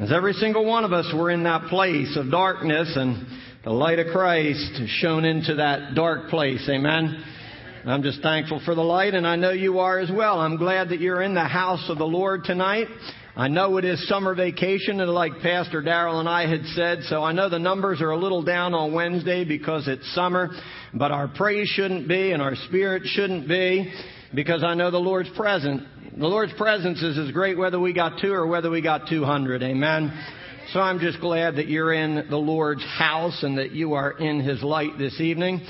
As 0.00 0.10
every 0.10 0.32
single 0.32 0.64
one 0.64 0.84
of 0.84 0.94
us 0.94 1.12
were 1.14 1.30
in 1.30 1.42
that 1.42 1.68
place 1.68 2.16
of 2.16 2.30
darkness 2.30 2.90
and 2.96 3.26
the 3.62 3.72
light 3.72 3.98
of 3.98 4.06
Christ 4.10 4.80
shone 4.86 5.26
into 5.26 5.56
that 5.56 5.94
dark 5.94 6.30
place. 6.30 6.66
Amen. 6.66 7.22
I'm 7.84 8.02
just 8.02 8.22
thankful 8.22 8.62
for 8.64 8.74
the 8.74 8.82
light 8.82 9.12
and 9.12 9.26
I 9.26 9.36
know 9.36 9.50
you 9.50 9.80
are 9.80 9.98
as 9.98 10.10
well. 10.10 10.40
I'm 10.40 10.56
glad 10.56 10.88
that 10.88 11.00
you're 11.00 11.20
in 11.20 11.34
the 11.34 11.44
house 11.44 11.90
of 11.90 11.98
the 11.98 12.06
Lord 12.06 12.44
tonight. 12.44 12.86
I 13.36 13.48
know 13.48 13.76
it 13.76 13.84
is 13.84 14.08
summer 14.08 14.34
vacation 14.34 14.98
and 14.98 15.10
like 15.10 15.40
Pastor 15.42 15.82
Darrell 15.82 16.20
and 16.20 16.28
I 16.28 16.48
had 16.48 16.64
said, 16.74 17.00
so 17.02 17.22
I 17.22 17.32
know 17.32 17.50
the 17.50 17.58
numbers 17.58 18.00
are 18.00 18.12
a 18.12 18.16
little 18.16 18.42
down 18.42 18.72
on 18.72 18.94
Wednesday 18.94 19.44
because 19.44 19.88
it's 19.88 20.14
summer, 20.14 20.48
but 20.94 21.10
our 21.10 21.28
praise 21.28 21.68
shouldn't 21.68 22.08
be 22.08 22.32
and 22.32 22.40
our 22.40 22.54
spirit 22.66 23.02
shouldn't 23.04 23.46
be 23.46 23.92
because 24.34 24.62
I 24.64 24.74
know 24.74 24.90
the 24.90 24.98
Lord's 24.98 25.30
present. 25.36 25.82
The 26.16 26.26
Lord's 26.26 26.52
presence 26.54 27.02
is 27.02 27.18
as 27.18 27.30
great 27.32 27.56
whether 27.56 27.80
we 27.80 27.92
got 27.92 28.20
two 28.20 28.32
or 28.32 28.46
whether 28.46 28.70
we 28.70 28.82
got 28.82 29.08
200. 29.08 29.62
Amen. 29.62 30.12
So 30.72 30.80
I'm 30.80 31.00
just 31.00 31.20
glad 31.20 31.56
that 31.56 31.68
you're 31.68 31.92
in 31.92 32.28
the 32.30 32.36
Lord's 32.36 32.84
house 32.84 33.42
and 33.42 33.58
that 33.58 33.72
you 33.72 33.94
are 33.94 34.12
in 34.12 34.40
His 34.40 34.62
light 34.62 34.98
this 34.98 35.20
evening. 35.20 35.66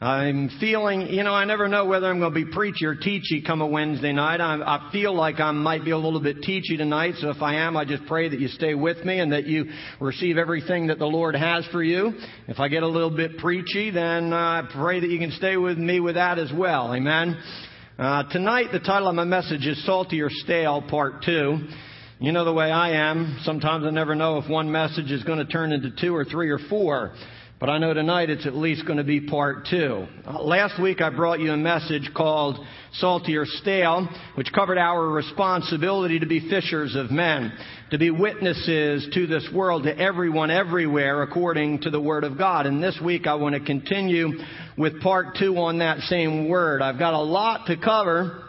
I'm 0.00 0.50
feeling, 0.60 1.06
you 1.06 1.24
know, 1.24 1.32
I 1.32 1.46
never 1.46 1.68
know 1.68 1.86
whether 1.86 2.06
I'm 2.06 2.18
going 2.20 2.34
to 2.34 2.44
be 2.44 2.52
preachy 2.52 2.84
or 2.84 2.94
teachy 2.94 3.44
come 3.44 3.62
a 3.62 3.66
Wednesday 3.66 4.12
night. 4.12 4.42
I, 4.42 4.56
I 4.56 4.90
feel 4.92 5.14
like 5.14 5.40
I 5.40 5.50
might 5.52 5.86
be 5.86 5.90
a 5.90 5.96
little 5.96 6.20
bit 6.20 6.42
teachy 6.42 6.76
tonight, 6.76 7.14
so 7.18 7.30
if 7.30 7.40
I 7.40 7.54
am, 7.54 7.78
I 7.78 7.86
just 7.86 8.04
pray 8.04 8.28
that 8.28 8.38
you 8.38 8.48
stay 8.48 8.74
with 8.74 9.02
me 9.06 9.20
and 9.20 9.32
that 9.32 9.46
you 9.46 9.70
receive 9.98 10.36
everything 10.36 10.88
that 10.88 10.98
the 10.98 11.06
Lord 11.06 11.34
has 11.34 11.66
for 11.72 11.82
you. 11.82 12.12
If 12.46 12.60
I 12.60 12.68
get 12.68 12.82
a 12.82 12.88
little 12.88 13.14
bit 13.14 13.38
preachy, 13.38 13.90
then 13.90 14.34
uh, 14.34 14.36
I 14.36 14.68
pray 14.70 15.00
that 15.00 15.08
you 15.08 15.18
can 15.18 15.30
stay 15.32 15.56
with 15.56 15.78
me 15.78 15.98
with 16.00 16.16
that 16.16 16.38
as 16.38 16.52
well. 16.52 16.94
Amen. 16.94 17.38
Uh, 17.98 18.22
tonight, 18.24 18.66
the 18.72 18.78
title 18.78 19.08
of 19.08 19.14
my 19.14 19.24
message 19.24 19.66
is 19.66 19.82
Salty 19.86 20.20
or 20.20 20.28
Stale, 20.28 20.82
Part 20.82 21.22
2. 21.24 21.58
You 22.18 22.30
know 22.30 22.44
the 22.44 22.52
way 22.52 22.70
I 22.70 22.90
am. 22.90 23.38
Sometimes 23.42 23.86
I 23.86 23.90
never 23.90 24.14
know 24.14 24.36
if 24.36 24.50
one 24.50 24.70
message 24.70 25.10
is 25.10 25.24
going 25.24 25.38
to 25.38 25.46
turn 25.46 25.72
into 25.72 25.90
two 25.98 26.14
or 26.14 26.22
three 26.22 26.50
or 26.50 26.58
four. 26.68 27.14
But 27.58 27.70
I 27.70 27.78
know 27.78 27.94
tonight 27.94 28.28
it's 28.28 28.46
at 28.46 28.54
least 28.54 28.84
going 28.84 28.98
to 28.98 29.04
be 29.04 29.18
part 29.18 29.66
two. 29.70 30.06
Uh, 30.26 30.42
last 30.42 30.78
week 30.78 31.00
I 31.00 31.08
brought 31.08 31.40
you 31.40 31.52
a 31.52 31.56
message 31.56 32.10
called 32.14 32.58
Salty 32.92 33.34
or 33.36 33.46
Stale, 33.46 34.06
which 34.34 34.52
covered 34.52 34.76
our 34.76 35.08
responsibility 35.08 36.18
to 36.18 36.26
be 36.26 36.50
fishers 36.50 36.94
of 36.94 37.10
men, 37.10 37.54
to 37.92 37.98
be 37.98 38.10
witnesses 38.10 39.08
to 39.14 39.26
this 39.26 39.48
world, 39.54 39.84
to 39.84 39.98
everyone 39.98 40.50
everywhere 40.50 41.22
according 41.22 41.80
to 41.80 41.88
the 41.88 42.00
Word 42.00 42.24
of 42.24 42.36
God. 42.36 42.66
And 42.66 42.82
this 42.82 43.00
week 43.02 43.26
I 43.26 43.36
want 43.36 43.54
to 43.54 43.64
continue 43.64 44.32
with 44.76 45.00
part 45.00 45.38
two 45.38 45.56
on 45.56 45.78
that 45.78 46.00
same 46.00 46.50
word. 46.50 46.82
I've 46.82 46.98
got 46.98 47.14
a 47.14 47.22
lot 47.22 47.68
to 47.68 47.78
cover. 47.78 48.42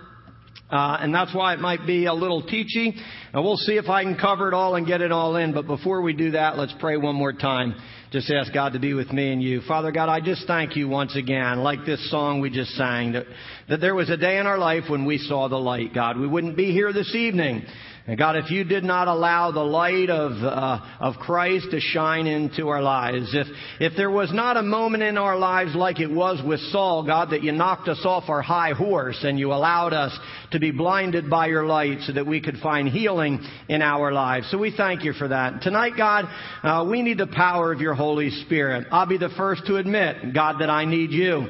Uh, 0.70 0.98
and 1.00 1.16
that's 1.16 1.34
why 1.34 1.54
it 1.54 1.60
might 1.62 1.88
be 1.88 2.08
a 2.08 2.14
little 2.14 2.44
teachy. 2.44 2.92
And 3.32 3.42
we'll 3.42 3.56
see 3.56 3.78
if 3.78 3.88
I 3.88 4.04
can 4.04 4.18
cover 4.18 4.50
it 4.50 4.54
all 4.54 4.76
and 4.76 4.86
get 4.86 5.00
it 5.00 5.14
all 5.14 5.38
in. 5.38 5.54
But 5.54 5.66
before 5.66 6.02
we 6.02 6.12
do 6.12 6.32
that, 6.32 6.58
let's 6.58 6.74
pray 6.82 6.98
one 6.98 7.16
more 7.16 7.32
time. 7.32 7.74
Just 8.10 8.32
ask 8.32 8.54
God 8.54 8.72
to 8.72 8.80
be 8.80 8.94
with 8.94 9.12
me 9.12 9.34
and 9.34 9.44
you. 9.44 9.60
Father 9.68 9.92
God, 9.92 10.08
I 10.08 10.22
just 10.22 10.48
thank 10.48 10.78
you 10.78 10.88
once 10.88 11.18
again, 11.18 11.60
like 11.60 11.86
this 11.86 12.10
song 12.10 12.40
we 12.40 12.50
just 12.50 12.72
sang, 12.76 13.12
that, 13.12 13.26
that 13.68 13.82
there 13.82 13.96
was 13.96 14.10
a 14.10 14.16
day 14.16 14.38
in 14.38 14.48
our 14.48 14.58
life 14.58 14.86
when 14.88 15.04
we 15.04 15.18
saw 15.18 15.50
the 15.50 15.58
light, 15.58 15.94
God. 15.94 16.18
We 16.18 16.26
wouldn't 16.26 16.56
be 16.56 16.72
here 16.72 16.94
this 16.94 17.14
evening. 17.14 17.66
And 18.08 18.18
God, 18.18 18.38
if 18.38 18.50
you 18.50 18.64
did 18.64 18.86
not 18.86 19.10
allow 19.10 19.52
the 19.52 19.60
light 19.60 20.10
of, 20.10 20.32
uh, 20.42 20.80
of 21.02 21.16
Christ 21.16 21.72
to 21.72 21.82
shine 21.82 22.26
into 22.26 22.70
our 22.70 22.82
lives, 22.82 23.32
if, 23.34 23.48
if 23.82 23.98
there 23.98 24.10
was 24.10 24.32
not 24.32 24.56
a 24.56 24.64
moment 24.64 25.04
in 25.04 25.18
our 25.18 25.38
lives 25.38 25.76
like 25.76 26.00
it 26.00 26.10
was 26.10 26.42
with 26.42 26.62
Saul, 26.72 27.06
God, 27.06 27.32
that 27.32 27.44
you 27.44 27.52
knocked 27.52 27.90
us 27.90 28.00
off 28.06 28.30
our 28.30 28.42
high 28.42 28.72
horse 28.72 29.20
and 29.24 29.38
you 29.38 29.52
allowed 29.52 29.92
us 29.92 30.18
to 30.52 30.60
be 30.60 30.72
blinded 30.72 31.30
by 31.30 31.48
your 31.48 31.66
light 31.66 32.00
so 32.04 32.14
that 32.14 32.26
we 32.26 32.40
could 32.40 32.60
find 32.60 32.88
healing 32.88 33.46
in 33.68 33.82
our 33.82 34.14
lives. 34.14 34.50
So 34.52 34.58
we 34.58 34.74
thank 34.76 35.04
you 35.04 35.12
for 35.12 35.28
that. 35.28 35.62
Tonight, 35.62 35.94
God, 35.98 36.30
uh, 36.64 36.88
we 36.90 37.02
need 37.02 37.18
the 37.18 37.28
power 37.28 37.74
of 37.74 37.82
your 37.82 37.94
Holy 37.94 38.30
Spirit. 38.30 38.88
I'll 38.90 39.06
be 39.06 39.18
the 39.18 39.34
first 39.36 39.66
to 39.66 39.76
admit, 39.76 40.34
God, 40.34 40.62
that 40.62 40.70
I 40.70 40.86
need 40.86 41.12
you. 41.12 41.48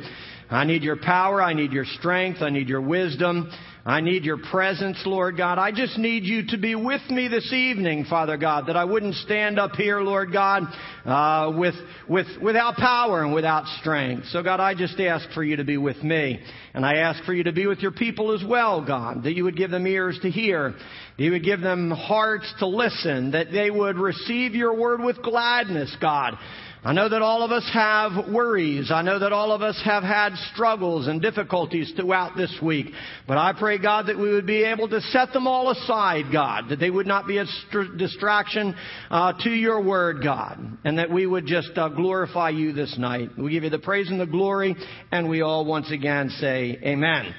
I 0.49 0.63
need 0.63 0.83
your 0.83 0.97
power. 0.97 1.41
I 1.41 1.53
need 1.53 1.71
your 1.71 1.85
strength. 1.85 2.41
I 2.41 2.49
need 2.49 2.69
your 2.69 2.81
wisdom. 2.81 3.51
I 3.87 4.01
need 4.01 4.25
your 4.25 4.37
presence, 4.37 5.01
Lord 5.05 5.37
God. 5.37 5.57
I 5.57 5.71
just 5.71 5.97
need 5.97 6.25
you 6.25 6.45
to 6.47 6.57
be 6.57 6.75
with 6.75 7.09
me 7.09 7.29
this 7.29 7.53
evening, 7.53 8.03
Father 8.03 8.35
God, 8.35 8.67
that 8.67 8.75
I 8.75 8.83
wouldn't 8.83 9.15
stand 9.15 9.57
up 9.57 9.75
here, 9.75 10.01
Lord 10.01 10.33
God, 10.33 10.63
uh, 11.05 11.53
with, 11.57 11.75
with, 12.09 12.27
without 12.41 12.75
power 12.75 13.23
and 13.23 13.33
without 13.33 13.65
strength. 13.79 14.27
So 14.27 14.43
God, 14.43 14.59
I 14.59 14.75
just 14.75 14.99
ask 14.99 15.29
for 15.31 15.41
you 15.41 15.55
to 15.55 15.63
be 15.63 15.77
with 15.77 16.03
me. 16.03 16.37
And 16.73 16.85
I 16.85 16.95
ask 16.95 17.23
for 17.23 17.33
you 17.33 17.45
to 17.45 17.53
be 17.53 17.65
with 17.65 17.79
your 17.79 17.93
people 17.93 18.33
as 18.33 18.43
well, 18.45 18.85
God, 18.85 19.23
that 19.23 19.35
you 19.37 19.45
would 19.45 19.55
give 19.55 19.71
them 19.71 19.87
ears 19.87 20.19
to 20.21 20.29
hear, 20.29 20.71
that 20.71 21.23
you 21.23 21.31
would 21.31 21.45
give 21.45 21.61
them 21.61 21.89
hearts 21.89 22.53
to 22.59 22.67
listen, 22.67 23.31
that 23.31 23.53
they 23.53 23.71
would 23.71 23.97
receive 23.97 24.53
your 24.53 24.77
word 24.77 25.01
with 25.01 25.21
gladness, 25.21 25.95
God. 26.01 26.37
I 26.83 26.93
know 26.93 27.09
that 27.09 27.21
all 27.21 27.43
of 27.43 27.51
us 27.51 27.67
have 27.73 28.31
worries. 28.31 28.91
I 28.91 29.01
know 29.01 29.19
that 29.19 29.33
all 29.33 29.51
of 29.51 29.61
us 29.61 29.81
have 29.83 30.03
had 30.03 30.33
struggles 30.53 31.07
and 31.07 31.21
difficulties 31.21 31.91
throughout 31.95 32.37
this 32.37 32.55
week. 32.61 32.87
But 33.27 33.37
I 33.37 33.53
pray, 33.57 33.79
God, 33.79 34.07
that 34.07 34.17
we 34.17 34.31
would 34.31 34.45
be 34.45 34.63
able 34.63 34.87
to 34.89 35.01
set 35.01 35.33
them 35.33 35.47
all 35.47 35.71
aside, 35.71 36.25
God, 36.31 36.69
that 36.69 36.79
they 36.79 36.91
would 36.91 37.07
not 37.07 37.25
be 37.25 37.39
a 37.39 37.45
st- 37.45 37.97
distraction 37.97 38.75
uh, 39.09 39.33
to 39.43 39.49
your 39.49 39.81
word, 39.81 40.23
God, 40.23 40.59
and 40.83 40.99
that 40.99 41.09
we 41.09 41.25
would 41.25 41.47
just 41.47 41.71
uh, 41.75 41.89
glorify 41.89 42.49
you 42.49 42.73
this 42.73 42.95
night. 42.97 43.31
We 43.37 43.51
give 43.51 43.63
you 43.63 43.71
the 43.71 43.79
praise 43.79 44.09
and 44.09 44.19
the 44.19 44.27
glory, 44.27 44.75
and 45.11 45.27
we 45.27 45.41
all 45.41 45.65
once 45.65 45.91
again 45.91 46.29
say, 46.39 46.77
Amen. 46.83 47.33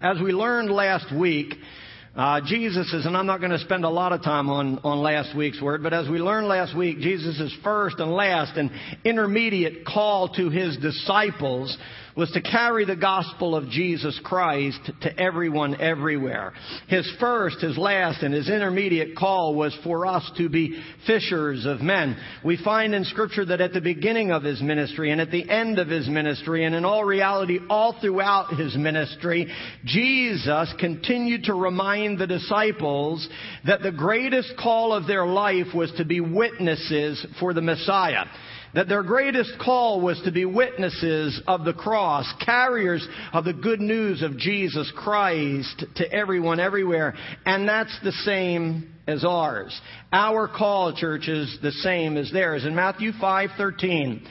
As 0.00 0.18
we 0.22 0.32
learned 0.32 0.70
last 0.70 1.12
week, 1.14 1.54
uh, 2.16 2.40
Jesus 2.44 2.92
is, 2.92 3.06
and 3.06 3.16
I'm 3.16 3.26
not 3.26 3.38
going 3.38 3.52
to 3.52 3.58
spend 3.58 3.84
a 3.84 3.88
lot 3.88 4.12
of 4.12 4.22
time 4.22 4.48
on, 4.48 4.78
on 4.78 4.98
last 4.98 5.36
week's 5.36 5.60
word, 5.60 5.82
but 5.82 5.92
as 5.92 6.08
we 6.08 6.18
learned 6.18 6.48
last 6.48 6.76
week, 6.76 6.98
Jesus' 6.98 7.54
first 7.62 8.00
and 8.00 8.12
last 8.12 8.56
and 8.56 8.70
intermediate 9.04 9.84
call 9.84 10.28
to 10.30 10.50
his 10.50 10.76
disciples 10.78 11.76
was 12.18 12.32
to 12.32 12.42
carry 12.42 12.84
the 12.84 12.96
gospel 12.96 13.54
of 13.54 13.68
Jesus 13.68 14.20
Christ 14.24 14.80
to 15.02 15.20
everyone 15.20 15.80
everywhere. 15.80 16.52
His 16.88 17.08
first, 17.20 17.60
his 17.60 17.78
last, 17.78 18.24
and 18.24 18.34
his 18.34 18.50
intermediate 18.50 19.16
call 19.16 19.54
was 19.54 19.78
for 19.84 20.04
us 20.04 20.28
to 20.36 20.48
be 20.48 20.82
fishers 21.06 21.64
of 21.64 21.80
men. 21.80 22.16
We 22.44 22.56
find 22.56 22.92
in 22.92 23.04
scripture 23.04 23.44
that 23.44 23.60
at 23.60 23.72
the 23.72 23.80
beginning 23.80 24.32
of 24.32 24.42
his 24.42 24.60
ministry 24.60 25.12
and 25.12 25.20
at 25.20 25.30
the 25.30 25.48
end 25.48 25.78
of 25.78 25.86
his 25.86 26.08
ministry 26.08 26.64
and 26.64 26.74
in 26.74 26.84
all 26.84 27.04
reality 27.04 27.60
all 27.70 27.96
throughout 28.00 28.56
his 28.56 28.76
ministry, 28.76 29.46
Jesus 29.84 30.74
continued 30.80 31.44
to 31.44 31.54
remind 31.54 32.18
the 32.18 32.26
disciples 32.26 33.28
that 33.64 33.82
the 33.82 33.92
greatest 33.92 34.54
call 34.60 34.92
of 34.92 35.06
their 35.06 35.24
life 35.24 35.68
was 35.72 35.92
to 35.98 36.04
be 36.04 36.20
witnesses 36.20 37.24
for 37.38 37.54
the 37.54 37.62
Messiah 37.62 38.24
that 38.74 38.88
their 38.88 39.02
greatest 39.02 39.52
call 39.62 40.00
was 40.00 40.20
to 40.24 40.32
be 40.32 40.44
witnesses 40.44 41.40
of 41.46 41.64
the 41.64 41.72
cross, 41.72 42.26
carriers 42.44 43.06
of 43.32 43.44
the 43.44 43.52
good 43.52 43.80
news 43.80 44.22
of 44.22 44.36
Jesus 44.36 44.92
Christ 44.96 45.84
to 45.96 46.12
everyone 46.12 46.60
everywhere. 46.60 47.14
And 47.46 47.68
that's 47.68 47.96
the 48.02 48.12
same 48.12 48.92
as 49.06 49.24
ours. 49.24 49.78
Our 50.12 50.48
call, 50.48 50.94
church, 50.94 51.28
is 51.28 51.58
the 51.62 51.72
same 51.72 52.16
as 52.16 52.30
theirs. 52.30 52.64
In 52.64 52.74
Matthew 52.74 53.12
5:13, 53.12 54.26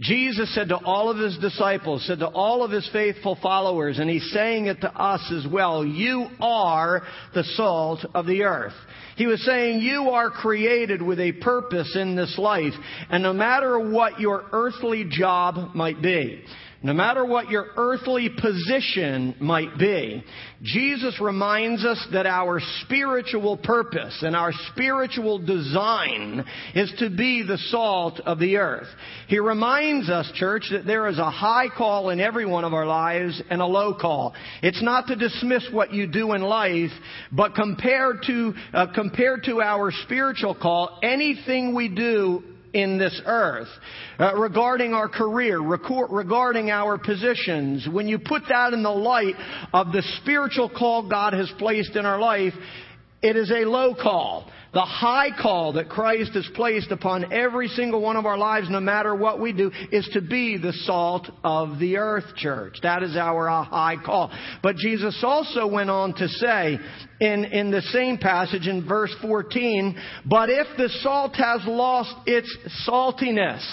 Jesus 0.00 0.54
said 0.54 0.68
to 0.70 0.78
all 0.78 1.10
of 1.10 1.18
his 1.18 1.36
disciples, 1.38 2.06
said 2.06 2.20
to 2.20 2.28
all 2.28 2.64
of 2.64 2.70
his 2.70 2.88
faithful 2.90 3.36
followers, 3.42 3.98
and 3.98 4.08
he's 4.08 4.30
saying 4.32 4.66
it 4.66 4.80
to 4.80 4.90
us 4.90 5.20
as 5.30 5.50
well, 5.50 5.84
you 5.84 6.26
are 6.40 7.02
the 7.34 7.44
salt 7.44 8.04
of 8.14 8.26
the 8.26 8.42
earth. 8.44 8.72
He 9.16 9.26
was 9.26 9.44
saying 9.44 9.80
you 9.80 10.08
are 10.10 10.30
created 10.30 11.02
with 11.02 11.20
a 11.20 11.32
purpose 11.32 11.94
in 11.96 12.16
this 12.16 12.38
life, 12.38 12.72
and 13.10 13.22
no 13.22 13.34
matter 13.34 13.78
what 13.78 14.18
your 14.18 14.46
earthly 14.52 15.04
job 15.10 15.74
might 15.74 16.00
be, 16.00 16.42
no 16.82 16.94
matter 16.94 17.26
what 17.26 17.50
your 17.50 17.66
earthly 17.76 18.30
position 18.30 19.36
might 19.38 19.76
be, 19.78 20.24
Jesus 20.62 21.20
reminds 21.20 21.84
us 21.84 22.02
that 22.12 22.24
our 22.24 22.58
spiritual 22.82 23.58
purpose 23.58 24.22
and 24.22 24.34
our 24.34 24.52
spiritual 24.72 25.38
design 25.38 26.42
is 26.74 26.90
to 26.98 27.10
be 27.10 27.42
the 27.42 27.58
salt 27.68 28.20
of 28.20 28.38
the 28.38 28.56
earth. 28.56 28.88
He 29.28 29.38
reminds 29.38 30.08
us, 30.08 30.30
church, 30.34 30.68
that 30.70 30.86
there 30.86 31.06
is 31.08 31.18
a 31.18 31.30
high 31.30 31.68
call 31.68 32.08
in 32.08 32.18
every 32.18 32.46
one 32.46 32.64
of 32.64 32.72
our 32.72 32.86
lives 32.86 33.42
and 33.50 33.60
a 33.60 33.66
low 33.66 33.92
call. 33.92 34.34
It's 34.62 34.82
not 34.82 35.06
to 35.08 35.16
dismiss 35.16 35.66
what 35.70 35.92
you 35.92 36.06
do 36.06 36.32
in 36.32 36.40
life, 36.40 36.92
but 37.30 37.54
compared 37.54 38.22
to, 38.26 38.54
uh, 38.72 38.86
compared 38.94 39.44
to 39.44 39.60
our 39.60 39.92
spiritual 40.04 40.54
call, 40.54 40.98
anything 41.02 41.74
we 41.74 41.88
do 41.88 42.42
in 42.72 42.98
this 42.98 43.20
earth, 43.26 43.68
uh, 44.18 44.34
regarding 44.36 44.94
our 44.94 45.08
career, 45.08 45.60
regarding 45.60 46.70
our 46.70 46.98
positions, 46.98 47.88
when 47.90 48.08
you 48.08 48.18
put 48.18 48.42
that 48.48 48.72
in 48.72 48.82
the 48.82 48.90
light 48.90 49.34
of 49.72 49.92
the 49.92 50.02
spiritual 50.20 50.68
call 50.68 51.08
God 51.08 51.32
has 51.32 51.50
placed 51.58 51.96
in 51.96 52.06
our 52.06 52.18
life, 52.18 52.54
it 53.22 53.36
is 53.36 53.50
a 53.50 53.64
low 53.64 53.94
call. 53.94 54.50
The 54.72 54.80
high 54.80 55.30
call 55.40 55.72
that 55.74 55.88
Christ 55.88 56.32
has 56.34 56.48
placed 56.54 56.92
upon 56.92 57.32
every 57.32 57.68
single 57.68 58.00
one 58.00 58.16
of 58.16 58.26
our 58.26 58.38
lives, 58.38 58.68
no 58.70 58.80
matter 58.80 59.14
what 59.14 59.40
we 59.40 59.52
do, 59.52 59.70
is 59.90 60.08
to 60.12 60.20
be 60.20 60.58
the 60.58 60.72
salt 60.84 61.28
of 61.42 61.78
the 61.78 61.96
earth, 61.96 62.36
church. 62.36 62.78
That 62.82 63.02
is 63.02 63.16
our 63.16 63.48
uh, 63.48 63.64
high 63.64 63.96
call. 64.04 64.30
But 64.62 64.76
Jesus 64.76 65.18
also 65.24 65.66
went 65.66 65.90
on 65.90 66.14
to 66.14 66.28
say 66.28 66.78
in, 67.20 67.44
in 67.44 67.70
the 67.70 67.82
same 67.82 68.18
passage 68.18 68.68
in 68.68 68.86
verse 68.86 69.14
14, 69.20 69.96
but 70.26 70.50
if 70.50 70.66
the 70.76 70.88
salt 71.02 71.34
has 71.34 71.62
lost 71.66 72.14
its 72.26 72.56
saltiness, 72.88 73.64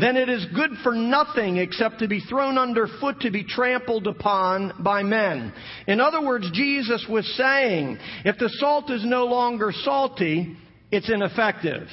then 0.00 0.16
it 0.16 0.28
is 0.28 0.46
good 0.54 0.70
for 0.82 0.94
nothing 0.94 1.56
except 1.56 1.98
to 1.98 2.08
be 2.08 2.20
thrown 2.20 2.58
underfoot 2.58 3.20
to 3.20 3.30
be 3.30 3.44
trampled 3.44 4.06
upon 4.06 4.72
by 4.80 5.02
men. 5.02 5.52
In 5.86 6.00
other 6.00 6.24
words, 6.24 6.50
Jesus 6.52 7.06
was 7.08 7.26
saying, 7.36 7.98
if 8.24 8.38
the 8.38 8.48
salt 8.58 8.90
is 8.90 9.04
no 9.04 9.26
longer 9.26 9.72
salty, 9.72 10.56
it's 10.90 11.10
ineffective. 11.10 11.88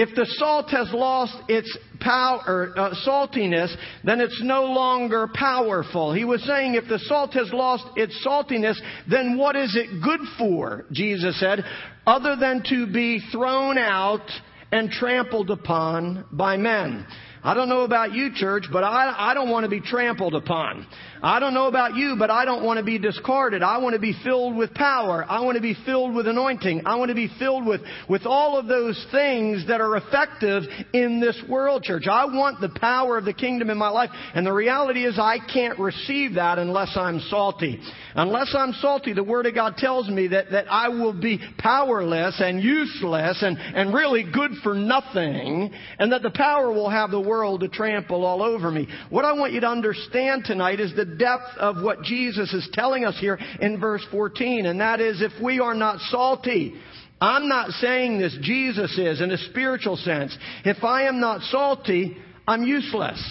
If 0.00 0.14
the 0.14 0.26
salt 0.38 0.70
has 0.70 0.92
lost 0.92 1.34
its 1.48 1.76
power, 1.98 2.72
uh, 2.76 2.94
saltiness, 3.04 3.74
then 4.04 4.20
it's 4.20 4.40
no 4.44 4.66
longer 4.66 5.28
powerful. 5.34 6.12
He 6.12 6.24
was 6.24 6.40
saying 6.44 6.76
if 6.76 6.88
the 6.88 7.00
salt 7.00 7.34
has 7.34 7.52
lost 7.52 7.84
its 7.96 8.14
saltiness, 8.24 8.76
then 9.10 9.36
what 9.36 9.56
is 9.56 9.74
it 9.74 10.00
good 10.00 10.20
for? 10.38 10.84
Jesus 10.92 11.40
said, 11.40 11.64
other 12.06 12.36
than 12.36 12.62
to 12.68 12.86
be 12.86 13.20
thrown 13.32 13.76
out 13.76 14.30
and 14.70 14.90
trampled 14.90 15.50
upon 15.50 16.24
by 16.30 16.56
men. 16.56 17.04
I 17.42 17.54
don't 17.54 17.68
know 17.68 17.82
about 17.82 18.12
you, 18.12 18.30
church, 18.34 18.64
but 18.72 18.82
I, 18.84 19.30
I 19.30 19.34
don't 19.34 19.48
want 19.48 19.64
to 19.64 19.70
be 19.70 19.80
trampled 19.80 20.34
upon. 20.34 20.86
I 21.22 21.40
don't 21.40 21.54
know 21.54 21.66
about 21.66 21.96
you, 21.96 22.16
but 22.18 22.30
I 22.30 22.44
don't 22.44 22.64
want 22.64 22.78
to 22.78 22.84
be 22.84 22.98
discarded. 22.98 23.62
I 23.62 23.78
want 23.78 23.94
to 23.94 24.00
be 24.00 24.14
filled 24.24 24.56
with 24.56 24.72
power. 24.74 25.24
I 25.28 25.40
want 25.40 25.56
to 25.56 25.62
be 25.62 25.76
filled 25.84 26.14
with 26.14 26.28
anointing. 26.28 26.82
I 26.86 26.96
want 26.96 27.08
to 27.08 27.14
be 27.14 27.30
filled 27.38 27.66
with, 27.66 27.80
with 28.08 28.24
all 28.24 28.58
of 28.58 28.66
those 28.66 29.04
things 29.10 29.66
that 29.68 29.80
are 29.80 29.96
effective 29.96 30.64
in 30.92 31.20
this 31.20 31.40
world, 31.48 31.82
church. 31.82 32.04
I 32.10 32.24
want 32.26 32.60
the 32.60 32.68
power 32.80 33.18
of 33.18 33.24
the 33.24 33.32
kingdom 33.32 33.70
in 33.70 33.78
my 33.78 33.88
life. 33.88 34.10
And 34.34 34.46
the 34.46 34.52
reality 34.52 35.04
is 35.04 35.18
I 35.18 35.38
can't 35.52 35.78
receive 35.78 36.34
that 36.34 36.58
unless 36.58 36.96
I'm 36.96 37.20
salty. 37.30 37.80
Unless 38.14 38.54
I'm 38.56 38.72
salty, 38.74 39.12
the 39.12 39.24
Word 39.24 39.46
of 39.46 39.54
God 39.54 39.76
tells 39.76 40.08
me 40.08 40.28
that, 40.28 40.50
that 40.50 40.66
I 40.70 40.88
will 40.88 41.12
be 41.12 41.40
powerless 41.58 42.40
and 42.40 42.62
useless 42.62 43.42
and, 43.42 43.58
and 43.58 43.94
really 43.94 44.24
good 44.24 44.52
for 44.62 44.74
nothing, 44.74 45.72
and 45.98 46.12
that 46.12 46.22
the 46.22 46.30
power 46.30 46.72
will 46.72 46.90
have 46.90 47.10
the 47.10 47.20
world 47.28 47.60
to 47.60 47.68
trample 47.68 48.24
all 48.24 48.42
over 48.42 48.70
me. 48.70 48.88
What 49.10 49.24
I 49.24 49.32
want 49.34 49.52
you 49.52 49.60
to 49.60 49.68
understand 49.68 50.44
tonight 50.44 50.80
is 50.80 50.96
the 50.96 51.04
depth 51.04 51.56
of 51.58 51.82
what 51.82 52.02
Jesus 52.02 52.52
is 52.54 52.68
telling 52.72 53.04
us 53.04 53.18
here 53.20 53.38
in 53.60 53.78
verse 53.78 54.04
14, 54.10 54.66
and 54.66 54.80
that 54.80 55.00
is 55.00 55.20
if 55.20 55.32
we 55.42 55.60
are 55.60 55.74
not 55.74 56.00
salty, 56.10 56.74
I'm 57.20 57.48
not 57.48 57.70
saying 57.72 58.18
this, 58.18 58.36
Jesus 58.42 58.96
is 58.96 59.20
in 59.20 59.30
a 59.30 59.38
spiritual 59.38 59.96
sense. 59.96 60.36
If 60.64 60.84
I 60.84 61.04
am 61.08 61.20
not 61.20 61.42
salty, 61.42 62.16
I'm 62.46 62.62
useless. 62.62 63.22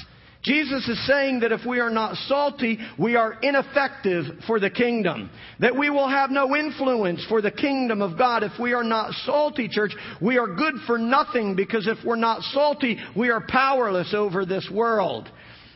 Jesus 0.48 0.88
is 0.88 1.06
saying 1.06 1.42
that 1.42 1.52
if 1.52 1.66
we 1.66 1.82
are 1.82 1.90
not 1.90 2.16
salty, 2.28 2.80
we 2.98 3.18
are 3.18 3.34
ineffective 3.42 4.26
for 4.48 4.62
the 4.62 4.70
kingdom. 4.70 5.30
That 5.60 5.78
we 5.78 5.90
will 5.90 6.08
have 6.08 6.30
no 6.32 6.56
influence 6.56 7.26
for 7.28 7.42
the 7.42 7.52
kingdom 7.52 8.02
of 8.02 8.18
God. 8.18 8.44
If 8.44 8.54
we 8.60 8.72
are 8.72 8.84
not 8.84 9.12
salty, 9.26 9.68
church, 9.68 9.92
we 10.22 10.38
are 10.38 10.48
good 10.48 10.76
for 10.88 10.98
nothing 10.98 11.58
because 11.58 11.86
if 11.86 11.98
we're 12.06 12.16
not 12.16 12.42
salty, 12.54 12.98
we 13.16 13.30
are 13.30 13.44
powerless 13.46 14.14
over 14.14 14.46
this 14.46 14.70
world. 14.72 15.30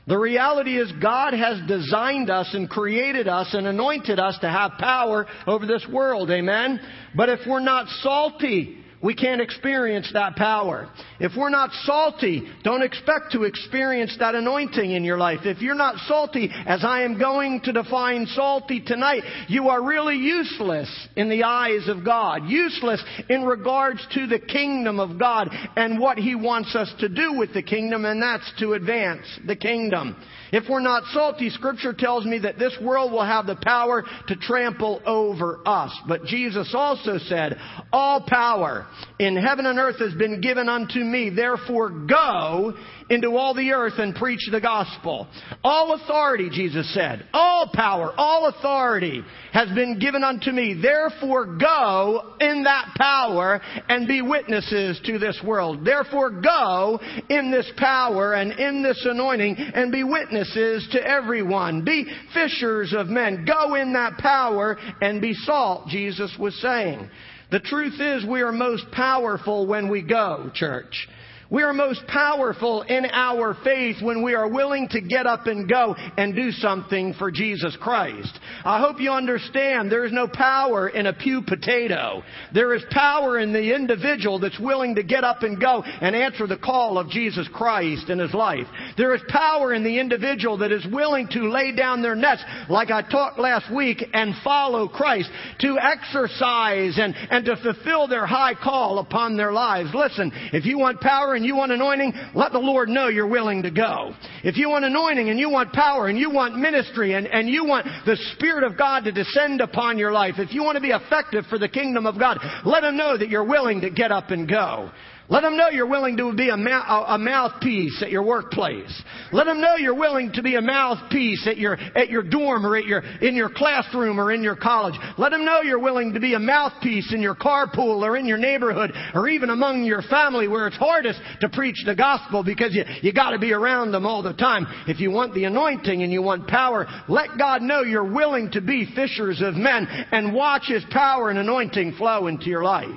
The 0.08 0.18
reality 0.18 0.80
is 0.80 0.92
God 1.02 1.34
has 1.34 1.60
designed 1.68 2.30
us 2.30 2.50
and 2.54 2.70
created 2.70 3.28
us 3.28 3.54
and 3.54 3.68
anointed 3.68 4.20
us 4.20 4.38
to 4.40 4.50
have 4.50 4.72
power 4.80 5.28
over 5.46 5.66
this 5.66 5.86
world. 5.92 6.32
Amen? 6.32 6.80
But 7.14 7.30
if 7.30 7.42
we're 7.46 7.60
not 7.60 7.88
salty, 8.02 8.81
we 9.02 9.16
can't 9.16 9.42
experience 9.42 10.12
that 10.14 10.36
power. 10.36 10.90
If 11.20 11.32
we're 11.36 11.50
not 11.50 11.72
salty, 11.86 12.48
don't 12.64 12.84
expect 12.84 13.32
to 13.32 13.44
experience 13.44 14.16
that 14.20 14.36
anointing 14.36 14.92
in 14.92 15.04
your 15.04 15.18
life. 15.18 15.40
If 15.44 15.62
you're 15.62 15.76
not 15.76 15.96
salty, 16.08 16.50
as 16.66 16.84
I 16.84 17.02
am 17.02 17.18
going 17.18 17.62
to 17.62 17.74
define 17.74 18.28
salty 18.28 18.80
tonight, 18.80 19.24
you 19.48 19.70
are 19.70 19.84
really 19.84 20.18
useless 20.18 20.90
in 21.16 21.30
the 21.30 21.44
eyes 21.44 21.88
of 21.88 22.06
God. 22.06 22.48
Useless 22.48 23.04
in 23.30 23.44
regards 23.44 24.06
to 24.14 24.28
the 24.28 24.40
kingdom 24.40 25.00
of 25.00 25.18
God 25.18 25.50
and 25.76 26.00
what 26.00 26.18
He 26.20 26.36
wants 26.36 26.76
us 26.76 26.94
to 27.00 27.10
do 27.10 27.34
with 27.34 27.54
the 27.54 27.64
kingdom, 27.64 28.06
and 28.06 28.22
that's 28.22 28.52
to 28.60 28.74
advance 28.74 29.26
the 29.48 29.56
kingdom. 29.56 30.16
If 30.52 30.70
we're 30.70 30.82
not 30.82 31.04
salty, 31.14 31.50
Scripture 31.50 31.94
tells 31.94 32.26
me 32.26 32.40
that 32.40 32.60
this 32.60 32.78
world 32.82 33.12
will 33.12 33.26
have 33.26 33.48
the 33.48 33.56
power 33.56 34.04
to 34.28 34.36
trample 34.36 35.02
over 35.06 35.62
us. 35.66 35.98
But 36.08 36.26
Jesus 36.26 36.74
also 36.76 37.18
said, 37.18 37.58
All 37.94 38.22
power 38.28 38.86
in 39.20 39.36
heaven 39.36 39.66
and 39.66 39.80
earth 39.80 40.00
has 40.00 40.14
been 40.14 40.42
given 40.42 40.70
unto 40.70 41.00
me. 41.00 41.30
Therefore 41.30 41.90
go 41.90 42.74
into 43.10 43.36
all 43.36 43.54
the 43.54 43.72
earth 43.72 43.96
and 43.98 44.16
preach 44.16 44.48
the 44.52 44.62
gospel. 44.62 45.28
All 45.64 45.94
authority, 45.94 46.50
Jesus 46.50 46.92
said, 46.94 47.28
all 47.34 47.70
power, 47.74 48.14
all 48.16 48.48
authority 48.48 49.22
has 49.52 49.68
been 49.76 50.00
given 50.00 50.24
unto 50.24 50.52
me. 50.52 50.80
Therefore 50.82 51.58
go 51.58 52.36
in 52.40 52.64
that 52.64 52.94
power 52.98 53.62
and 53.90 54.08
be 54.08 54.22
witnesses 54.22 55.00
to 55.06 55.20
this 55.20 55.40
world. 55.46 55.84
Therefore 55.84 56.30
go 56.42 57.00
in 57.30 57.52
this 57.52 57.70
power 57.78 58.34
and 58.34 58.54
in 58.54 58.82
this 58.82 59.06
anointing 59.06 59.56
and 59.58 59.92
be 59.92 60.04
witnesses 60.04 60.88
to 60.94 61.06
everyone. 61.06 61.84
Be 61.84 62.06
fishers 62.34 62.94
of 62.96 63.08
men. 63.08 63.46
Go 63.46 63.76
in 63.76 63.94
that 63.94 64.18
power 64.20 64.78
and 65.02 65.22
be 65.22 65.34
salt, 65.34 65.88
Jesus 65.90 66.34
was 66.40 66.56
saying. 66.62 67.10
The 67.52 67.60
truth 67.60 68.00
is 68.00 68.26
we 68.26 68.42
are 68.42 68.54
most 68.54 68.90
powerful 68.92 69.68
when 69.68 69.90
we 69.90 70.02
go, 70.02 70.50
church. 70.54 71.10
We 71.52 71.64
are 71.64 71.74
most 71.74 72.08
powerful 72.08 72.84
in 72.84 73.06
our 73.12 73.58
faith 73.62 73.98
when 74.02 74.24
we 74.24 74.36
are 74.36 74.48
willing 74.48 74.88
to 74.92 75.02
get 75.02 75.28
up 75.28 75.48
and 75.48 75.68
go 75.68 75.94
and 76.16 76.34
do 76.34 76.50
something 76.52 77.14
for 77.16 77.30
Jesus 77.30 77.76
Christ. 77.82 78.40
I 78.64 78.80
hope 78.80 79.02
you 79.02 79.12
understand 79.12 79.92
there 79.92 80.06
is 80.06 80.14
no 80.14 80.30
power 80.30 80.88
in 80.88 81.08
a 81.08 81.14
pew 81.14 81.42
potato. 81.42 82.24
There 82.54 82.74
is 82.74 82.84
power 82.92 83.38
in 83.38 83.52
the 83.52 83.76
individual 83.76 84.40
that's 84.40 84.62
willing 84.62 84.96
to 84.96 85.04
get 85.04 85.26
up 85.26 85.44
and 85.44 85.60
go 85.60 85.84
and 85.84 86.16
answer 86.16 86.48
the 86.48 86.56
call 86.56 86.98
of 86.98 87.10
Jesus 87.10 87.50
Christ 87.54 88.10
in 88.10 88.20
his 88.20 88.34
life. 88.34 88.68
There 88.96 89.14
is 89.14 89.22
power 89.28 89.74
in 89.74 89.84
the 89.84 90.00
individual 90.00 90.60
that 90.60 90.72
is 90.72 90.88
willing 90.90 91.28
to 91.34 91.52
lay 91.52 91.76
down 91.76 92.02
their 92.02 92.16
nets, 92.16 92.46
like 92.70 92.92
I 92.92 93.02
talked 93.02 93.40
last 93.40 93.70
week, 93.76 94.02
and 94.14 94.36
follow 94.42 94.88
Christ, 94.88 95.30
to 95.60 95.78
exercise 95.78 96.98
and, 96.98 97.14
and 97.30 97.44
to 97.44 97.58
fulfill 97.58 98.08
their 98.08 98.26
high 98.26 98.54
call 98.54 99.00
upon 99.00 99.36
their 99.36 99.52
lives. 99.52 99.90
Listen, 99.94 100.32
if 100.54 100.64
you 100.64 100.80
want 100.80 101.02
power 101.02 101.36
and 101.42 101.48
you 101.48 101.56
want 101.56 101.72
anointing, 101.72 102.14
let 102.36 102.52
the 102.52 102.60
Lord 102.60 102.88
know 102.88 103.08
you're 103.08 103.26
willing 103.26 103.64
to 103.64 103.72
go. 103.72 104.14
If 104.44 104.58
you 104.58 104.70
want 104.70 104.86
anointing 104.86 105.28
and 105.28 105.40
you 105.40 105.50
want 105.50 105.74
power 105.74 106.08
and 106.08 106.16
you 106.16 106.30
want 106.30 106.56
ministry 106.56 107.16
and, 107.16 107.26
and 107.26 107.50
you 107.50 107.66
want 107.66 107.88
the 108.06 108.16
Spirit 108.36 108.64
of 108.64 108.78
God 108.78 109.06
to 109.06 109.12
descend 109.12 109.60
upon 109.60 109.98
your 109.98 110.12
life, 110.12 110.36
if 110.38 110.54
you 110.54 110.62
want 110.62 110.76
to 110.76 110.82
be 110.82 110.92
effective 110.92 111.46
for 111.50 111.58
the 111.58 111.68
kingdom 111.68 112.06
of 112.06 112.20
God, 112.20 112.38
let 112.64 112.84
Him 112.84 112.96
know 112.96 113.18
that 113.18 113.30
you're 113.30 113.44
willing 113.44 113.82
to 113.82 113.90
get 113.90 114.12
up 114.12 114.30
and 114.30 114.48
go. 114.48 114.92
Let 115.32 115.44
them 115.44 115.56
know 115.56 115.70
you're 115.70 115.88
willing 115.88 116.18
to 116.18 116.34
be 116.34 116.50
a, 116.50 116.58
mouthpiece 116.58 118.04
at 118.04 118.12
your 118.12 118.24
workplace. 118.24 119.02
Let 119.32 119.46
them 119.46 119.62
know 119.62 119.78
you're 119.78 119.96
willing 119.96 120.34
to 120.34 120.44
be 120.44 120.56
a 120.56 120.62
mouthpiece 120.62 121.48
at 121.48 121.56
your, 121.58 121.78
at 121.96 122.10
your 122.10 122.22
dorm 122.22 122.66
or 122.66 122.76
at 122.76 122.84
your, 122.84 123.00
in 123.00 123.34
your 123.34 123.50
classroom 123.50 124.20
or 124.20 124.34
in 124.34 124.44
your 124.44 124.58
college. 124.58 124.96
Let 125.18 125.30
them 125.32 125.46
know 125.46 125.62
you're 125.62 125.80
willing 125.80 126.12
to 126.16 126.20
be 126.20 126.34
a 126.34 126.40
mouthpiece 126.40 127.14
in 127.14 127.22
your 127.22 127.36
carpool 127.36 128.04
or 128.04 128.18
in 128.18 128.26
your 128.26 128.40
neighborhood 128.40 128.92
or 129.14 129.30
even 129.30 129.52
among 129.52 129.86
your 129.86 130.02
family 130.02 130.50
where 130.50 130.68
it's 130.68 130.76
hardest 130.76 131.22
to 131.40 131.48
preach 131.48 131.82
the 131.86 131.96
gospel 131.96 132.44
because 132.44 132.76
you, 132.76 132.84
you 133.02 133.14
gotta 133.14 133.40
be 133.40 133.54
around 133.54 133.94
them 133.94 134.06
all 134.06 134.22
the 134.22 134.34
time. 134.34 134.68
If 134.86 135.00
you 135.00 135.12
want 135.12 135.34
the 135.34 135.46
anointing 135.46 136.04
and 136.04 136.12
you 136.12 136.22
want 136.22 136.50
power, 136.50 136.86
let 137.08 137.38
God 137.38 137.62
know 137.62 137.84
you're 137.84 138.04
willing 138.04 138.52
to 138.52 138.60
be 138.60 138.86
fishers 138.94 139.42
of 139.42 139.54
men 139.54 139.88
and 140.12 140.34
watch 140.34 140.64
His 140.66 140.84
power 140.92 141.30
and 141.30 141.40
anointing 141.40 141.94
flow 141.94 142.28
into 142.28 142.48
your 142.48 142.66
life. 142.66 142.90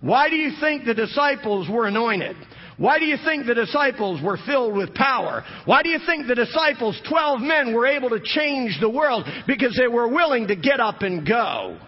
Why 0.00 0.30
do 0.30 0.36
you 0.36 0.52
think 0.60 0.84
the 0.84 0.94
disciples 0.94 1.68
were 1.68 1.86
anointed? 1.86 2.36
Why 2.76 3.00
do 3.00 3.06
you 3.06 3.16
think 3.24 3.46
the 3.46 3.54
disciples 3.54 4.22
were 4.22 4.38
filled 4.46 4.76
with 4.76 4.94
power? 4.94 5.44
Why 5.64 5.82
do 5.82 5.88
you 5.88 5.98
think 6.06 6.28
the 6.28 6.36
disciples, 6.36 7.00
12 7.08 7.40
men, 7.40 7.74
were 7.74 7.86
able 7.86 8.08
to 8.10 8.20
change 8.22 8.78
the 8.80 8.88
world? 8.88 9.24
Because 9.48 9.76
they 9.76 9.88
were 9.88 10.06
willing 10.06 10.46
to 10.46 10.56
get 10.56 10.78
up 10.78 11.02
and 11.02 11.26
go. 11.26 11.78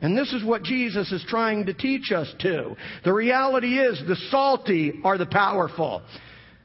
And 0.00 0.16
this 0.16 0.32
is 0.32 0.44
what 0.44 0.62
Jesus 0.62 1.10
is 1.10 1.24
trying 1.26 1.66
to 1.66 1.74
teach 1.74 2.12
us 2.12 2.32
too. 2.40 2.76
The 3.04 3.12
reality 3.12 3.78
is 3.78 4.00
the 4.06 4.14
salty 4.30 5.00
are 5.02 5.18
the 5.18 5.26
powerful. 5.26 6.02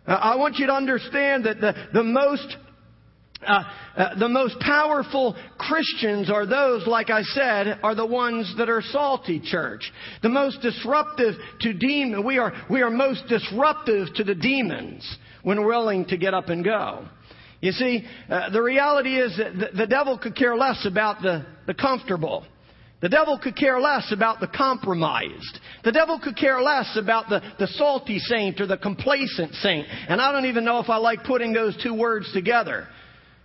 Uh, 0.05 0.11
I 0.11 0.35
want 0.35 0.57
you 0.57 0.67
to 0.67 0.73
understand 0.73 1.45
that 1.45 1.59
the, 1.59 1.73
the 1.93 2.03
most 2.03 2.57
uh, 3.45 3.63
uh, 3.95 4.19
the 4.19 4.29
most 4.29 4.59
powerful 4.59 5.35
Christians 5.57 6.29
are 6.29 6.45
those, 6.45 6.87
like 6.87 7.09
I 7.09 7.21
said, 7.23 7.79
are 7.83 7.95
the 7.95 8.05
ones 8.05 8.53
that 8.57 8.69
are 8.69 8.81
salty 8.81 9.39
church. 9.43 9.91
The 10.21 10.29
most 10.29 10.61
disruptive 10.61 11.35
to 11.61 11.73
demon, 11.73 12.25
we 12.25 12.37
are, 12.37 12.53
we 12.69 12.81
are 12.81 12.89
most 12.89 13.27
disruptive 13.27 14.13
to 14.15 14.23
the 14.23 14.35
demons 14.35 15.17
when 15.43 15.65
willing 15.65 16.05
to 16.05 16.17
get 16.17 16.33
up 16.33 16.49
and 16.49 16.63
go. 16.63 17.05
You 17.61 17.71
see, 17.71 18.05
uh, 18.29 18.49
the 18.49 18.61
reality 18.61 19.17
is 19.17 19.37
that 19.37 19.53
the, 19.53 19.77
the 19.77 19.87
devil 19.87 20.17
could 20.17 20.35
care 20.35 20.55
less 20.55 20.85
about 20.85 21.21
the, 21.21 21.45
the 21.65 21.73
comfortable. 21.73 22.45
The 23.03 23.09
devil 23.09 23.37
could 23.37 23.57
care 23.57 23.81
less 23.81 24.13
about 24.13 24.39
the 24.39 24.47
compromised. 24.47 25.59
The 25.83 25.91
devil 25.91 26.21
could 26.23 26.37
care 26.37 26.61
less 26.61 26.97
about 26.97 27.27
the, 27.27 27.41
the 27.59 27.67
salty 27.67 28.17
saint 28.17 28.61
or 28.61 28.65
the 28.65 28.77
complacent 28.77 29.53
saint. 29.55 29.87
And 30.07 30.21
I 30.21 30.31
don't 30.31 30.45
even 30.45 30.63
know 30.63 30.79
if 30.79 30.89
I 30.89 30.95
like 30.95 31.25
putting 31.25 31.51
those 31.51 31.77
two 31.83 31.93
words 31.93 32.31
together. 32.33 32.87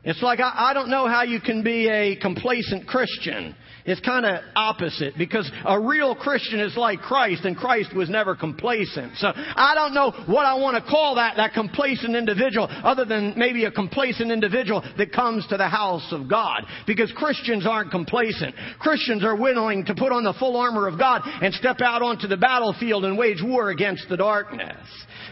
It's 0.09 0.23
like 0.23 0.41
I, 0.41 0.71
I 0.71 0.73
don't 0.73 0.89
know 0.89 1.07
how 1.07 1.23
you 1.23 1.39
can 1.39 1.63
be 1.63 1.87
a 1.87 2.17
complacent 2.17 2.87
Christian. 2.89 3.55
It's 3.89 4.01
kind 4.01 4.27
of 4.27 4.43
opposite 4.55 5.15
because 5.17 5.51
a 5.65 5.81
real 5.81 6.15
Christian 6.15 6.61
is 6.61 6.77
like 6.77 7.01
Christ 7.01 7.45
and 7.45 7.57
Christ 7.57 7.95
was 7.95 8.09
never 8.09 8.37
complacent. 8.37 9.17
So 9.17 9.33
I 9.35 9.75
don't 9.75 9.95
know 9.95 10.11
what 10.27 10.45
I 10.45 10.55
want 10.55 10.83
to 10.83 10.91
call 10.91 11.17
that, 11.17 11.37
that 11.37 11.55
complacent 11.55 12.15
individual 12.15 12.69
other 12.71 13.05
than 13.05 13.35
maybe 13.37 13.65
a 13.65 13.71
complacent 13.71 14.31
individual 14.31 14.83
that 14.97 15.13
comes 15.13 15.47
to 15.49 15.57
the 15.57 15.69
house 15.69 16.07
of 16.13 16.29
God. 16.29 16.65
Because 16.87 17.13
Christians 17.17 17.67
aren't 17.67 17.91
complacent. 17.91 18.55
Christians 18.79 19.25
are 19.25 19.37
willing 19.37 19.85
to 19.87 19.95
put 19.95 20.13
on 20.13 20.25
the 20.25 20.35
full 20.35 20.57
armor 20.57 20.87
of 20.87 20.99
God 20.99 21.23
and 21.25 21.55
step 21.55 21.81
out 21.81 22.03
onto 22.03 22.27
the 22.27 22.37
battlefield 22.37 23.05
and 23.05 23.17
wage 23.17 23.43
war 23.43 23.71
against 23.71 24.09
the 24.09 24.17
darkness. 24.17 24.77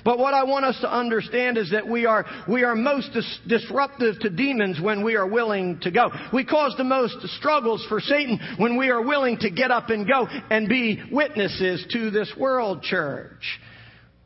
But 0.06 0.20
what 0.20 0.34
I 0.34 0.44
want 0.44 0.64
us 0.64 0.78
to 0.82 0.92
understand 0.92 1.58
is 1.58 1.72
that 1.72 1.86
we 1.88 2.06
are, 2.06 2.24
we 2.48 2.62
are 2.62 2.76
most 2.76 3.12
dis- 3.12 3.40
disruptive 3.48 4.20
to 4.20 4.30
demons 4.30 4.80
when 4.80 5.02
we 5.02 5.16
are 5.16 5.26
willing 5.26 5.80
to 5.80 5.90
go. 5.90 6.10
We 6.32 6.44
cause 6.44 6.74
the 6.78 6.84
most 6.84 7.20
struggles 7.36 7.84
for 7.88 8.00
Satan 8.00 8.38
when 8.58 8.76
we 8.76 8.90
are 8.90 9.02
willing 9.02 9.38
to 9.38 9.50
get 9.50 9.70
up 9.70 9.90
and 9.90 10.06
go 10.06 10.26
and 10.50 10.68
be 10.68 11.02
witnesses 11.10 11.86
to 11.92 12.10
this 12.10 12.32
world 12.38 12.82
church. 12.82 13.42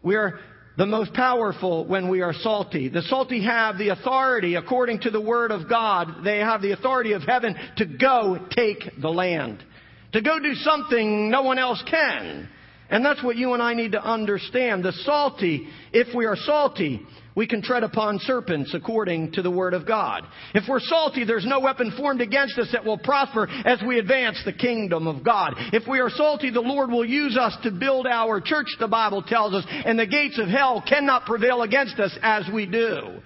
We 0.03 0.17
are 0.17 0.41
the 0.77 0.87
most 0.87 1.13
powerful 1.13 1.85
when 1.85 2.09
we 2.09 2.23
are 2.23 2.33
salty. 2.33 2.89
The 2.89 3.03
salty 3.03 3.45
have 3.45 3.77
the 3.77 3.91
authority, 3.91 4.55
according 4.55 5.01
to 5.01 5.11
the 5.11 5.21
Word 5.21 5.51
of 5.51 5.69
God, 5.69 6.25
they 6.25 6.39
have 6.39 6.63
the 6.63 6.73
authority 6.73 7.13
of 7.13 7.23
heaven 7.23 7.55
to 7.77 7.85
go 7.85 8.47
take 8.51 8.85
the 9.01 9.11
land. 9.11 9.63
To 10.13 10.23
go 10.23 10.39
do 10.41 10.55
something 10.55 11.31
no 11.31 11.43
one 11.43 11.59
else 11.59 11.83
can. 11.89 12.49
And 12.89 13.05
that's 13.05 13.23
what 13.23 13.37
you 13.37 13.53
and 13.53 13.63
I 13.63 13.75
need 13.75 13.93
to 13.93 14.03
understand. 14.03 14.85
The 14.85 14.93
salty, 15.05 15.69
if 15.93 16.15
we 16.15 16.27
are 16.27 16.37
salty, 16.37 17.01
we 17.35 17.47
can 17.47 17.63
tread 17.63 17.85
upon 17.85 18.19
serpents 18.21 18.75
according 18.75 19.33
to 19.33 19.43
the 19.43 19.51
Word 19.51 19.75
of 19.75 19.87
God. 19.87 20.25
If 20.55 20.65
we're 20.69 20.81
salty, 20.81 21.25
there's 21.25 21.47
no 21.47 21.61
weapon 21.61 21.93
formed 21.97 22.21
against 22.21 22.59
us 22.59 22.69
that 22.73 22.85
will 22.85 22.99
prosper 22.99 23.49
as 23.49 23.81
we 23.87 23.99
advance 23.99 24.41
the 24.45 24.53
kingdom 24.53 25.07
of 25.07 25.25
God. 25.25 25.55
If 25.73 25.89
we 25.89 26.01
are 26.01 26.11
salty, 26.11 26.51
the 26.51 26.61
Lord 26.61 26.91
will 26.91 27.05
use 27.05 27.37
us 27.37 27.57
to 27.63 27.71
build 27.71 28.07
our 28.07 28.41
church, 28.41 28.69
the 28.79 28.89
Bible 28.89 29.23
tells 29.23 29.55
us, 29.55 29.65
and 29.69 29.99
the 29.99 30.07
gates 30.07 30.39
of 30.39 30.49
hell 30.49 30.83
cannot 30.87 31.27
prevail 31.27 31.63
against 31.63 31.99
us 31.99 32.17
as 32.23 32.45
we 32.53 32.67
do. 32.67 33.21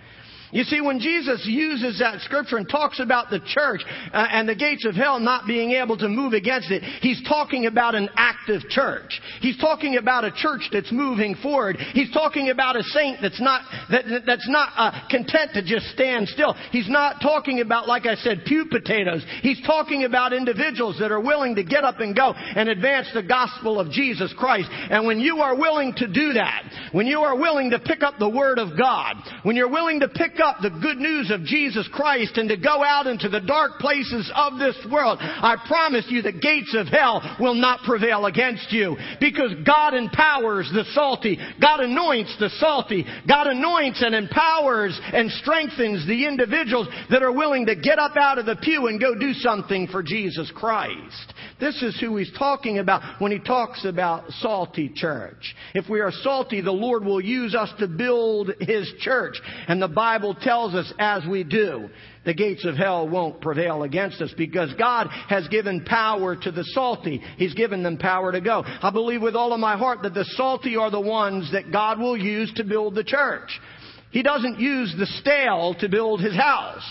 You 0.54 0.62
see, 0.62 0.80
when 0.80 1.00
Jesus 1.00 1.44
uses 1.44 1.98
that 1.98 2.20
scripture 2.20 2.58
and 2.58 2.68
talks 2.68 3.00
about 3.00 3.28
the 3.28 3.40
church 3.44 3.82
uh, 4.12 4.26
and 4.30 4.48
the 4.48 4.54
gates 4.54 4.86
of 4.86 4.94
hell 4.94 5.18
not 5.18 5.48
being 5.48 5.72
able 5.72 5.98
to 5.98 6.08
move 6.08 6.32
against 6.32 6.70
it, 6.70 6.80
he's 7.02 7.20
talking 7.26 7.66
about 7.66 7.96
an 7.96 8.08
active 8.14 8.62
church. 8.68 9.20
He's 9.40 9.58
talking 9.58 9.96
about 9.96 10.22
a 10.22 10.30
church 10.30 10.68
that's 10.72 10.92
moving 10.92 11.34
forward. 11.42 11.76
He's 11.92 12.12
talking 12.12 12.50
about 12.50 12.76
a 12.76 12.84
saint 12.84 13.18
that's 13.20 13.40
not 13.40 13.62
that, 13.90 14.22
that's 14.24 14.48
not 14.48 14.68
uh, 14.76 15.08
content 15.10 15.50
to 15.54 15.62
just 15.64 15.86
stand 15.86 16.28
still. 16.28 16.54
He's 16.70 16.88
not 16.88 17.20
talking 17.20 17.60
about, 17.60 17.88
like 17.88 18.06
I 18.06 18.14
said, 18.14 18.44
pew 18.46 18.66
potatoes. 18.70 19.26
He's 19.42 19.60
talking 19.66 20.04
about 20.04 20.32
individuals 20.32 20.98
that 21.00 21.10
are 21.10 21.20
willing 21.20 21.56
to 21.56 21.64
get 21.64 21.82
up 21.82 21.98
and 21.98 22.14
go 22.14 22.32
and 22.32 22.68
advance 22.68 23.08
the 23.12 23.24
gospel 23.24 23.80
of 23.80 23.90
Jesus 23.90 24.32
Christ. 24.38 24.68
And 24.70 25.04
when 25.04 25.18
you 25.18 25.38
are 25.38 25.58
willing 25.58 25.94
to 25.96 26.06
do 26.06 26.34
that, 26.34 26.62
when 26.92 27.08
you 27.08 27.22
are 27.22 27.36
willing 27.36 27.70
to 27.70 27.80
pick 27.80 28.04
up 28.04 28.20
the 28.20 28.30
word 28.30 28.60
of 28.60 28.78
God, 28.78 29.16
when 29.42 29.56
you're 29.56 29.68
willing 29.68 29.98
to 29.98 30.08
pick 30.08 30.38
up 30.38 30.43
the 30.62 30.70
good 30.70 30.98
news 30.98 31.30
of 31.30 31.44
Jesus 31.44 31.88
Christ 31.92 32.36
and 32.36 32.48
to 32.48 32.56
go 32.56 32.82
out 32.84 33.06
into 33.06 33.28
the 33.28 33.40
dark 33.40 33.78
places 33.78 34.30
of 34.34 34.58
this 34.58 34.76
world, 34.90 35.18
I 35.20 35.56
promise 35.66 36.06
you 36.08 36.22
the 36.22 36.32
gates 36.32 36.74
of 36.76 36.86
hell 36.86 37.36
will 37.40 37.54
not 37.54 37.80
prevail 37.84 38.26
against 38.26 38.72
you 38.72 38.96
because 39.20 39.52
God 39.66 39.94
empowers 39.94 40.70
the 40.72 40.84
salty. 40.92 41.38
God 41.60 41.80
anoints 41.80 42.36
the 42.38 42.50
salty. 42.58 43.04
God 43.28 43.46
anoints 43.46 44.02
and 44.02 44.14
empowers 44.14 44.98
and 45.12 45.30
strengthens 45.30 46.06
the 46.06 46.26
individuals 46.26 46.88
that 47.10 47.22
are 47.22 47.32
willing 47.32 47.66
to 47.66 47.76
get 47.76 47.98
up 47.98 48.16
out 48.16 48.38
of 48.38 48.46
the 48.46 48.56
pew 48.56 48.86
and 48.86 49.00
go 49.00 49.14
do 49.14 49.32
something 49.32 49.88
for 49.88 50.02
Jesus 50.02 50.50
Christ. 50.54 51.34
This 51.60 51.82
is 51.82 51.98
who 52.00 52.16
he's 52.16 52.32
talking 52.36 52.78
about 52.78 53.20
when 53.20 53.32
he 53.32 53.38
talks 53.38 53.84
about 53.84 54.30
salty 54.40 54.90
church. 54.94 55.54
If 55.74 55.88
we 55.88 56.00
are 56.00 56.10
salty, 56.10 56.60
the 56.60 56.72
Lord 56.72 57.04
will 57.04 57.20
use 57.20 57.54
us 57.54 57.72
to 57.78 57.86
build 57.86 58.50
his 58.60 58.92
church. 58.98 59.40
And 59.68 59.80
the 59.80 59.88
Bible 59.88 60.33
tells 60.40 60.74
us 60.74 60.92
as 60.98 61.22
we 61.26 61.44
do, 61.44 61.88
the 62.24 62.34
gates 62.34 62.64
of 62.64 62.76
hell 62.76 63.08
won't 63.08 63.40
prevail 63.40 63.82
against 63.82 64.20
us 64.20 64.32
because 64.36 64.72
God 64.74 65.08
has 65.28 65.46
given 65.48 65.84
power 65.84 66.36
to 66.36 66.50
the 66.50 66.64
salty. 66.64 67.20
He's 67.36 67.54
given 67.54 67.82
them 67.82 67.98
power 67.98 68.32
to 68.32 68.40
go. 68.40 68.62
I 68.66 68.90
believe 68.90 69.22
with 69.22 69.36
all 69.36 69.52
of 69.52 69.60
my 69.60 69.76
heart 69.76 70.02
that 70.02 70.14
the 70.14 70.24
salty 70.36 70.76
are 70.76 70.90
the 70.90 71.00
ones 71.00 71.52
that 71.52 71.72
God 71.72 71.98
will 71.98 72.16
use 72.16 72.52
to 72.54 72.64
build 72.64 72.94
the 72.94 73.04
church. 73.04 73.60
He 74.10 74.22
doesn't 74.22 74.60
use 74.60 74.94
the 74.96 75.06
stale 75.06 75.74
to 75.80 75.88
build 75.88 76.20
his 76.20 76.36
house. 76.36 76.84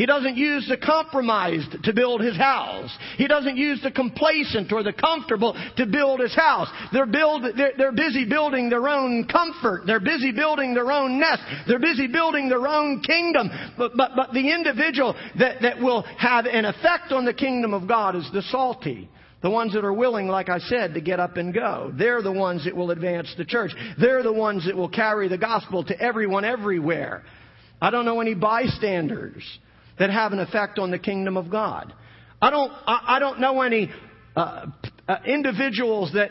He 0.00 0.06
doesn't 0.06 0.38
use 0.38 0.66
the 0.66 0.78
compromised 0.78 1.84
to 1.84 1.92
build 1.92 2.22
his 2.22 2.34
house. 2.34 2.90
He 3.18 3.28
doesn't 3.28 3.58
use 3.58 3.82
the 3.82 3.90
complacent 3.90 4.72
or 4.72 4.82
the 4.82 4.94
comfortable 4.94 5.54
to 5.76 5.84
build 5.84 6.20
his 6.20 6.34
house. 6.34 6.68
They're, 6.90 7.04
build, 7.04 7.44
they're, 7.54 7.72
they're 7.76 7.92
busy 7.92 8.24
building 8.24 8.70
their 8.70 8.88
own 8.88 9.28
comfort. 9.28 9.82
They're 9.86 10.00
busy 10.00 10.32
building 10.32 10.72
their 10.72 10.90
own 10.90 11.20
nest. 11.20 11.42
They're 11.68 11.78
busy 11.78 12.06
building 12.06 12.48
their 12.48 12.66
own 12.66 13.02
kingdom. 13.02 13.50
But, 13.76 13.94
but, 13.94 14.12
but 14.16 14.32
the 14.32 14.50
individual 14.50 15.14
that, 15.38 15.60
that 15.60 15.78
will 15.82 16.00
have 16.16 16.46
an 16.46 16.64
effect 16.64 17.12
on 17.12 17.26
the 17.26 17.34
kingdom 17.34 17.74
of 17.74 17.86
God 17.86 18.16
is 18.16 18.26
the 18.32 18.40
salty. 18.50 19.10
The 19.42 19.50
ones 19.50 19.74
that 19.74 19.84
are 19.84 19.92
willing, 19.92 20.28
like 20.28 20.48
I 20.48 20.60
said, 20.60 20.94
to 20.94 21.02
get 21.02 21.20
up 21.20 21.36
and 21.36 21.52
go. 21.52 21.92
They're 21.94 22.22
the 22.22 22.32
ones 22.32 22.64
that 22.64 22.74
will 22.74 22.90
advance 22.90 23.34
the 23.36 23.44
church. 23.44 23.72
They're 24.00 24.22
the 24.22 24.32
ones 24.32 24.64
that 24.64 24.74
will 24.74 24.88
carry 24.88 25.28
the 25.28 25.36
gospel 25.36 25.84
to 25.84 26.00
everyone 26.00 26.46
everywhere. 26.46 27.22
I 27.82 27.90
don't 27.90 28.06
know 28.06 28.22
any 28.22 28.32
bystanders 28.32 29.44
that 30.00 30.10
have 30.10 30.32
an 30.32 30.40
effect 30.40 30.80
on 30.80 30.90
the 30.90 30.98
kingdom 30.98 31.36
of 31.36 31.48
God. 31.48 31.94
I 32.42 32.50
don't, 32.50 32.72
I, 32.86 33.04
I 33.06 33.18
don't 33.20 33.38
know 33.38 33.60
any 33.60 33.90
uh, 34.34 34.66
uh, 35.06 35.16
individuals 35.26 36.12
that 36.14 36.30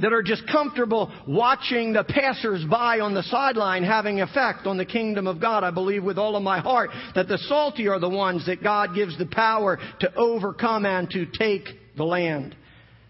that 0.00 0.12
are 0.12 0.24
just 0.24 0.42
comfortable 0.48 1.12
watching 1.26 1.92
the 1.92 2.02
passersby 2.02 3.00
on 3.00 3.14
the 3.14 3.22
sideline 3.22 3.84
having 3.84 4.20
effect 4.20 4.66
on 4.66 4.76
the 4.76 4.84
kingdom 4.84 5.28
of 5.28 5.40
God. 5.40 5.62
I 5.62 5.70
believe 5.70 6.02
with 6.02 6.18
all 6.18 6.34
of 6.34 6.42
my 6.42 6.58
heart 6.58 6.90
that 7.14 7.28
the 7.28 7.38
salty 7.38 7.86
are 7.86 8.00
the 8.00 8.08
ones 8.08 8.44
that 8.46 8.60
God 8.60 8.96
gives 8.96 9.16
the 9.16 9.26
power 9.26 9.78
to 10.00 10.12
overcome 10.16 10.84
and 10.84 11.08
to 11.10 11.26
take 11.26 11.68
the 11.96 12.02
land. 12.02 12.56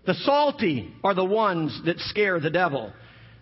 The 0.07 0.13
salty 0.13 0.93
are 1.03 1.15
the 1.15 1.25
ones 1.25 1.81
that 1.87 1.99
scare 2.01 2.39
the 2.39 2.51
devil. 2.51 2.93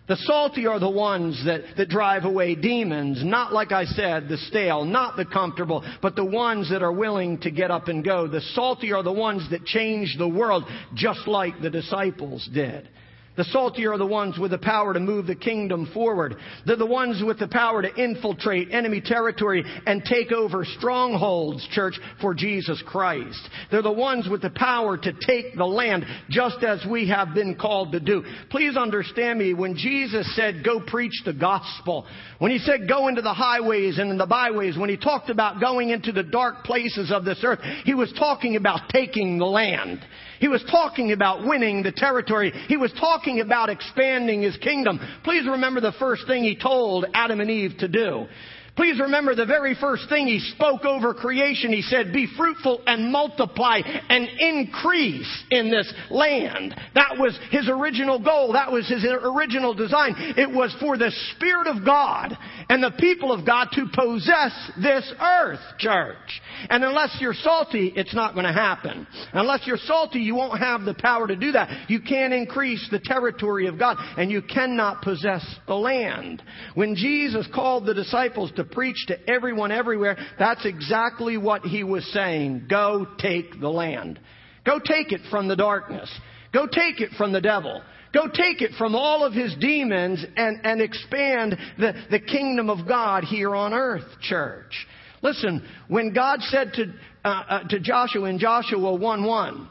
The 0.05 0.17
salty 0.17 0.67
are 0.67 0.79
the 0.79 0.89
ones 0.89 1.41
that, 1.45 1.61
that 1.77 1.87
drive 1.87 2.25
away 2.25 2.55
demons, 2.55 3.23
not 3.23 3.53
like 3.53 3.71
I 3.71 3.85
said, 3.85 4.27
the 4.27 4.37
stale, 4.37 4.83
not 4.83 5.15
the 5.15 5.23
comfortable, 5.25 5.81
but 6.01 6.17
the 6.17 6.25
ones 6.25 6.69
that 6.71 6.83
are 6.83 6.91
willing 6.91 7.39
to 7.39 7.51
get 7.51 7.71
up 7.71 7.87
and 7.87 8.03
go. 8.03 8.27
The 8.27 8.41
salty 8.53 8.91
are 8.91 9.03
the 9.03 9.13
ones 9.13 9.49
that 9.51 9.63
change 9.63 10.17
the 10.17 10.27
world, 10.27 10.65
just 10.93 11.25
like 11.25 11.61
the 11.61 11.69
disciples 11.69 12.49
did. 12.53 12.89
The 13.35 13.43
salty 13.45 13.87
are 13.87 13.97
the 13.97 14.05
ones 14.05 14.37
with 14.37 14.51
the 14.51 14.59
power 14.59 14.93
to 14.93 14.99
move 14.99 15.25
the 15.25 15.35
kingdom 15.35 15.89
forward. 15.91 16.35
They're 16.65 16.75
the 16.75 16.85
ones 16.85 17.23
with 17.25 17.39
the 17.39 17.47
power 17.47 17.81
to 17.81 17.95
infiltrate 17.95 18.71
enemy 18.71 19.01
territory 19.01 19.63
and 19.87 20.05
take 20.05 20.31
over 20.31 20.63
strongholds, 20.65 21.67
church, 21.71 21.99
for 22.21 22.35
Jesus 22.35 22.83
Christ. 22.85 23.39
They're 23.71 23.81
the 23.81 23.91
ones 23.91 24.29
with 24.29 24.43
the 24.43 24.51
power 24.51 24.97
to 24.97 25.13
take 25.25 25.55
the 25.55 25.65
land 25.65 26.05
just 26.29 26.63
as 26.63 26.85
we 26.89 27.09
have 27.09 27.33
been 27.33 27.55
called 27.55 27.93
to 27.93 27.99
do. 27.99 28.23
Please 28.51 28.77
understand 28.77 29.39
me, 29.39 29.55
when 29.55 29.75
Jesus 29.75 30.35
said, 30.35 30.63
go 30.63 30.79
preach 30.79 31.23
the 31.25 31.33
gospel, 31.33 32.05
when 32.37 32.51
he 32.51 32.59
said 32.59 32.87
go 32.87 33.07
into 33.07 33.21
the 33.21 33.33
highways 33.33 33.97
and 33.97 34.11
in 34.11 34.17
the 34.17 34.27
byways, 34.27 34.77
when 34.77 34.89
he 34.89 34.97
talked 34.97 35.29
about 35.31 35.59
going 35.59 35.89
into 35.89 36.11
the 36.11 36.23
dark 36.23 36.63
places 36.63 37.11
of 37.11 37.25
this 37.25 37.39
earth, 37.43 37.59
he 37.83 37.95
was 37.95 38.13
talking 38.17 38.55
about 38.55 38.89
taking 38.89 39.39
the 39.39 39.45
land. 39.45 40.05
He 40.39 40.49
was 40.49 40.63
talking 40.69 41.13
about 41.13 41.47
winning 41.47 41.83
the 41.83 41.93
territory. 41.93 42.51
He 42.67 42.75
was 42.75 42.91
talking 42.99 43.22
about 43.41 43.69
expanding 43.69 44.41
his 44.41 44.57
kingdom. 44.57 44.99
Please 45.23 45.45
remember 45.47 45.81
the 45.81 45.93
first 45.99 46.27
thing 46.27 46.43
he 46.43 46.55
told 46.55 47.05
Adam 47.13 47.39
and 47.39 47.49
Eve 47.49 47.77
to 47.79 47.87
do. 47.87 48.27
Please 48.75 48.99
remember 48.99 49.35
the 49.35 49.45
very 49.45 49.75
first 49.75 50.09
thing 50.09 50.25
he 50.25 50.39
spoke 50.39 50.83
over 50.83 51.13
creation. 51.13 51.71
He 51.71 51.83
said, 51.83 52.11
be 52.11 52.27
fruitful 52.35 52.81
and 52.87 53.11
multiply 53.11 53.81
and 54.09 54.27
increase 54.39 55.43
in 55.51 55.69
this 55.69 55.93
land. 56.09 56.75
That 56.95 57.17
was 57.19 57.37
his 57.51 57.69
original 57.69 58.17
goal. 58.17 58.53
That 58.53 58.71
was 58.71 58.89
his 58.89 59.05
original 59.05 59.75
design. 59.75 60.15
It 60.37 60.49
was 60.49 60.75
for 60.79 60.97
the 60.97 61.11
Spirit 61.35 61.67
of 61.67 61.85
God 61.85 62.35
and 62.67 62.83
the 62.83 62.93
people 62.97 63.31
of 63.31 63.45
God 63.45 63.67
to 63.73 63.85
possess 63.93 64.71
this 64.81 65.13
earth, 65.21 65.59
church. 65.77 66.41
And 66.69 66.83
unless 66.83 67.17
you're 67.19 67.33
salty, 67.33 67.91
it's 67.95 68.13
not 68.13 68.33
going 68.33 68.45
to 68.45 68.53
happen. 68.53 69.07
Unless 69.33 69.67
you're 69.67 69.77
salty, 69.77 70.19
you 70.19 70.35
won't 70.35 70.59
have 70.59 70.81
the 70.83 70.93
power 70.93 71.27
to 71.27 71.35
do 71.35 71.51
that. 71.53 71.89
You 71.89 72.01
can't 72.01 72.33
increase 72.33 72.87
the 72.91 72.99
territory 72.99 73.67
of 73.67 73.79
God 73.79 73.97
and 74.17 74.31
you 74.31 74.41
cannot 74.41 75.01
possess 75.01 75.45
the 75.67 75.75
land. 75.75 76.41
When 76.75 76.95
Jesus 76.95 77.47
called 77.53 77.85
the 77.85 77.93
disciples 77.93 78.51
to 78.55 78.63
preach 78.63 79.05
to 79.07 79.29
everyone 79.29 79.71
everywhere, 79.71 80.17
that's 80.39 80.65
exactly 80.65 81.37
what 81.37 81.63
he 81.63 81.83
was 81.83 82.05
saying. 82.13 82.67
Go 82.69 83.07
take 83.19 83.59
the 83.59 83.69
land. 83.69 84.19
Go 84.65 84.79
take 84.79 85.11
it 85.11 85.21
from 85.29 85.47
the 85.47 85.55
darkness. 85.55 86.09
Go 86.53 86.67
take 86.67 87.01
it 87.01 87.11
from 87.17 87.31
the 87.31 87.41
devil. 87.41 87.81
Go 88.13 88.27
take 88.27 88.61
it 88.61 88.71
from 88.77 88.95
all 88.95 89.25
of 89.25 89.33
his 89.33 89.55
demons 89.59 90.23
and, 90.37 90.59
and 90.63 90.81
expand 90.81 91.57
the, 91.79 91.93
the 92.11 92.19
kingdom 92.19 92.69
of 92.69 92.87
God 92.87 93.23
here 93.23 93.55
on 93.55 93.73
earth, 93.73 94.05
church. 94.21 94.85
Listen, 95.23 95.67
when 95.87 96.13
God 96.13 96.41
said 96.41 96.73
to, 96.73 96.93
uh, 97.25 97.27
uh, 97.27 97.67
to 97.69 97.79
Joshua 97.79 98.29
in 98.29 98.37
Joshua 98.37 98.93
1 98.93 99.23
1, 99.23 99.69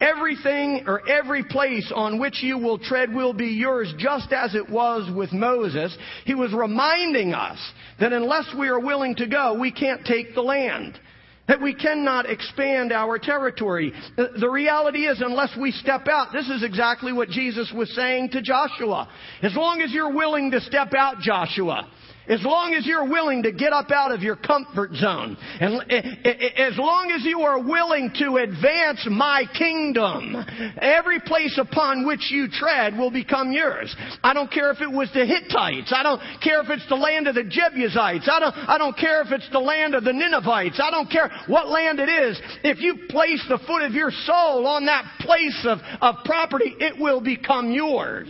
Everything 0.00 0.84
or 0.86 1.08
every 1.08 1.44
place 1.44 1.90
on 1.94 2.18
which 2.18 2.42
you 2.42 2.58
will 2.58 2.78
tread 2.78 3.14
will 3.14 3.32
be 3.32 3.46
yours, 3.46 3.94
just 3.96 4.32
as 4.32 4.54
it 4.54 4.68
was 4.68 5.08
with 5.14 5.32
Moses. 5.32 5.96
He 6.24 6.34
was 6.34 6.52
reminding 6.52 7.32
us 7.32 7.58
that 8.00 8.12
unless 8.12 8.52
we 8.58 8.68
are 8.68 8.80
willing 8.80 9.14
to 9.16 9.26
go, 9.26 9.56
we 9.58 9.70
can't 9.70 10.04
take 10.04 10.34
the 10.34 10.42
land. 10.42 10.98
That 11.46 11.62
we 11.62 11.74
cannot 11.74 12.28
expand 12.28 12.90
our 12.90 13.18
territory. 13.18 13.92
The 14.16 14.48
reality 14.48 15.06
is, 15.06 15.22
unless 15.24 15.56
we 15.58 15.70
step 15.72 16.08
out, 16.08 16.32
this 16.32 16.48
is 16.48 16.62
exactly 16.62 17.12
what 17.12 17.28
Jesus 17.28 17.72
was 17.74 17.94
saying 17.94 18.30
to 18.30 18.42
Joshua. 18.42 19.08
As 19.42 19.54
long 19.54 19.80
as 19.80 19.92
you're 19.92 20.12
willing 20.12 20.50
to 20.50 20.60
step 20.60 20.92
out, 20.94 21.20
Joshua, 21.20 21.88
as 22.28 22.42
long 22.42 22.74
as 22.74 22.86
you're 22.86 23.08
willing 23.08 23.42
to 23.42 23.52
get 23.52 23.72
up 23.72 23.90
out 23.90 24.12
of 24.12 24.22
your 24.22 24.36
comfort 24.36 24.94
zone, 24.94 25.36
and 25.60 25.80
eh, 25.90 26.00
eh, 26.24 26.30
eh, 26.30 26.62
as 26.68 26.78
long 26.78 27.10
as 27.10 27.24
you 27.24 27.40
are 27.40 27.62
willing 27.62 28.10
to 28.18 28.36
advance 28.36 29.06
my 29.10 29.44
kingdom, 29.56 30.36
every 30.80 31.20
place 31.20 31.58
upon 31.58 32.06
which 32.06 32.30
you 32.30 32.48
tread 32.50 32.96
will 32.96 33.10
become 33.10 33.52
yours. 33.52 33.94
I 34.22 34.32
don't 34.32 34.50
care 34.50 34.70
if 34.70 34.80
it 34.80 34.90
was 34.90 35.10
the 35.12 35.26
Hittites. 35.26 35.92
I 35.94 36.02
don't 36.02 36.20
care 36.42 36.62
if 36.62 36.70
it's 36.70 36.88
the 36.88 36.96
land 36.96 37.28
of 37.28 37.34
the 37.34 37.44
Jebusites. 37.44 38.28
I 38.30 38.40
don't, 38.40 38.54
I 38.54 38.78
don't 38.78 38.96
care 38.96 39.22
if 39.22 39.30
it's 39.30 39.48
the 39.52 39.60
land 39.60 39.94
of 39.94 40.04
the 40.04 40.12
Ninevites. 40.12 40.80
I 40.82 40.90
don't 40.90 41.10
care 41.10 41.30
what 41.46 41.68
land 41.68 42.00
it 42.00 42.08
is. 42.08 42.40
If 42.62 42.80
you 42.80 43.06
place 43.08 43.44
the 43.48 43.58
foot 43.66 43.82
of 43.82 43.92
your 43.92 44.10
soul 44.10 44.66
on 44.66 44.86
that 44.86 45.04
place 45.20 45.66
of, 45.66 45.78
of 46.00 46.24
property, 46.24 46.74
it 46.78 47.00
will 47.00 47.20
become 47.20 47.70
yours. 47.70 48.28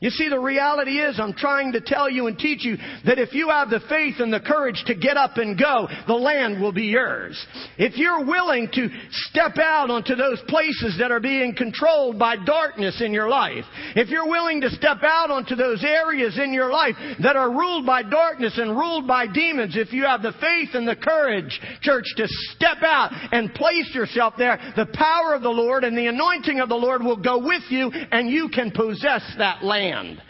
You 0.00 0.10
see, 0.10 0.28
the 0.28 0.38
reality 0.38 1.00
is, 1.00 1.18
I'm 1.18 1.32
trying 1.32 1.72
to 1.72 1.80
tell 1.80 2.08
you 2.08 2.28
and 2.28 2.38
teach 2.38 2.64
you 2.64 2.76
that 3.04 3.18
if 3.18 3.27
you 3.32 3.48
have 3.48 3.70
the 3.70 3.80
faith 3.88 4.16
and 4.18 4.32
the 4.32 4.40
courage 4.40 4.82
to 4.86 4.94
get 4.94 5.16
up 5.16 5.36
and 5.36 5.58
go, 5.58 5.88
the 6.06 6.14
land 6.14 6.60
will 6.60 6.72
be 6.72 6.84
yours. 6.84 7.38
If 7.76 7.96
you're 7.96 8.24
willing 8.24 8.68
to 8.74 8.88
step 9.10 9.58
out 9.58 9.90
onto 9.90 10.14
those 10.14 10.40
places 10.48 10.96
that 10.98 11.10
are 11.10 11.20
being 11.20 11.54
controlled 11.54 12.18
by 12.18 12.36
darkness 12.36 13.02
in 13.04 13.12
your 13.12 13.28
life, 13.28 13.64
if 13.96 14.08
you're 14.08 14.28
willing 14.28 14.60
to 14.62 14.70
step 14.70 14.98
out 15.02 15.30
onto 15.30 15.54
those 15.54 15.84
areas 15.84 16.38
in 16.38 16.52
your 16.52 16.70
life 16.70 16.94
that 17.22 17.36
are 17.36 17.50
ruled 17.50 17.86
by 17.86 18.02
darkness 18.02 18.58
and 18.58 18.76
ruled 18.76 19.06
by 19.06 19.26
demons, 19.26 19.76
if 19.76 19.92
you 19.92 20.04
have 20.04 20.22
the 20.22 20.32
faith 20.40 20.70
and 20.74 20.86
the 20.86 20.96
courage, 20.96 21.60
church, 21.82 22.06
to 22.16 22.26
step 22.54 22.82
out 22.82 23.10
and 23.32 23.54
place 23.54 23.90
yourself 23.94 24.34
there, 24.38 24.58
the 24.76 24.86
power 24.94 25.34
of 25.34 25.42
the 25.42 25.48
Lord 25.48 25.84
and 25.84 25.96
the 25.96 26.06
anointing 26.06 26.60
of 26.60 26.68
the 26.68 26.74
Lord 26.74 27.02
will 27.02 27.16
go 27.16 27.38
with 27.38 27.62
you 27.68 27.90
and 27.90 28.28
you 28.28 28.48
can 28.48 28.70
possess 28.70 29.22
that 29.38 29.64
land. 29.64 30.22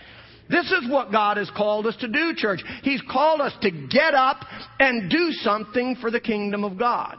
This 0.48 0.66
is 0.66 0.90
what 0.90 1.12
God 1.12 1.36
has 1.36 1.50
called 1.56 1.86
us 1.86 1.96
to 2.00 2.08
do, 2.08 2.32
church. 2.36 2.60
He's 2.82 3.02
called 3.10 3.40
us 3.40 3.52
to 3.62 3.70
get 3.70 4.14
up 4.14 4.44
and 4.78 5.10
do 5.10 5.30
something 5.32 5.96
for 6.00 6.10
the 6.10 6.20
kingdom 6.20 6.64
of 6.64 6.78
God. 6.78 7.16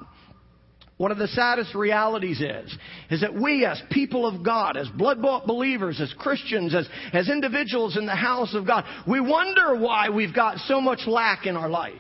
One 0.97 1.11
of 1.13 1.17
the 1.17 1.29
saddest 1.29 1.75
realities 1.75 2.41
is, 2.41 2.77
is 3.09 3.21
that 3.21 3.33
we 3.33 3.65
as 3.65 3.81
people 3.89 4.25
of 4.25 4.43
God, 4.43 4.75
as 4.75 4.89
blood-bought 4.89 5.47
believers, 5.47 6.01
as 6.01 6.13
Christians, 6.17 6.75
as, 6.75 6.89
as 7.13 7.29
individuals 7.29 7.95
in 7.95 8.05
the 8.05 8.15
house 8.15 8.53
of 8.53 8.67
God, 8.67 8.83
we 9.07 9.21
wonder 9.21 9.77
why 9.77 10.09
we've 10.09 10.35
got 10.35 10.57
so 10.57 10.81
much 10.81 11.07
lack 11.07 11.45
in 11.45 11.55
our 11.55 11.69
life. 11.69 11.93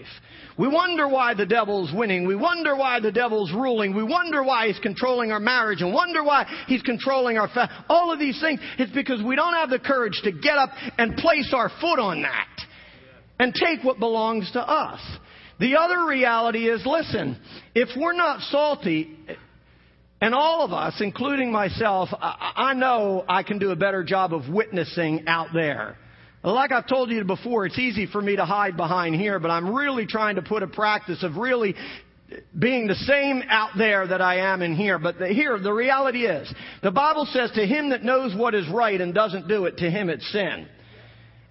We 0.59 0.67
wonder 0.67 1.07
why 1.07 1.35
the 1.35 1.45
devil's 1.45 1.89
winning. 1.93 2.27
We 2.27 2.35
wonder 2.35 2.75
why 2.75 2.99
the 2.99 3.13
devil's 3.13 3.49
ruling. 3.53 3.95
We 3.95 4.03
wonder 4.03 4.43
why 4.43 4.67
he's 4.67 4.77
controlling 4.79 5.31
our 5.31 5.39
marriage 5.39 5.81
and 5.81 5.93
wonder 5.93 6.21
why 6.21 6.45
he's 6.67 6.81
controlling 6.81 7.37
our 7.37 7.47
fa- 7.47 7.85
all 7.87 8.11
of 8.11 8.19
these 8.19 8.41
things. 8.41 8.59
It's 8.77 8.91
because 8.91 9.23
we 9.23 9.37
don't 9.37 9.53
have 9.53 9.69
the 9.69 9.79
courage 9.79 10.19
to 10.25 10.33
get 10.33 10.57
up 10.57 10.71
and 10.97 11.15
place 11.15 11.53
our 11.55 11.69
foot 11.79 11.97
on 11.97 12.23
that 12.23 12.49
and 13.39 13.53
take 13.55 13.85
what 13.85 13.99
belongs 13.99 14.51
to 14.51 14.59
us. 14.59 14.99
The 15.61 15.77
other 15.77 16.05
reality 16.05 16.69
is, 16.69 16.85
listen, 16.85 17.39
if 17.73 17.87
we're 17.95 18.11
not 18.11 18.41
salty, 18.41 19.17
and 20.19 20.35
all 20.35 20.65
of 20.65 20.73
us, 20.73 20.95
including 20.99 21.53
myself, 21.53 22.09
I, 22.11 22.51
I 22.57 22.73
know 22.73 23.23
I 23.29 23.43
can 23.43 23.59
do 23.59 23.71
a 23.71 23.77
better 23.77 24.03
job 24.03 24.33
of 24.33 24.49
witnessing 24.49 25.23
out 25.25 25.47
there. 25.53 25.95
Like 26.43 26.71
I've 26.71 26.87
told 26.87 27.11
you 27.11 27.23
before, 27.23 27.65
it's 27.65 27.77
easy 27.77 28.05
for 28.05 28.21
me 28.21 28.37
to 28.37 28.45
hide 28.45 28.77
behind 28.77 29.15
here, 29.15 29.39
but 29.39 29.51
I'm 29.51 29.75
really 29.75 30.05
trying 30.05 30.35
to 30.35 30.41
put 30.41 30.63
a 30.63 30.67
practice 30.67 31.21
of 31.21 31.35
really 31.35 31.75
being 32.57 32.87
the 32.87 32.95
same 32.95 33.43
out 33.49 33.71
there 33.77 34.07
that 34.07 34.21
I 34.21 34.53
am 34.53 34.61
in 34.61 34.75
here. 34.75 34.99
But 34.99 35.19
the, 35.19 35.27
here, 35.27 35.59
the 35.59 35.73
reality 35.73 36.25
is, 36.25 36.51
the 36.81 36.91
Bible 36.91 37.27
says 37.31 37.51
to 37.55 37.65
him 37.65 37.89
that 37.89 38.03
knows 38.03 38.35
what 38.35 38.55
is 38.55 38.67
right 38.69 38.99
and 38.99 39.13
doesn't 39.13 39.47
do 39.47 39.65
it, 39.65 39.77
to 39.77 39.89
him 39.89 40.09
it's 40.09 40.31
sin. 40.31 40.67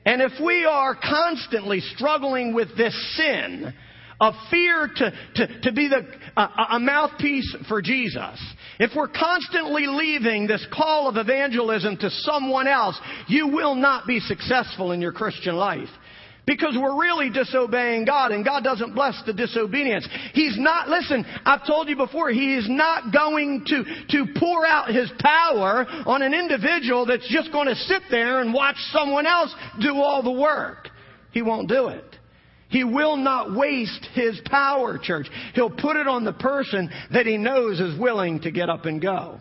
And 0.07 0.23
if 0.23 0.33
we 0.43 0.65
are 0.65 0.95
constantly 0.95 1.81
struggling 1.81 2.55
with 2.55 2.75
this 2.77 2.95
sin, 3.17 3.75
of 4.21 4.35
fear 4.51 4.91
to, 4.97 5.13
to, 5.37 5.61
to 5.61 5.73
be 5.73 5.89
the, 5.89 6.05
a 6.37 6.81
mouthpiece 6.81 7.57
for 7.69 7.81
Jesus, 7.81 8.39
if 8.81 8.91
we're 8.97 9.09
constantly 9.09 9.87
leaving 9.87 10.47
this 10.47 10.67
call 10.73 11.09
of 11.09 11.17
evangelism 11.17 11.97
to 11.99 12.11
someone 12.11 12.67
else, 12.67 12.99
you 13.29 13.49
will 13.49 13.75
not 13.75 14.07
be 14.07 14.21
successful 14.21 14.93
in 14.93 15.01
your 15.01 15.13
Christian 15.13 15.57
life. 15.57 15.89
Because 16.47 16.79
we're 16.81 16.99
really 16.99 17.29
disobeying 17.29 18.07
God 18.07 18.33
and 18.33 18.43
God 18.43 18.65
doesn't 18.65 18.95
bless 18.95 19.23
the 19.27 19.35
disobedience. 19.35 20.09
He's 20.33 20.59
not, 20.59 20.89
listen, 20.89 21.27
I've 21.45 21.67
told 21.67 21.91
you 21.91 21.97
before, 21.97 22.31
He 22.31 22.55
is 22.55 22.67
not 22.71 23.13
going 23.13 23.65
to, 23.67 23.85
to 24.09 24.33
pour 24.39 24.65
out 24.65 24.89
His 24.89 25.13
power 25.19 25.85
on 26.07 26.23
an 26.23 26.33
individual 26.33 27.05
that's 27.05 27.29
just 27.29 27.53
going 27.53 27.69
to 27.69 27.75
sit 27.75 28.01
there 28.11 28.41
and 28.41 28.55
watch 28.55 28.77
someone 28.93 29.27
else 29.27 29.55
do 29.79 29.97
all 29.97 30.23
the 30.23 30.33
work. 30.33 30.89
He 31.33 31.43
won't 31.43 31.69
do 31.69 31.89
it. 31.89 32.08
He 32.69 32.85
will 32.85 33.17
not 33.17 33.55
waste 33.55 34.07
his 34.13 34.41
power, 34.45 34.99
church. 34.99 35.27
He'll 35.55 35.71
put 35.71 35.97
it 35.97 36.07
on 36.07 36.25
the 36.25 36.35
person 36.35 36.91
that 37.13 37.27
he 37.27 37.39
knows 37.39 37.81
is 37.81 37.99
willing 37.99 38.41
to 38.41 38.51
get 38.51 38.69
up 38.69 38.85
and 38.85 39.01
go. 39.01 39.41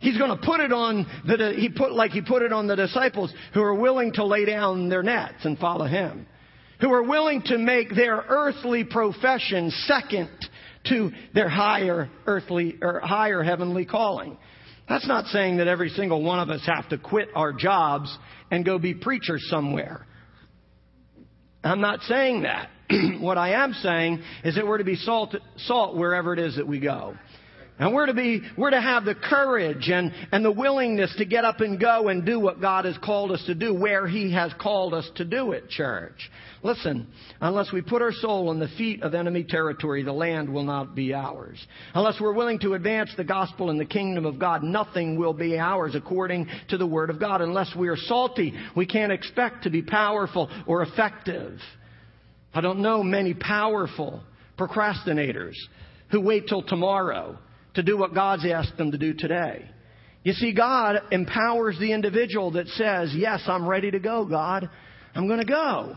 He's 0.00 0.16
going 0.16 0.30
to 0.30 0.46
put 0.46 0.60
it 0.60 0.72
on 0.72 1.06
the, 1.26 1.54
he 1.56 1.68
put, 1.68 1.92
like 1.92 2.10
he 2.10 2.22
put 2.22 2.42
it 2.42 2.52
on 2.52 2.66
the 2.66 2.76
disciples 2.76 3.32
who 3.52 3.62
are 3.62 3.74
willing 3.74 4.12
to 4.14 4.24
lay 4.24 4.44
down 4.44 4.88
their 4.88 5.02
nets 5.02 5.44
and 5.44 5.58
follow 5.58 5.86
him. 5.86 6.26
Who 6.80 6.92
are 6.92 7.02
willing 7.02 7.42
to 7.46 7.58
make 7.58 7.94
their 7.94 8.24
earthly 8.28 8.84
profession 8.84 9.70
second 9.86 10.30
to 10.88 11.10
their 11.34 11.48
higher 11.48 12.08
earthly 12.26 12.76
or 12.80 13.00
higher 13.00 13.42
heavenly 13.42 13.84
calling. 13.84 14.38
That's 14.88 15.06
not 15.06 15.26
saying 15.26 15.58
that 15.58 15.68
every 15.68 15.90
single 15.90 16.22
one 16.22 16.40
of 16.40 16.48
us 16.48 16.62
have 16.66 16.88
to 16.88 16.98
quit 16.98 17.28
our 17.34 17.52
jobs 17.52 18.16
and 18.50 18.64
go 18.64 18.78
be 18.78 18.94
preachers 18.94 19.46
somewhere. 19.48 20.06
I'm 21.62 21.80
not 21.80 22.00
saying 22.02 22.42
that. 22.42 22.68
what 23.20 23.38
I 23.38 23.62
am 23.62 23.72
saying 23.74 24.22
is 24.44 24.54
that 24.54 24.66
we're 24.66 24.78
to 24.78 24.84
be 24.84 24.96
salt, 24.96 25.36
salt 25.56 25.96
wherever 25.96 26.32
it 26.32 26.38
is 26.38 26.56
that 26.56 26.66
we 26.66 26.80
go. 26.80 27.14
And 27.80 27.94
we're 27.94 28.04
to 28.04 28.14
be, 28.14 28.42
we're 28.58 28.70
to 28.70 28.80
have 28.80 29.06
the 29.06 29.14
courage 29.14 29.88
and, 29.88 30.12
and 30.32 30.44
the 30.44 30.52
willingness 30.52 31.14
to 31.16 31.24
get 31.24 31.46
up 31.46 31.60
and 31.60 31.80
go 31.80 32.08
and 32.08 32.26
do 32.26 32.38
what 32.38 32.60
God 32.60 32.84
has 32.84 32.98
called 33.02 33.32
us 33.32 33.42
to 33.46 33.54
do 33.54 33.74
where 33.74 34.06
He 34.06 34.34
has 34.34 34.52
called 34.60 34.92
us 34.92 35.10
to 35.16 35.24
do 35.24 35.52
it, 35.52 35.70
church. 35.70 36.30
Listen, 36.62 37.06
unless 37.40 37.72
we 37.72 37.80
put 37.80 38.02
our 38.02 38.12
soul 38.12 38.50
on 38.50 38.60
the 38.60 38.68
feet 38.76 39.02
of 39.02 39.14
enemy 39.14 39.44
territory, 39.44 40.02
the 40.02 40.12
land 40.12 40.52
will 40.52 40.62
not 40.62 40.94
be 40.94 41.14
ours. 41.14 41.58
Unless 41.94 42.20
we're 42.20 42.34
willing 42.34 42.58
to 42.58 42.74
advance 42.74 43.14
the 43.16 43.24
gospel 43.24 43.70
and 43.70 43.80
the 43.80 43.86
kingdom 43.86 44.26
of 44.26 44.38
God, 44.38 44.62
nothing 44.62 45.18
will 45.18 45.32
be 45.32 45.58
ours 45.58 45.94
according 45.94 46.48
to 46.68 46.76
the 46.76 46.86
word 46.86 47.08
of 47.08 47.18
God. 47.18 47.40
Unless 47.40 47.74
we 47.74 47.88
are 47.88 47.96
salty, 47.96 48.52
we 48.76 48.84
can't 48.84 49.10
expect 49.10 49.62
to 49.62 49.70
be 49.70 49.80
powerful 49.80 50.50
or 50.66 50.82
effective. 50.82 51.58
I 52.52 52.60
don't 52.60 52.80
know 52.80 53.02
many 53.02 53.32
powerful 53.32 54.22
procrastinators 54.58 55.54
who 56.10 56.20
wait 56.20 56.46
till 56.46 56.62
tomorrow 56.62 57.38
to 57.74 57.82
do 57.82 57.96
what 57.96 58.14
God's 58.14 58.46
asked 58.46 58.76
them 58.76 58.92
to 58.92 58.98
do 58.98 59.14
today. 59.14 59.64
You 60.22 60.32
see, 60.34 60.52
God 60.52 60.96
empowers 61.10 61.78
the 61.78 61.92
individual 61.92 62.52
that 62.52 62.68
says, 62.68 63.12
Yes, 63.14 63.42
I'm 63.46 63.66
ready 63.66 63.90
to 63.90 63.98
go, 63.98 64.24
God. 64.24 64.68
I'm 65.14 65.26
going 65.26 65.40
to 65.40 65.46
go. 65.46 65.96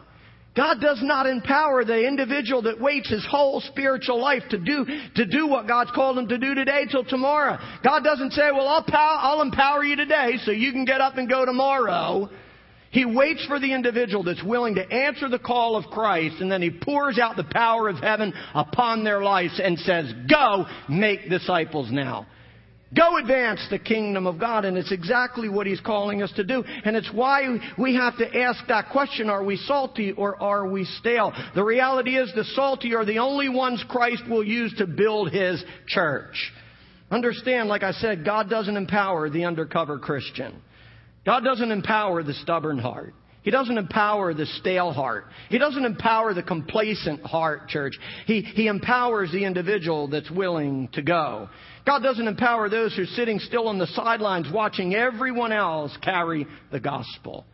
God 0.56 0.80
does 0.80 1.00
not 1.02 1.26
empower 1.26 1.84
the 1.84 2.08
individual 2.08 2.62
that 2.64 2.80
waits 2.80 3.10
his 3.10 3.26
whole 3.30 3.60
spiritual 3.60 4.22
life 4.22 4.44
to 4.52 4.60
do, 4.60 4.86
to 5.16 5.26
do 5.26 5.48
what 5.48 5.68
God's 5.68 5.90
called 5.92 6.18
him 6.18 6.28
to 6.28 6.38
do 6.38 6.54
today 6.54 6.86
till 6.90 7.04
tomorrow. 7.04 7.58
God 7.84 8.04
doesn't 8.04 8.34
say, 8.34 8.52
well, 8.54 8.68
I'll, 8.68 8.84
pow- 8.84 9.20
I'll 9.22 9.42
empower 9.42 9.84
you 9.84 9.96
today 9.96 10.34
so 10.46 10.52
you 10.52 10.72
can 10.72 10.86
get 10.86 11.02
up 11.02 11.18
and 11.18 11.28
go 11.28 11.44
tomorrow. 11.44 12.30
He 12.94 13.06
waits 13.06 13.44
for 13.48 13.60
the 13.60 13.74
individual 13.74 14.24
that's 14.24 14.44
willing 14.44 14.76
to 14.76 14.94
answer 14.94 15.28
the 15.28 15.40
call 15.40 15.76
of 15.76 15.86
Christ 15.86 16.36
and 16.42 16.52
then 16.52 16.62
he 16.62 16.70
pours 16.70 17.18
out 17.18 17.36
the 17.36 17.44
power 17.44 17.90
of 17.90 17.98
heaven 17.98 18.32
upon 18.54 19.04
their 19.04 19.24
lives 19.24 19.60
and 19.62 19.80
says, 19.80 20.14
go 20.30 20.66
make 20.88 21.28
disciples 21.28 21.92
now. 21.92 22.28
Go 22.96 23.18
advance 23.18 23.66
the 23.72 23.80
kingdom 23.80 24.28
of 24.28 24.40
God. 24.40 24.64
And 24.64 24.78
it's 24.78 24.92
exactly 24.92 25.50
what 25.50 25.66
he's 25.66 25.80
calling 25.80 26.22
us 26.22 26.32
to 26.34 26.44
do. 26.44 26.64
And 26.86 26.96
it's 26.96 27.12
why 27.12 27.58
we 27.80 27.96
have 27.96 28.16
to 28.20 28.42
ask 28.42 28.64
that 28.68 28.92
question, 28.92 29.28
are 29.28 29.44
we 29.44 29.58
salty 29.58 30.12
or 30.12 30.40
are 30.40 30.68
we 30.68 30.86
stale? 30.86 31.34
The 31.56 31.64
reality 31.64 32.16
is 32.16 32.32
the 32.36 32.44
salty 32.44 32.94
are 32.94 33.06
the 33.06 33.18
only 33.18 33.50
ones 33.50 33.84
Christ 33.90 34.22
will 34.30 34.44
use 34.44 34.72
to 34.78 34.86
build 34.86 35.32
his 35.32 35.64
church. 35.88 36.36
Understand, 37.10 37.70
like 37.70 37.82
I 37.82 37.94
said, 37.94 38.24
God 38.24 38.52
doesn't 38.52 38.78
empower 38.78 39.32
the 39.32 39.46
undercover 39.46 39.98
Christian. 39.98 40.62
God 41.26 41.44
doesn't 41.44 41.72
empower 41.72 42.24
the 42.24 42.34
stubborn 42.34 42.80
heart. 42.80 43.14
He 43.44 43.52
doesn't 43.52 43.78
empower 43.78 44.34
the 44.34 44.46
stale 44.46 44.94
heart. 44.94 45.26
He 45.50 45.58
doesn't 45.58 45.84
empower 45.84 46.34
the 46.34 46.44
complacent 46.44 47.22
heart, 47.24 47.68
church. 47.68 47.94
He, 48.26 48.42
he 48.42 48.68
empowers 48.68 49.32
the 49.32 49.44
individual 49.44 50.08
that's 50.08 50.32
willing 50.32 50.88
to 50.94 51.02
go. 51.02 51.50
God 51.86 52.00
doesn't 52.00 52.28
empower 52.28 52.70
those 52.70 52.96
who 52.96 53.04
are 53.04 53.08
sitting 53.08 53.40
still 53.40 53.68
on 53.68 53.78
the 53.78 53.88
sidelines 53.88 54.48
watching 54.52 54.96
everyone 54.96 55.52
else 55.52 55.96
carry 56.02 56.48
the 56.72 56.80
gospel, 56.80 57.46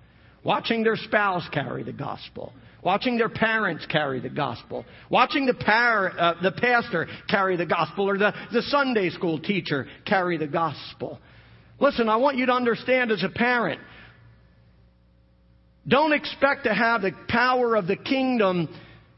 watching 0.43 0.83
their 0.83 0.95
spouse 0.95 1.47
carry 1.51 1.81
the 1.81 1.91
gospel, 1.91 2.53
watching 2.83 3.17
their 3.17 3.29
parents 3.29 3.87
carry 3.87 4.19
the 4.19 4.29
gospel, 4.29 4.85
watching 5.09 5.47
the, 5.47 5.55
par- 5.55 6.13
uh, 6.19 6.33
the 6.43 6.51
pastor 6.51 7.07
carry 7.27 7.57
the 7.57 7.65
gospel, 7.65 8.07
or 8.07 8.19
the, 8.19 8.31
the 8.53 8.61
Sunday 8.63 9.09
school 9.09 9.39
teacher 9.39 9.87
carry 10.05 10.37
the 10.37 10.47
gospel. 10.47 11.19
Listen, 11.79 12.09
I 12.09 12.17
want 12.17 12.37
you 12.37 12.45
to 12.47 12.53
understand 12.53 13.11
as 13.11 13.23
a 13.23 13.29
parent, 13.29 13.79
don't 15.87 16.13
expect 16.13 16.65
to 16.65 16.73
have 16.73 17.01
the 17.01 17.11
power 17.27 17.75
of 17.75 17.87
the 17.87 17.95
kingdom 17.95 18.69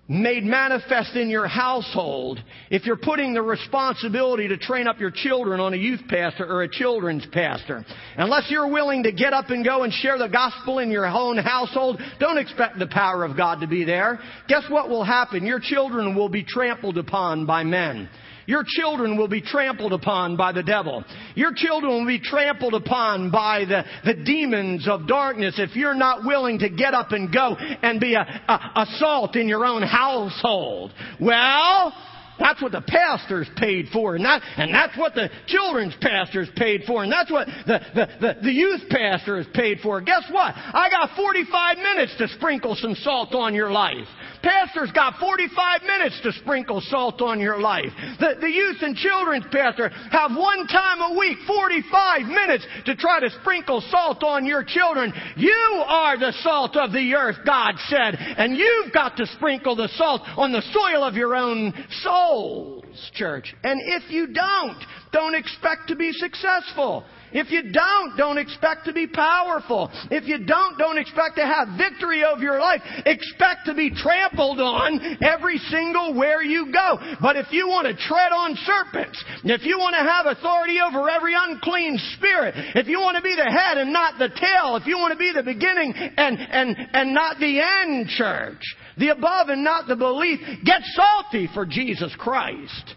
made 0.07 0.43
manifest 0.43 1.15
in 1.15 1.29
your 1.29 1.47
household 1.47 2.37
if 2.69 2.85
you're 2.85 2.97
putting 2.97 3.33
the 3.33 3.41
responsibility 3.41 4.47
to 4.49 4.57
train 4.57 4.85
up 4.85 4.99
your 4.99 5.11
children 5.11 5.61
on 5.61 5.73
a 5.73 5.77
youth 5.77 6.01
pastor 6.09 6.45
or 6.45 6.63
a 6.63 6.69
children's 6.69 7.25
pastor. 7.31 7.85
Unless 8.17 8.47
you're 8.49 8.69
willing 8.69 9.03
to 9.03 9.11
get 9.11 9.31
up 9.31 9.49
and 9.49 9.63
go 9.63 9.83
and 9.83 9.93
share 9.93 10.17
the 10.17 10.27
gospel 10.27 10.79
in 10.79 10.91
your 10.91 11.05
own 11.05 11.37
household, 11.37 12.01
don't 12.19 12.37
expect 12.37 12.77
the 12.77 12.87
power 12.87 13.23
of 13.23 13.37
God 13.37 13.61
to 13.61 13.67
be 13.67 13.85
there. 13.85 14.19
Guess 14.47 14.63
what 14.69 14.89
will 14.89 15.03
happen? 15.03 15.45
Your 15.45 15.61
children 15.61 16.13
will 16.13 16.29
be 16.29 16.43
trampled 16.43 16.97
upon 16.97 17.45
by 17.45 17.63
men. 17.63 18.09
Your 18.45 18.63
children 18.65 19.17
will 19.17 19.27
be 19.27 19.41
trampled 19.41 19.93
upon 19.93 20.35
by 20.37 20.51
the 20.51 20.63
devil. 20.63 21.03
Your 21.35 21.51
children 21.55 21.91
will 21.91 22.07
be 22.07 22.19
trampled 22.19 22.73
upon 22.73 23.31
by 23.31 23.65
the, 23.65 23.83
the 24.05 24.23
demons 24.23 24.87
of 24.87 25.07
darkness 25.07 25.55
if 25.57 25.75
you're 25.75 25.95
not 25.95 26.25
willing 26.25 26.59
to 26.59 26.69
get 26.69 26.93
up 26.93 27.11
and 27.11 27.33
go 27.33 27.55
and 27.57 27.99
be 27.99 28.15
a, 28.15 28.21
a, 28.21 28.53
a 28.81 28.85
salt 28.97 29.35
in 29.35 29.47
your 29.47 29.65
own 29.65 29.81
household. 29.81 30.91
Well, 31.19 31.93
that's 32.41 32.61
what 32.61 32.71
the 32.71 32.81
pastors 32.81 33.47
paid 33.57 33.87
for, 33.93 34.15
and, 34.15 34.25
that, 34.25 34.41
and 34.57 34.73
that's 34.73 34.97
what 34.97 35.13
the 35.13 35.29
children's 35.47 35.95
pastors 36.01 36.49
paid 36.55 36.81
for, 36.87 37.03
and 37.03 37.11
that's 37.11 37.31
what 37.31 37.47
the, 37.67 37.79
the, 37.93 38.07
the, 38.19 38.37
the 38.43 38.51
youth 38.51 38.81
pastor 38.89 39.39
is 39.39 39.47
paid 39.53 39.79
for. 39.81 40.01
Guess 40.01 40.23
what? 40.31 40.53
I 40.55 40.89
got 40.89 41.15
45 41.15 41.77
minutes 41.77 42.15
to 42.17 42.27
sprinkle 42.29 42.75
some 42.75 42.95
salt 42.95 43.35
on 43.35 43.53
your 43.53 43.71
life. 43.71 44.07
Pastor's 44.43 44.91
got 44.91 45.19
45 45.19 45.83
minutes 45.83 46.19
to 46.23 46.31
sprinkle 46.33 46.81
salt 46.81 47.21
on 47.21 47.39
your 47.39 47.59
life. 47.59 47.91
The, 48.19 48.35
the 48.39 48.49
youth 48.49 48.77
and 48.81 48.95
children's 48.95 49.45
pastor 49.51 49.89
have 49.89 50.31
one 50.31 50.67
time 50.67 51.01
a 51.01 51.17
week, 51.17 51.37
45 51.47 52.21
minutes 52.23 52.65
to 52.85 52.95
try 52.95 53.19
to 53.19 53.29
sprinkle 53.41 53.81
salt 53.89 54.23
on 54.23 54.45
your 54.45 54.63
children. 54.63 55.13
You 55.37 55.83
are 55.87 56.17
the 56.17 56.33
salt 56.41 56.75
of 56.75 56.91
the 56.91 57.13
earth, 57.15 57.37
God 57.45 57.75
said, 57.87 58.15
and 58.17 58.55
you've 58.57 58.93
got 58.93 59.17
to 59.17 59.25
sprinkle 59.27 59.75
the 59.75 59.89
salt 59.95 60.21
on 60.37 60.51
the 60.51 60.63
soil 60.73 61.03
of 61.03 61.15
your 61.15 61.35
own 61.35 61.73
souls, 62.01 63.11
church. 63.13 63.53
And 63.63 63.79
if 63.83 64.11
you 64.11 64.27
don't, 64.27 64.77
don't 65.11 65.35
expect 65.35 65.87
to 65.89 65.95
be 65.95 66.11
successful. 66.13 67.05
If 67.33 67.51
you 67.51 67.71
don't, 67.71 68.17
don't 68.17 68.37
expect 68.37 68.85
to 68.85 68.93
be 68.93 69.07
powerful. 69.07 69.89
If 70.09 70.27
you 70.27 70.45
don't, 70.45 70.77
don't 70.77 70.97
expect 70.97 71.37
to 71.37 71.45
have 71.45 71.77
victory 71.77 72.23
over 72.23 72.41
your 72.41 72.59
life. 72.59 72.81
Expect 73.05 73.65
to 73.65 73.73
be 73.73 73.89
trampled 73.89 74.59
on 74.59 75.17
every 75.23 75.57
single 75.57 76.13
where 76.13 76.43
you 76.43 76.71
go. 76.71 76.97
But 77.21 77.37
if 77.37 77.51
you 77.51 77.67
want 77.67 77.87
to 77.87 77.95
tread 77.95 78.31
on 78.31 78.55
serpents, 78.65 79.23
if 79.43 79.63
you 79.63 79.79
want 79.79 79.95
to 79.95 80.03
have 80.03 80.25
authority 80.25 80.79
over 80.79 81.09
every 81.09 81.33
unclean 81.35 81.97
spirit, 82.17 82.53
if 82.75 82.87
you 82.87 82.99
want 82.99 83.17
to 83.17 83.23
be 83.23 83.35
the 83.35 83.49
head 83.49 83.77
and 83.77 83.93
not 83.93 84.19
the 84.19 84.29
tail, 84.29 84.75
if 84.75 84.85
you 84.85 84.97
want 84.97 85.13
to 85.13 85.19
be 85.19 85.31
the 85.33 85.43
beginning 85.43 85.93
and, 85.95 86.37
and, 86.37 86.75
and 86.93 87.13
not 87.13 87.39
the 87.39 87.59
end, 87.59 88.07
church, 88.09 88.61
the 88.97 89.09
above 89.09 89.49
and 89.49 89.63
not 89.63 89.87
the 89.87 89.95
belief, 89.95 90.39
get 90.65 90.81
salty 90.93 91.47
for 91.53 91.65
Jesus 91.65 92.13
Christ. 92.17 92.95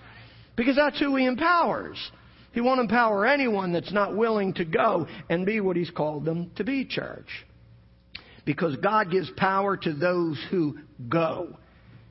Because 0.57 0.77
that's 0.77 0.99
who 1.01 1.17
He 1.17 1.27
empowers. 1.27 1.99
He 2.55 2.61
won't 2.61 2.81
empower 2.81 3.27
anyone 3.27 3.73
that's 3.73 3.93
not 3.93 4.17
willing 4.17 4.55
to 4.55 4.65
go 4.65 5.07
and 5.29 5.45
be 5.45 5.61
what 5.61 5.77
He's 5.77 5.91
called 5.91 6.25
them 6.25 6.53
to 6.57 6.65
be, 6.65 6.85
church. 6.85 7.27
Because 8.45 8.77
God 8.77 9.11
gives 9.11 9.31
power 9.37 9.77
to 9.77 9.93
those 9.93 10.43
who 10.51 10.79
go. 11.09 11.59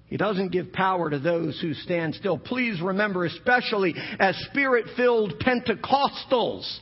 He 0.07 0.17
doesn't 0.17 0.51
give 0.51 0.73
power 0.73 1.09
to 1.09 1.17
those 1.17 1.59
who 1.61 1.73
stand 1.73 2.15
still. 2.15 2.37
Please 2.37 2.81
remember, 2.81 3.25
especially 3.25 3.95
as 4.19 4.35
spirit 4.51 4.85
filled 4.97 5.39
Pentecostals, 5.39 6.79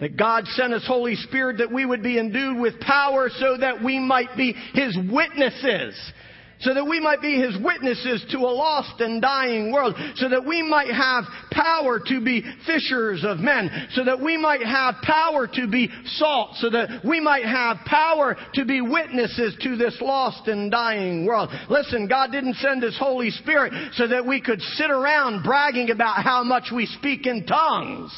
that 0.00 0.16
God 0.16 0.46
sent 0.48 0.72
His 0.72 0.86
Holy 0.86 1.16
Spirit 1.16 1.58
that 1.58 1.72
we 1.72 1.84
would 1.84 2.02
be 2.02 2.18
endued 2.18 2.58
with 2.58 2.80
power 2.80 3.28
so 3.38 3.58
that 3.58 3.84
we 3.84 3.98
might 3.98 4.36
be 4.36 4.54
His 4.72 4.96
witnesses 5.10 6.12
so 6.60 6.74
that 6.74 6.84
we 6.84 7.00
might 7.00 7.20
be 7.20 7.40
his 7.40 7.56
witnesses 7.62 8.24
to 8.30 8.38
a 8.38 8.52
lost 8.52 9.00
and 9.00 9.20
dying 9.20 9.72
world, 9.72 9.94
so 10.16 10.28
that 10.28 10.44
we 10.44 10.62
might 10.62 10.90
have 10.90 11.24
power 11.50 12.00
to 12.00 12.20
be 12.20 12.42
fishers 12.66 13.24
of 13.24 13.38
men, 13.38 13.70
so 13.92 14.04
that 14.04 14.20
we 14.20 14.36
might 14.36 14.62
have 14.62 14.94
power 15.02 15.46
to 15.46 15.66
be 15.68 15.90
salt, 16.04 16.56
so 16.56 16.70
that 16.70 17.02
we 17.04 17.20
might 17.20 17.44
have 17.44 17.78
power 17.86 18.36
to 18.54 18.64
be 18.64 18.80
witnesses 18.80 19.56
to 19.62 19.76
this 19.76 19.96
lost 20.00 20.48
and 20.48 20.70
dying 20.70 21.26
world. 21.26 21.50
Listen, 21.68 22.08
God 22.08 22.32
didn't 22.32 22.56
send 22.56 22.82
his 22.82 22.98
Holy 22.98 23.30
Spirit 23.30 23.72
so 23.94 24.08
that 24.08 24.26
we 24.26 24.40
could 24.40 24.60
sit 24.60 24.90
around 24.90 25.42
bragging 25.42 25.90
about 25.90 26.22
how 26.22 26.42
much 26.42 26.70
we 26.74 26.86
speak 26.86 27.26
in 27.26 27.44
tongues. 27.46 28.12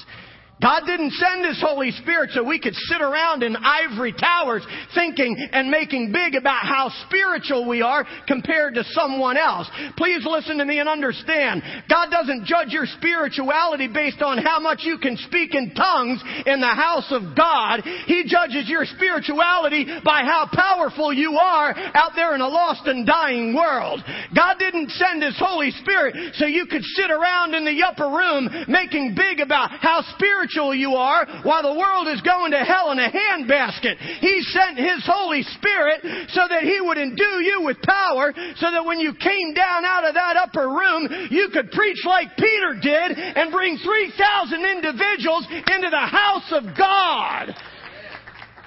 God 0.60 0.82
didn't 0.86 1.12
send 1.12 1.46
His 1.46 1.60
Holy 1.62 1.92
Spirit 1.92 2.30
so 2.32 2.42
we 2.42 2.58
could 2.58 2.74
sit 2.74 3.00
around 3.00 3.42
in 3.42 3.54
ivory 3.54 4.12
towers 4.12 4.66
thinking 4.94 5.36
and 5.52 5.70
making 5.70 6.10
big 6.12 6.34
about 6.34 6.66
how 6.66 6.90
spiritual 7.06 7.68
we 7.68 7.80
are 7.80 8.06
compared 8.26 8.74
to 8.74 8.82
someone 8.90 9.36
else. 9.36 9.70
Please 9.96 10.26
listen 10.28 10.58
to 10.58 10.64
me 10.64 10.80
and 10.80 10.88
understand. 10.88 11.62
God 11.88 12.10
doesn't 12.10 12.44
judge 12.44 12.68
your 12.70 12.86
spirituality 12.86 13.86
based 13.86 14.20
on 14.20 14.38
how 14.38 14.58
much 14.58 14.80
you 14.82 14.98
can 14.98 15.16
speak 15.16 15.54
in 15.54 15.74
tongues 15.74 16.22
in 16.46 16.60
the 16.60 16.74
house 16.74 17.06
of 17.10 17.36
God. 17.36 17.82
He 18.06 18.24
judges 18.26 18.68
your 18.68 18.84
spirituality 18.84 19.86
by 20.04 20.22
how 20.26 20.48
powerful 20.52 21.12
you 21.12 21.38
are 21.38 21.74
out 21.94 22.12
there 22.16 22.34
in 22.34 22.40
a 22.40 22.48
lost 22.48 22.86
and 22.86 23.06
dying 23.06 23.54
world. 23.54 24.00
God 24.34 24.58
didn't 24.58 24.90
send 24.90 25.22
His 25.22 25.38
Holy 25.38 25.70
Spirit 25.70 26.34
so 26.34 26.46
you 26.46 26.66
could 26.66 26.82
sit 26.82 27.10
around 27.10 27.54
in 27.54 27.64
the 27.64 27.86
upper 27.86 28.08
room 28.08 28.48
making 28.66 29.14
big 29.14 29.38
about 29.40 29.70
how 29.70 30.02
spiritual 30.16 30.47
spiritual 30.48 30.74
you 30.74 30.94
are 30.94 31.26
while 31.42 31.62
the 31.62 31.78
world 31.78 32.08
is 32.08 32.20
going 32.22 32.52
to 32.52 32.58
hell 32.58 32.92
in 32.92 32.98
a 32.98 33.10
handbasket. 33.10 33.96
He 34.20 34.40
sent 34.42 34.78
His 34.78 35.04
Holy 35.04 35.42
Spirit 35.42 36.00
so 36.30 36.42
that 36.48 36.62
He 36.62 36.80
would 36.80 36.98
endue 36.98 37.40
you 37.44 37.62
with 37.64 37.80
power 37.82 38.32
so 38.56 38.70
that 38.70 38.84
when 38.84 39.00
you 39.00 39.14
came 39.14 39.54
down 39.54 39.84
out 39.84 40.06
of 40.06 40.14
that 40.14 40.36
upper 40.36 40.68
room, 40.68 41.28
you 41.30 41.48
could 41.52 41.70
preach 41.70 42.04
like 42.04 42.36
Peter 42.36 42.78
did 42.80 43.18
and 43.18 43.52
bring 43.52 43.78
3,000 43.78 44.64
individuals 44.64 45.46
into 45.50 45.90
the 45.90 46.06
house 46.06 46.52
of 46.52 46.76
God. 46.76 47.54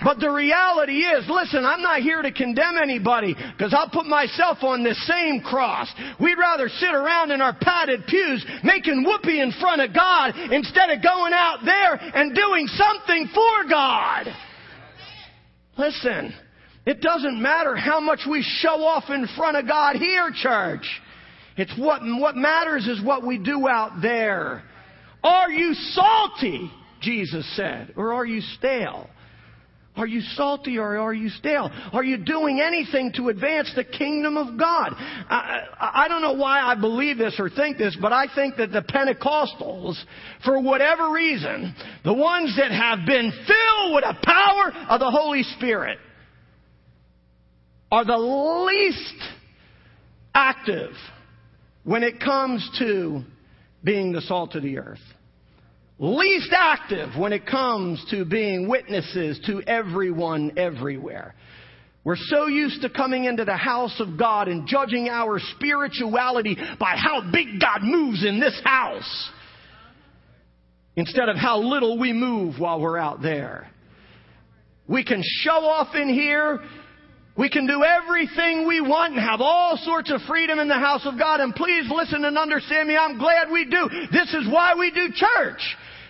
But 0.03 0.19
the 0.19 0.31
reality 0.31 1.05
is, 1.05 1.25
listen, 1.29 1.63
I'm 1.63 1.81
not 1.81 2.01
here 2.01 2.21
to 2.21 2.31
condemn 2.31 2.77
anybody 2.81 3.35
because 3.35 3.73
I'll 3.73 3.89
put 3.89 4.07
myself 4.07 4.57
on 4.63 4.83
the 4.83 4.95
same 5.05 5.41
cross. 5.41 5.87
We'd 6.19 6.39
rather 6.39 6.69
sit 6.69 6.93
around 6.93 7.29
in 7.31 7.39
our 7.39 7.55
padded 7.59 8.07
pews 8.07 8.43
making 8.63 9.03
whoopee 9.03 9.39
in 9.39 9.51
front 9.61 9.81
of 9.81 9.93
God 9.93 10.33
instead 10.51 10.89
of 10.89 11.03
going 11.03 11.33
out 11.33 11.59
there 11.63 11.93
and 11.95 12.33
doing 12.33 12.67
something 12.67 13.29
for 13.33 13.69
God. 13.69 14.27
Listen, 15.77 16.33
it 16.85 17.01
doesn't 17.01 17.39
matter 17.39 17.75
how 17.75 17.99
much 17.99 18.21
we 18.29 18.41
show 18.41 18.83
off 18.83 19.09
in 19.09 19.27
front 19.37 19.55
of 19.55 19.67
God 19.67 19.97
here, 19.97 20.31
church. 20.33 20.87
It's 21.57 21.73
what, 21.77 22.01
what 22.03 22.35
matters 22.35 22.87
is 22.87 23.03
what 23.03 23.25
we 23.25 23.37
do 23.37 23.67
out 23.67 24.01
there. 24.01 24.63
Are 25.23 25.51
you 25.51 25.75
salty? 25.75 26.71
Jesus 27.01 27.45
said, 27.55 27.93
or 27.95 28.13
are 28.13 28.25
you 28.25 28.41
stale? 28.41 29.07
Are 29.95 30.07
you 30.07 30.21
salty 30.21 30.77
or 30.77 30.97
are 30.97 31.13
you 31.13 31.27
stale? 31.29 31.69
Are 31.91 32.03
you 32.03 32.17
doing 32.17 32.61
anything 32.61 33.11
to 33.17 33.27
advance 33.27 33.71
the 33.75 33.83
kingdom 33.83 34.37
of 34.37 34.57
God? 34.57 34.93
I, 34.97 35.65
I, 35.79 36.07
don't 36.07 36.21
know 36.21 36.33
why 36.33 36.61
I 36.61 36.75
believe 36.75 37.17
this 37.17 37.35
or 37.37 37.49
think 37.49 37.77
this, 37.77 37.97
but 38.01 38.13
I 38.13 38.27
think 38.33 38.55
that 38.55 38.71
the 38.71 38.83
Pentecostals, 38.83 40.01
for 40.45 40.61
whatever 40.61 41.11
reason, 41.11 41.75
the 42.05 42.13
ones 42.13 42.55
that 42.57 42.71
have 42.71 43.05
been 43.05 43.31
filled 43.31 43.95
with 43.95 44.05
the 44.05 44.15
power 44.23 44.71
of 44.89 44.99
the 45.01 45.11
Holy 45.11 45.43
Spirit, 45.57 45.97
are 47.91 48.05
the 48.05 48.17
least 48.17 49.23
active 50.33 50.91
when 51.83 52.03
it 52.03 52.21
comes 52.21 52.69
to 52.79 53.23
being 53.83 54.13
the 54.13 54.21
salt 54.21 54.55
of 54.55 54.63
the 54.63 54.77
earth 54.77 54.99
least 56.01 56.49
active 56.51 57.17
when 57.17 57.31
it 57.31 57.45
comes 57.45 58.03
to 58.09 58.25
being 58.25 58.67
witnesses 58.67 59.39
to 59.45 59.61
everyone 59.61 60.57
everywhere. 60.57 61.35
We're 62.03 62.15
so 62.17 62.47
used 62.47 62.81
to 62.81 62.89
coming 62.89 63.25
into 63.25 63.45
the 63.45 63.55
house 63.55 63.99
of 63.99 64.17
God 64.17 64.47
and 64.47 64.67
judging 64.67 65.07
our 65.07 65.39
spirituality 65.55 66.57
by 66.79 66.95
how 66.97 67.31
big 67.31 67.59
God 67.61 67.83
moves 67.83 68.25
in 68.25 68.39
this 68.39 68.59
house. 68.63 69.29
instead 70.95 71.29
of 71.29 71.37
how 71.37 71.59
little 71.59 71.97
we 71.97 72.13
move 72.13 72.59
while 72.59 72.79
we're 72.79 72.97
out 72.97 73.21
there. 73.21 73.69
We 74.87 75.03
can 75.03 75.21
show 75.23 75.51
off 75.51 75.95
in 75.95 76.09
here. 76.09 76.59
We 77.41 77.49
can 77.49 77.65
do 77.65 77.83
everything 77.83 78.67
we 78.67 78.81
want 78.81 79.13
and 79.13 79.19
have 79.19 79.41
all 79.41 79.75
sorts 79.81 80.11
of 80.11 80.21
freedom 80.29 80.59
in 80.59 80.67
the 80.67 80.77
house 80.77 81.07
of 81.07 81.17
God. 81.17 81.39
And 81.39 81.55
please 81.55 81.89
listen 81.89 82.23
and 82.23 82.37
understand 82.37 82.87
me. 82.87 82.95
I'm 82.95 83.17
glad 83.17 83.49
we 83.49 83.65
do. 83.65 83.89
This 84.11 84.31
is 84.35 84.47
why 84.47 84.75
we 84.77 84.91
do 84.91 85.09
church 85.09 85.59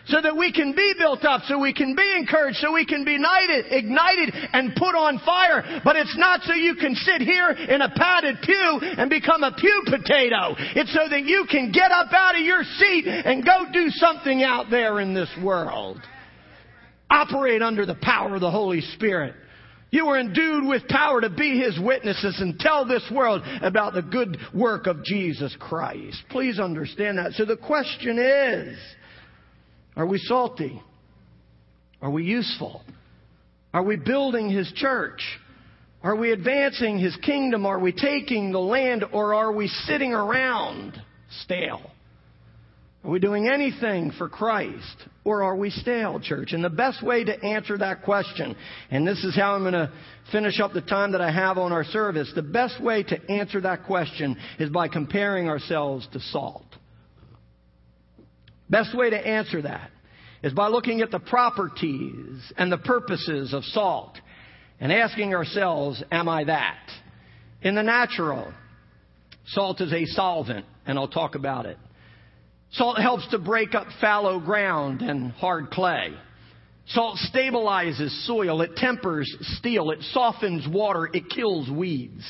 so 0.08 0.20
that 0.22 0.36
we 0.36 0.52
can 0.52 0.76
be 0.76 0.94
built 1.00 1.24
up, 1.24 1.44
so 1.46 1.58
we 1.58 1.74
can 1.74 1.96
be 1.96 2.16
encouraged, 2.18 2.58
so 2.58 2.74
we 2.74 2.86
can 2.86 3.06
be 3.06 3.16
ignited, 3.16 3.66
ignited 3.72 4.34
and 4.52 4.76
put 4.76 4.94
on 4.94 5.20
fire. 5.20 5.80
But 5.86 5.96
it's 5.96 6.18
not 6.18 6.42
so 6.42 6.52
you 6.52 6.76
can 6.76 6.96
sit 6.96 7.22
here 7.22 7.52
in 7.52 7.80
a 7.80 7.90
padded 7.96 8.36
pew 8.44 8.80
and 8.82 9.10
become 9.10 9.44
a 9.44 9.56
pew 9.58 9.84
potato. 9.86 10.56
It's 10.76 10.92
so 10.92 11.08
that 11.08 11.24
you 11.24 11.46
can 11.50 11.72
get 11.72 11.94
up 11.94 12.12
out 12.12 12.36
of 12.36 12.42
your 12.42 12.64
seat 12.64 13.08
and 13.08 13.46
go 13.46 13.72
do 13.72 13.88
something 13.92 14.44
out 14.44 14.66
there 14.70 15.00
in 15.00 15.14
this 15.14 15.32
world. 15.42 16.02
Operate 17.10 17.62
under 17.62 17.86
the 17.86 17.96
power 17.96 18.36
of 18.36 18.42
the 18.42 18.52
Holy 18.52 18.82
Spirit. 18.82 19.36
You 19.92 20.06
were 20.06 20.18
endued 20.18 20.68
with 20.68 20.88
power 20.88 21.20
to 21.20 21.30
be 21.30 21.60
His 21.60 21.78
witnesses 21.78 22.40
and 22.40 22.58
tell 22.58 22.86
this 22.86 23.04
world 23.14 23.44
about 23.62 23.94
the 23.94 24.02
good 24.02 24.38
work 24.54 24.88
of 24.88 25.04
Jesus 25.04 25.56
Christ. 25.60 26.24
Please 26.30 26.60
understand 26.60 27.18
that. 27.18 27.34
So 27.34 27.44
the 27.44 27.58
question 27.58 28.18
is, 28.18 28.78
are 29.98 30.08
we 30.08 30.18
salty? 30.18 30.82
Are 32.02 32.10
we 32.10 32.24
useful? 32.24 32.84
Are 33.74 33.84
we 33.84 33.98
building 33.98 34.50
His 34.50 34.72
church? 34.76 35.22
Are 36.02 36.16
we 36.16 36.32
advancing 36.32 36.98
His 36.98 37.16
kingdom? 37.18 37.66
Are 37.66 37.80
we 37.80 37.92
taking 37.92 38.54
the 38.54 38.60
land 38.60 39.04
or 39.12 39.34
are 39.34 39.52
we 39.52 39.68
sitting 39.68 40.14
around 40.14 41.02
stale? 41.44 41.92
Are 43.04 43.10
we 43.10 43.20
doing 43.20 43.48
anything 43.48 44.12
for 44.12 44.30
Christ 44.30 45.08
or 45.24 45.42
are 45.42 45.56
we 45.56 45.72
stale, 45.72 46.20
church? 46.20 46.54
And 46.54 46.64
the 46.64 46.70
best 46.70 47.04
way 47.04 47.24
to 47.24 47.44
answer 47.44 47.76
that 47.80 48.04
question, 48.04 48.56
and 48.92 49.08
this 49.08 49.24
is 49.24 49.36
how 49.36 49.56
I'm 49.56 49.64
going 49.64 49.74
to 49.74 49.92
finish 50.32 50.60
up 50.60 50.74
the 50.74 50.82
time 50.82 51.14
that 51.14 51.22
I 51.22 51.32
have 51.32 51.58
on 51.58 51.72
our 51.72 51.84
service, 51.84 52.32
the 52.36 52.44
best 52.44 52.82
way 52.82 53.02
to 53.02 53.32
answer 53.32 53.60
that 53.62 53.86
question 53.86 54.38
is 54.60 54.70
by 54.70 54.88
comparing 54.88 55.50
ourselves 55.50 56.08
to 56.14 56.20
salt. 56.20 56.66
Best 58.70 58.96
way 58.96 59.10
to 59.10 59.18
answer 59.18 59.64
that 59.64 59.90
is 60.44 60.54
by 60.54 60.68
looking 60.68 61.02
at 61.02 61.10
the 61.10 61.20
properties 61.20 62.54
and 62.56 62.72
the 62.72 62.78
purposes 62.78 63.52
of 63.54 63.64
salt 63.66 64.16
and 64.80 64.92
asking 64.92 65.34
ourselves, 65.34 66.04
am 66.12 66.30
I 66.30 66.44
that? 66.44 66.88
In 67.64 67.74
the 67.74 67.84
natural, 67.84 68.54
salt 69.48 69.82
is 69.82 69.92
a 69.92 70.06
solvent, 70.06 70.66
and 70.86 71.00
I'll 71.00 71.08
talk 71.08 71.34
about 71.34 71.66
it. 71.66 71.78
Salt 72.74 73.00
helps 73.00 73.28
to 73.30 73.40
break 73.40 73.76
up 73.76 73.88
fallow 74.00 74.40
ground 74.40 75.02
and 75.02 75.32
hard 75.32 75.72
clay. 75.72 76.14
Salt 76.88 77.18
stabilizes 77.34 78.26
soil, 78.26 78.62
it 78.62 78.76
tempers 78.76 79.34
steel, 79.58 79.92
it 79.92 80.02
softens 80.14 80.68
water, 80.68 81.10
it 81.14 81.30
kills 81.30 81.70
weeds. 81.70 82.24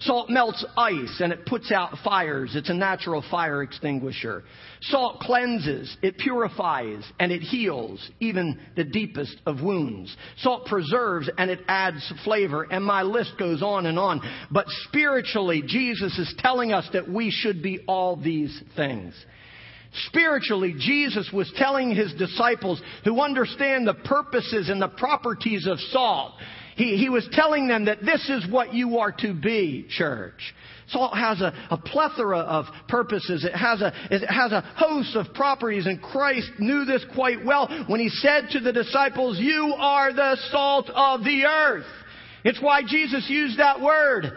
Salt 0.00 0.28
melts 0.28 0.64
ice 0.76 1.20
and 1.20 1.32
it 1.32 1.46
puts 1.46 1.72
out 1.72 1.96
fires. 2.04 2.54
It's 2.54 2.68
a 2.68 2.74
natural 2.74 3.24
fire 3.30 3.62
extinguisher. 3.62 4.44
Salt 4.82 5.20
cleanses, 5.20 5.96
it 6.02 6.18
purifies, 6.18 7.02
and 7.18 7.32
it 7.32 7.40
heals 7.40 8.06
even 8.20 8.60
the 8.76 8.84
deepest 8.84 9.36
of 9.46 9.62
wounds. 9.62 10.14
Salt 10.38 10.66
preserves 10.66 11.30
and 11.38 11.50
it 11.50 11.60
adds 11.68 12.12
flavor, 12.24 12.66
and 12.70 12.84
my 12.84 13.02
list 13.02 13.32
goes 13.38 13.62
on 13.62 13.86
and 13.86 13.98
on. 13.98 14.20
But 14.50 14.66
spiritually, 14.88 15.62
Jesus 15.64 16.18
is 16.18 16.34
telling 16.38 16.72
us 16.72 16.86
that 16.92 17.08
we 17.08 17.30
should 17.30 17.62
be 17.62 17.80
all 17.86 18.16
these 18.16 18.60
things. 18.76 19.14
Spiritually, 20.06 20.74
Jesus 20.78 21.30
was 21.32 21.52
telling 21.56 21.94
his 21.94 22.12
disciples 22.14 22.80
who 23.04 23.20
understand 23.20 23.86
the 23.86 23.94
purposes 23.94 24.68
and 24.68 24.80
the 24.80 24.88
properties 24.88 25.66
of 25.66 25.78
salt 25.90 26.32
he, 26.76 26.96
he 26.96 27.08
was 27.08 27.28
telling 27.32 27.68
them 27.68 27.84
that 27.84 28.04
this 28.04 28.28
is 28.28 28.50
what 28.50 28.74
you 28.74 28.98
are 28.98 29.12
to 29.12 29.32
be, 29.32 29.86
church. 29.88 30.54
Salt 30.88 31.16
has 31.16 31.40
a, 31.40 31.54
a 31.70 31.78
plethora 31.78 32.38
of 32.38 32.66
purposes. 32.88 33.44
It 33.44 33.56
has, 33.56 33.80
a, 33.80 33.92
it 34.10 34.26
has 34.28 34.52
a 34.52 34.60
host 34.76 35.16
of 35.16 35.32
properties, 35.34 35.86
and 35.86 36.02
Christ 36.02 36.50
knew 36.58 36.84
this 36.84 37.04
quite 37.14 37.44
well 37.44 37.68
when 37.86 38.00
he 38.00 38.08
said 38.08 38.48
to 38.52 38.60
the 38.60 38.72
disciples, 38.72 39.38
You 39.38 39.74
are 39.78 40.12
the 40.12 40.36
salt 40.50 40.90
of 40.90 41.22
the 41.22 41.44
earth. 41.44 41.86
It's 42.44 42.60
why 42.60 42.82
Jesus 42.86 43.26
used 43.28 43.58
that 43.58 43.80
word. 43.80 44.32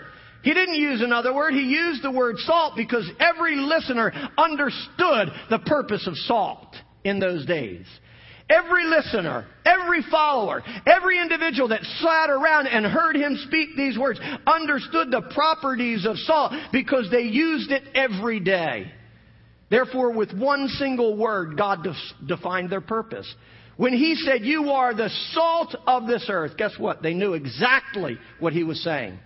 He 0.47 0.53
didn't 0.53 0.75
use 0.75 1.01
another 1.01 1.33
word. 1.33 1.55
He 1.55 1.63
used 1.63 2.01
the 2.01 2.09
word 2.09 2.37
salt 2.37 2.77
because 2.77 3.05
every 3.19 3.57
listener 3.57 4.13
understood 4.37 5.27
the 5.49 5.59
purpose 5.65 6.07
of 6.07 6.15
salt 6.19 6.73
in 7.03 7.19
those 7.19 7.45
days. 7.45 7.85
Every 8.49 8.85
listener, 8.85 9.45
every 9.65 10.03
follower, 10.09 10.63
every 10.85 11.19
individual 11.19 11.67
that 11.67 11.83
sat 11.99 12.29
around 12.29 12.67
and 12.67 12.85
heard 12.85 13.17
him 13.17 13.37
speak 13.45 13.75
these 13.75 13.97
words 13.97 14.21
understood 14.47 15.11
the 15.11 15.29
properties 15.33 16.05
of 16.05 16.17
salt 16.19 16.53
because 16.71 17.09
they 17.11 17.23
used 17.23 17.69
it 17.69 17.83
every 17.93 18.39
day. 18.39 18.89
Therefore, 19.69 20.13
with 20.13 20.31
one 20.31 20.69
single 20.69 21.17
word, 21.17 21.57
God 21.57 21.85
defined 22.25 22.69
their 22.69 22.79
purpose. 22.79 23.29
When 23.75 23.91
he 23.91 24.15
said, 24.15 24.45
You 24.45 24.69
are 24.69 24.93
the 24.93 25.09
salt 25.33 25.75
of 25.85 26.07
this 26.07 26.27
earth, 26.29 26.55
guess 26.55 26.79
what? 26.79 27.03
They 27.03 27.13
knew 27.13 27.33
exactly 27.33 28.17
what 28.39 28.53
he 28.53 28.63
was 28.63 28.81
saying. 28.81 29.19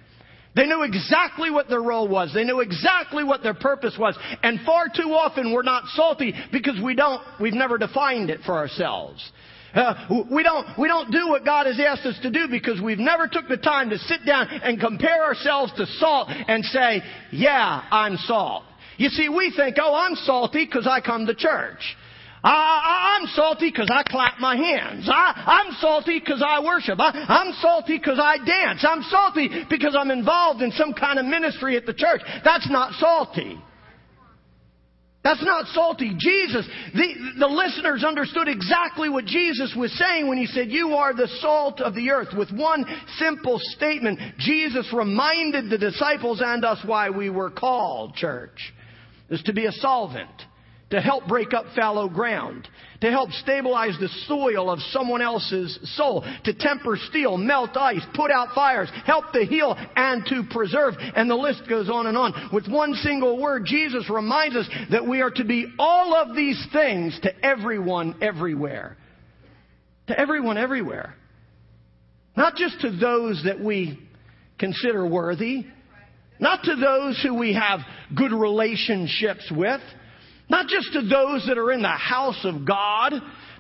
They 0.56 0.66
knew 0.66 0.84
exactly 0.84 1.50
what 1.50 1.70
their 1.70 1.82
role 1.82 2.08
was. 2.08 2.32
They 2.34 2.44
knew 2.44 2.60
exactly 2.60 3.24
what 3.24 3.42
their 3.42 3.54
purpose 3.54 3.96
was. 3.98 4.18
And 4.44 4.60
far 4.66 4.88
too 4.94 5.14
often 5.14 5.54
we're 5.54 5.62
not 5.62 5.86
salty 5.96 6.34
because 6.52 6.80
we 6.84 6.94
don't, 6.94 7.22
we've 7.40 7.54
never 7.54 7.78
defined 7.78 8.30
it 8.30 8.42
for 8.46 8.56
ourselves. 8.56 9.32
Uh, 9.74 10.26
we 10.30 10.44
don't, 10.44 10.68
we 10.78 10.90
don't 10.90 11.12
do 11.12 11.30
what 11.30 11.46
God 11.46 11.66
has 11.66 11.80
asked 11.80 12.06
us 12.06 12.20
to 12.24 12.30
do 12.30 12.48
because 12.50 12.82
we've 12.82 13.00
never 13.00 13.28
took 13.28 13.48
the 13.48 13.56
time 13.56 13.90
to 13.92 13.98
sit 13.98 14.26
down 14.26 14.48
and 14.50 14.80
compare 14.80 15.24
ourselves 15.24 15.72
to 15.78 15.86
salt 15.86 16.28
and 16.30 16.66
say, 16.66 17.02
yeah, 17.32 17.84
I'm 17.90 18.18
salt. 18.18 18.64
You 18.98 19.08
see, 19.08 19.30
we 19.30 19.54
think, 19.56 19.78
oh, 19.80 19.96
I'm 19.96 20.16
salty 20.16 20.66
because 20.66 20.86
I 20.86 21.00
come 21.00 21.26
to 21.28 21.34
church. 21.34 21.96
I, 22.43 23.19
am 23.21 23.27
salty 23.36 23.69
because 23.69 23.89
I 23.91 24.04
clap 24.04 24.39
my 24.39 24.56
hands. 24.56 25.08
I, 25.12 25.63
am 25.65 25.73
salty 25.80 26.19
because 26.19 26.43
I 26.45 26.63
worship. 26.63 26.99
I, 26.99 27.12
I'm 27.12 27.54
salty 27.62 27.97
because 27.97 28.19
I 28.21 28.38
dance. 28.43 28.84
I'm 28.88 29.04
salty 29.04 29.49
because 29.69 29.95
I'm 29.97 30.10
involved 30.10 30.62
in 30.62 30.71
some 30.71 30.93
kind 30.93 31.19
of 31.19 31.25
ministry 31.25 31.77
at 31.77 31.86
the 31.86 31.93
church. 31.93 32.21
That's 32.43 32.69
not 32.69 32.93
salty. 32.93 33.60
That's 35.23 35.43
not 35.43 35.67
salty. 35.67 36.15
Jesus, 36.17 36.67
the, 36.95 37.13
the 37.38 37.47
listeners 37.47 38.04
understood 38.04 38.47
exactly 38.47 39.08
what 39.08 39.25
Jesus 39.25 39.75
was 39.77 39.95
saying 39.95 40.27
when 40.27 40.39
he 40.39 40.47
said, 40.47 40.71
You 40.71 40.95
are 40.95 41.13
the 41.13 41.27
salt 41.41 41.80
of 41.80 41.93
the 41.93 42.10
earth. 42.10 42.30
With 42.36 42.51
one 42.51 42.86
simple 43.19 43.60
statement, 43.75 44.19
Jesus 44.39 44.91
reminded 44.91 45.69
the 45.69 45.77
disciples 45.77 46.41
and 46.43 46.65
us 46.65 46.80
why 46.84 47.12
we 47.12 47.30
were 47.30 47.51
called, 47.51 48.15
church, 48.15 48.73
is 49.30 49.43
to 49.43 49.54
be 49.54 49.67
a 49.67 49.71
solvent 49.71 50.41
to 50.91 51.01
help 51.01 51.27
break 51.27 51.54
up 51.54 51.65
fallow 51.75 52.08
ground, 52.08 52.67
to 52.99 53.10
help 53.10 53.32
stabilize 53.32 53.97
the 53.99 54.10
soil 54.27 54.69
of 54.69 54.80
someone 54.91 55.21
else's 55.21 55.80
soul, 55.95 56.23
to 56.43 56.54
temper 56.54 56.97
steel, 57.10 57.38
melt 57.38 57.75
ice, 57.75 58.06
put 58.13 58.30
out 58.30 58.54
fires, 58.54 58.89
help 59.06 59.32
to 59.34 59.43
heal 59.45 59.75
and 59.95 60.25
to 60.27 60.43
preserve. 60.51 60.93
And 61.15 61.30
the 61.30 61.36
list 61.36 61.63
goes 61.67 61.89
on 61.89 62.08
and 62.08 62.17
on. 62.17 62.49
With 62.54 62.67
one 62.67 62.93
single 62.95 63.41
word, 63.41 63.65
Jesus 63.65 64.10
reminds 64.10 64.56
us 64.56 64.69
that 64.91 65.08
we 65.08 65.21
are 65.21 65.32
to 65.32 65.45
be 65.45 65.73
all 65.80 66.13
of 66.13 66.36
these 66.36 66.63
things 66.71 67.17
to 67.23 67.45
everyone 67.45 68.17
everywhere. 68.21 68.97
To 70.08 70.19
everyone 70.19 70.58
everywhere. 70.58 71.15
Not 72.36 72.56
just 72.56 72.82
to 72.82 72.91
those 72.91 73.41
that 73.45 73.60
we 73.60 73.99
consider 74.60 75.08
worthy, 75.08 75.65
not 76.39 76.63
to 76.63 76.75
those 76.75 77.21
who 77.23 77.36
we 77.36 77.54
have 77.54 77.80
good 78.15 78.32
relationships 78.32 79.51
with, 79.56 79.82
not 80.52 80.68
just 80.68 80.92
to 80.94 81.02
those 81.02 81.46
that 81.48 81.58
are 81.58 81.72
in 81.72 81.82
the 81.82 81.88
house 81.88 82.44
of 82.44 82.66
God, 82.66 83.14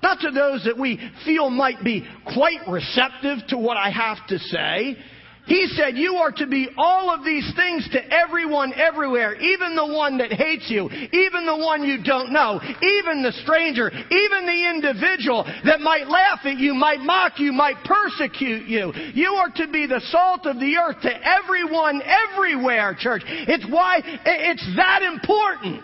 not 0.03 0.19
to 0.19 0.31
those 0.31 0.65
that 0.65 0.77
we 0.77 0.99
feel 1.23 1.49
might 1.49 1.83
be 1.83 2.05
quite 2.33 2.67
receptive 2.67 3.39
to 3.47 3.57
what 3.57 3.77
I 3.77 3.89
have 3.89 4.27
to 4.27 4.37
say. 4.37 4.97
He 5.45 5.67
said, 5.75 5.97
You 5.97 6.17
are 6.17 6.31
to 6.33 6.47
be 6.47 6.69
all 6.77 7.09
of 7.09 7.23
these 7.23 7.49
things 7.55 7.87
to 7.93 8.13
everyone 8.13 8.73
everywhere, 8.73 9.35
even 9.35 9.75
the 9.75 9.87
one 9.87 10.17
that 10.17 10.33
hates 10.33 10.69
you, 10.69 10.89
even 10.89 11.45
the 11.45 11.57
one 11.57 11.83
you 11.83 12.03
don't 12.03 12.33
know, 12.33 12.59
even 12.61 13.23
the 13.23 13.31
stranger, 13.43 13.89
even 13.89 14.45
the 14.45 14.69
individual 14.69 15.45
that 15.65 15.79
might 15.79 16.07
laugh 16.07 16.39
at 16.43 16.57
you, 16.57 16.73
might 16.73 16.99
mock 16.99 17.39
you, 17.39 17.53
might 17.53 17.77
persecute 17.85 18.67
you. 18.67 18.91
You 19.13 19.29
are 19.35 19.49
to 19.55 19.71
be 19.71 19.87
the 19.87 20.01
salt 20.11 20.45
of 20.45 20.59
the 20.59 20.75
earth 20.77 21.01
to 21.03 21.11
everyone 21.11 22.01
everywhere, 22.03 22.95
church. 22.99 23.23
It's 23.25 23.65
why 23.69 24.01
it's 24.03 24.75
that 24.75 25.01
important. 25.03 25.83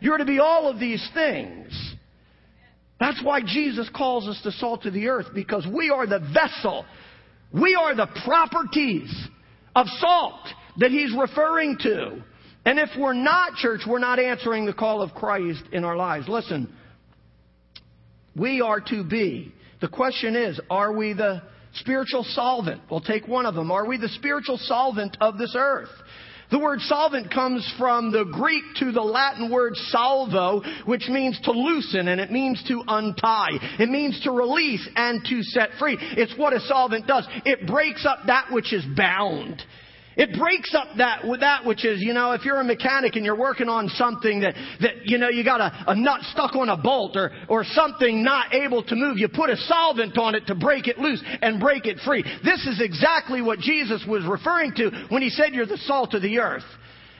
You're 0.00 0.18
to 0.18 0.24
be 0.24 0.38
all 0.38 0.68
of 0.68 0.78
these 0.78 1.06
things. 1.14 1.94
That's 3.00 3.22
why 3.22 3.40
Jesus 3.40 3.88
calls 3.94 4.26
us 4.26 4.40
the 4.42 4.52
salt 4.52 4.84
of 4.86 4.92
the 4.92 5.08
earth, 5.08 5.26
because 5.34 5.66
we 5.66 5.90
are 5.90 6.06
the 6.06 6.20
vessel. 6.32 6.84
We 7.52 7.74
are 7.74 7.94
the 7.94 8.08
properties 8.24 9.14
of 9.74 9.86
salt 9.98 10.40
that 10.78 10.90
he's 10.90 11.14
referring 11.16 11.78
to. 11.82 12.22
And 12.64 12.78
if 12.78 12.90
we're 12.98 13.14
not, 13.14 13.54
church, 13.54 13.82
we're 13.88 13.98
not 13.98 14.18
answering 14.18 14.66
the 14.66 14.72
call 14.72 15.00
of 15.00 15.14
Christ 15.14 15.62
in 15.72 15.84
our 15.84 15.96
lives. 15.96 16.28
Listen, 16.28 16.72
we 18.36 18.60
are 18.60 18.80
to 18.80 19.04
be. 19.04 19.54
The 19.80 19.88
question 19.88 20.34
is, 20.34 20.60
are 20.68 20.92
we 20.92 21.12
the 21.12 21.42
spiritual 21.74 22.24
solvent? 22.24 22.82
We'll 22.90 23.00
take 23.00 23.28
one 23.28 23.46
of 23.46 23.54
them. 23.54 23.70
Are 23.70 23.86
we 23.86 23.96
the 23.96 24.08
spiritual 24.08 24.58
solvent 24.58 25.16
of 25.20 25.38
this 25.38 25.54
earth? 25.56 25.88
The 26.50 26.58
word 26.58 26.80
solvent 26.80 27.30
comes 27.30 27.70
from 27.78 28.10
the 28.10 28.24
Greek 28.24 28.64
to 28.76 28.90
the 28.90 29.02
Latin 29.02 29.50
word 29.50 29.74
solvo, 29.92 30.62
which 30.86 31.08
means 31.08 31.38
to 31.42 31.52
loosen 31.52 32.08
and 32.08 32.20
it 32.20 32.30
means 32.30 32.62
to 32.68 32.82
untie. 32.88 33.58
It 33.78 33.90
means 33.90 34.20
to 34.22 34.30
release 34.30 34.86
and 34.96 35.22
to 35.26 35.42
set 35.42 35.70
free. 35.78 35.98
It's 36.00 36.36
what 36.38 36.54
a 36.54 36.60
solvent 36.60 37.06
does. 37.06 37.26
It 37.44 37.66
breaks 37.66 38.06
up 38.06 38.20
that 38.26 38.46
which 38.50 38.72
is 38.72 38.84
bound. 38.96 39.62
It 40.18 40.36
breaks 40.36 40.74
up 40.74 40.88
that 40.96 41.22
that 41.40 41.64
which 41.64 41.84
is, 41.84 42.02
you 42.02 42.12
know, 42.12 42.32
if 42.32 42.44
you're 42.44 42.60
a 42.60 42.64
mechanic 42.64 43.14
and 43.14 43.24
you're 43.24 43.38
working 43.38 43.68
on 43.68 43.88
something 43.90 44.40
that, 44.40 44.56
that 44.80 45.06
you 45.06 45.16
know, 45.16 45.28
you 45.28 45.44
got 45.44 45.60
a, 45.60 45.92
a 45.92 45.94
nut 45.94 46.22
stuck 46.32 46.56
on 46.56 46.68
a 46.68 46.76
bolt 46.76 47.16
or, 47.16 47.30
or 47.48 47.62
something 47.64 48.24
not 48.24 48.52
able 48.52 48.82
to 48.82 48.96
move, 48.96 49.16
you 49.16 49.28
put 49.28 49.48
a 49.48 49.56
solvent 49.56 50.18
on 50.18 50.34
it 50.34 50.48
to 50.48 50.56
break 50.56 50.88
it 50.88 50.98
loose 50.98 51.22
and 51.40 51.60
break 51.60 51.86
it 51.86 51.98
free. 52.04 52.24
This 52.42 52.66
is 52.66 52.80
exactly 52.82 53.40
what 53.40 53.60
Jesus 53.60 54.04
was 54.08 54.24
referring 54.24 54.74
to 54.74 54.90
when 55.08 55.22
he 55.22 55.30
said 55.30 55.54
you're 55.54 55.66
the 55.66 55.78
salt 55.78 56.14
of 56.14 56.22
the 56.22 56.40
earth. 56.40 56.64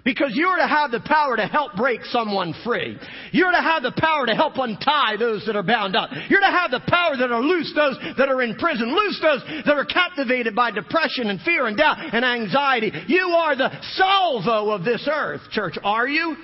Because 0.05 0.33
you're 0.35 0.57
to 0.57 0.67
have 0.67 0.91
the 0.91 1.01
power 1.01 1.37
to 1.37 1.47
help 1.47 1.75
break 1.75 2.05
someone 2.05 2.55
free. 2.65 2.99
You're 3.33 3.51
to 3.51 3.61
have 3.61 3.83
the 3.83 3.93
power 3.97 4.27
to 4.27 4.35
help 4.35 4.55
untie 4.57 5.17
those 5.19 5.45
that 5.47 5.57
are 5.57 5.63
bound 5.63 5.97
up. 5.97 6.11
You're 6.29 6.41
to 6.41 6.47
have 6.47 6.71
the 6.71 6.83
power 6.87 7.17
that 7.17 7.31
are 7.31 7.43
loose 7.43 7.73
those 7.75 7.97
that 8.17 8.29
are 8.29 8.43
in 8.43 8.57
prison. 8.57 8.95
Loose 8.95 9.21
those 9.21 9.43
that 9.67 9.77
are 9.77 9.85
captivated 9.85 10.55
by 10.55 10.71
depression 10.71 11.31
and 11.31 11.41
fear 11.41 11.67
and 11.67 11.77
doubt 11.77 11.99
and 12.15 12.25
anxiety. 12.25 12.93
You 13.07 13.29
are 13.31 13.57
the 13.57 13.71
solvo 13.99 14.75
of 14.75 14.85
this 14.85 15.09
earth, 15.11 15.43
church. 15.51 15.75
Are 15.83 16.09
you? 16.09 16.37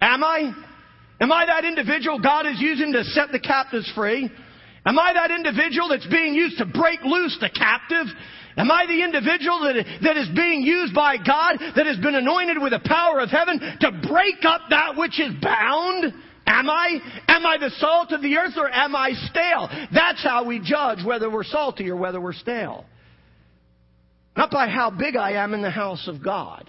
Am 0.00 0.24
I? 0.24 0.52
Am 1.20 1.30
I 1.30 1.46
that 1.46 1.64
individual 1.64 2.18
God 2.18 2.46
is 2.46 2.60
using 2.60 2.92
to 2.92 3.04
set 3.04 3.30
the 3.30 3.38
captives 3.38 3.90
free? 3.94 4.30
Am 4.84 4.98
I 4.98 5.12
that 5.12 5.30
individual 5.30 5.88
that's 5.88 6.06
being 6.06 6.34
used 6.34 6.58
to 6.58 6.66
break 6.66 7.02
loose 7.04 7.36
the 7.40 7.50
captive? 7.50 8.06
Am 8.56 8.70
I 8.70 8.86
the 8.86 9.02
individual 9.02 9.60
that, 9.60 9.84
that 10.02 10.16
is 10.16 10.28
being 10.34 10.62
used 10.62 10.94
by 10.94 11.16
God, 11.16 11.58
that 11.76 11.86
has 11.86 11.98
been 11.98 12.16
anointed 12.16 12.60
with 12.60 12.72
the 12.72 12.82
power 12.84 13.20
of 13.20 13.30
heaven 13.30 13.58
to 13.58 13.90
break 14.08 14.44
up 14.44 14.62
that 14.70 14.96
which 14.96 15.20
is 15.20 15.32
bound? 15.40 16.12
Am 16.46 16.68
I? 16.68 16.98
Am 17.28 17.46
I 17.46 17.56
the 17.58 17.70
salt 17.78 18.12
of 18.12 18.20
the 18.20 18.36
earth 18.36 18.54
or 18.56 18.68
am 18.68 18.96
I 18.96 19.12
stale? 19.30 19.68
That's 19.94 20.22
how 20.22 20.44
we 20.44 20.58
judge 20.58 21.04
whether 21.04 21.30
we're 21.30 21.44
salty 21.44 21.88
or 21.88 21.96
whether 21.96 22.20
we're 22.20 22.32
stale. 22.32 22.84
Not 24.36 24.50
by 24.50 24.68
how 24.68 24.90
big 24.90 25.14
I 25.16 25.32
am 25.42 25.54
in 25.54 25.62
the 25.62 25.70
house 25.70 26.08
of 26.08 26.22
God. 26.22 26.68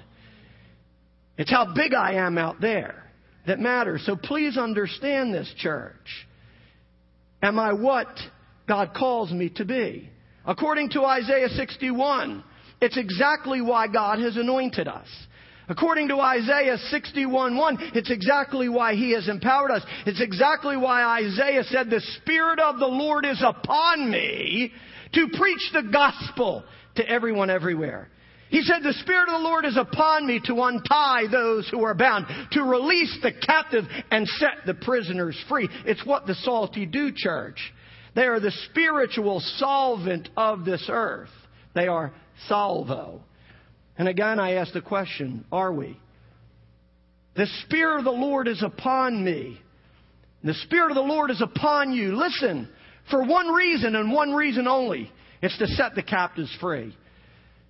It's 1.37 1.49
how 1.49 1.73
big 1.73 1.93
I 1.93 2.13
am 2.13 2.37
out 2.37 2.61
there 2.61 3.03
that 3.47 3.59
matters. 3.59 4.03
So 4.05 4.15
please 4.15 4.57
understand 4.57 5.33
this, 5.33 5.51
church. 5.57 6.27
Am 7.43 7.59
I 7.59 7.73
what 7.73 8.07
God 8.67 8.93
calls 8.95 9.31
me 9.31 9.49
to 9.57 9.65
be? 9.65 10.09
According 10.45 10.91
to 10.91 11.03
Isaiah 11.03 11.49
61, 11.49 12.41
it's 12.81 12.97
exactly 12.97 13.61
why 13.61 13.87
God 13.87 14.19
has 14.19 14.37
anointed 14.37 14.87
us. 14.87 15.07
According 15.67 16.07
to 16.09 16.19
Isaiah 16.19 16.77
61:1, 16.89 17.95
it's 17.95 18.09
exactly 18.09 18.69
why 18.69 18.95
he 18.95 19.11
has 19.11 19.27
empowered 19.27 19.71
us. 19.71 19.83
It's 20.05 20.21
exactly 20.21 20.77
why 20.77 21.03
Isaiah 21.21 21.63
said, 21.65 21.89
"The 21.89 22.01
spirit 22.01 22.59
of 22.59 22.79
the 22.79 22.87
Lord 22.87 23.25
is 23.25 23.41
upon 23.41 24.09
me 24.09 24.73
to 25.13 25.27
preach 25.29 25.71
the 25.71 25.83
gospel 25.83 26.63
to 26.95 27.09
everyone 27.09 27.49
everywhere." 27.49 28.09
He 28.53 28.61
said, 28.61 28.83
The 28.83 28.93
Spirit 28.93 29.29
of 29.29 29.41
the 29.41 29.47
Lord 29.47 29.65
is 29.65 29.77
upon 29.77 30.27
me 30.27 30.39
to 30.45 30.61
untie 30.61 31.23
those 31.25 31.67
who 31.69 31.83
are 31.85 31.95
bound, 31.95 32.27
to 32.51 32.61
release 32.61 33.17
the 33.23 33.31
captive 33.31 33.83
and 34.11 34.27
set 34.27 34.67
the 34.67 34.75
prisoners 34.75 35.35
free. 35.49 35.67
It's 35.87 36.05
what 36.05 36.27
the 36.27 36.35
salty 36.35 36.85
do, 36.85 37.11
church. 37.15 37.57
They 38.13 38.25
are 38.27 38.39
the 38.39 38.53
spiritual 38.69 39.39
solvent 39.57 40.29
of 40.37 40.65
this 40.65 40.85
earth. 40.87 41.31
They 41.73 41.87
are 41.87 42.13
solvo. 42.47 43.21
And 43.97 44.07
again, 44.07 44.39
I 44.39 44.53
ask 44.57 44.71
the 44.71 44.81
question 44.81 45.45
are 45.51 45.73
we? 45.73 45.97
The 47.35 47.47
Spirit 47.63 47.97
of 47.97 48.05
the 48.05 48.11
Lord 48.11 48.47
is 48.47 48.61
upon 48.61 49.25
me. 49.25 49.59
The 50.43 50.53
Spirit 50.53 50.91
of 50.91 50.95
the 50.95 51.01
Lord 51.01 51.31
is 51.31 51.41
upon 51.41 51.91
you. 51.91 52.15
Listen, 52.15 52.69
for 53.09 53.25
one 53.25 53.47
reason 53.47 53.95
and 53.95 54.11
one 54.11 54.31
reason 54.31 54.67
only 54.67 55.11
it's 55.41 55.57
to 55.57 55.65
set 55.69 55.95
the 55.95 56.03
captives 56.03 56.55
free. 56.61 56.95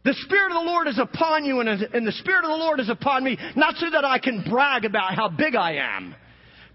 The 0.03 0.13
Spirit 0.25 0.51
of 0.51 0.63
the 0.63 0.69
Lord 0.69 0.87
is 0.87 0.99
upon 0.99 1.45
you, 1.45 1.61
and, 1.61 1.69
and 1.69 2.05
the 2.05 2.11
Spirit 2.11 2.43
of 2.43 2.49
the 2.49 2.57
Lord 2.57 2.79
is 2.79 2.89
upon 2.89 3.23
me, 3.23 3.37
not 3.55 3.75
so 3.75 3.89
that 3.89 4.03
I 4.03 4.19
can 4.19 4.43
brag 4.49 4.83
about 4.85 5.15
how 5.15 5.29
big 5.29 5.55
I 5.55 5.75
am. 5.75 6.15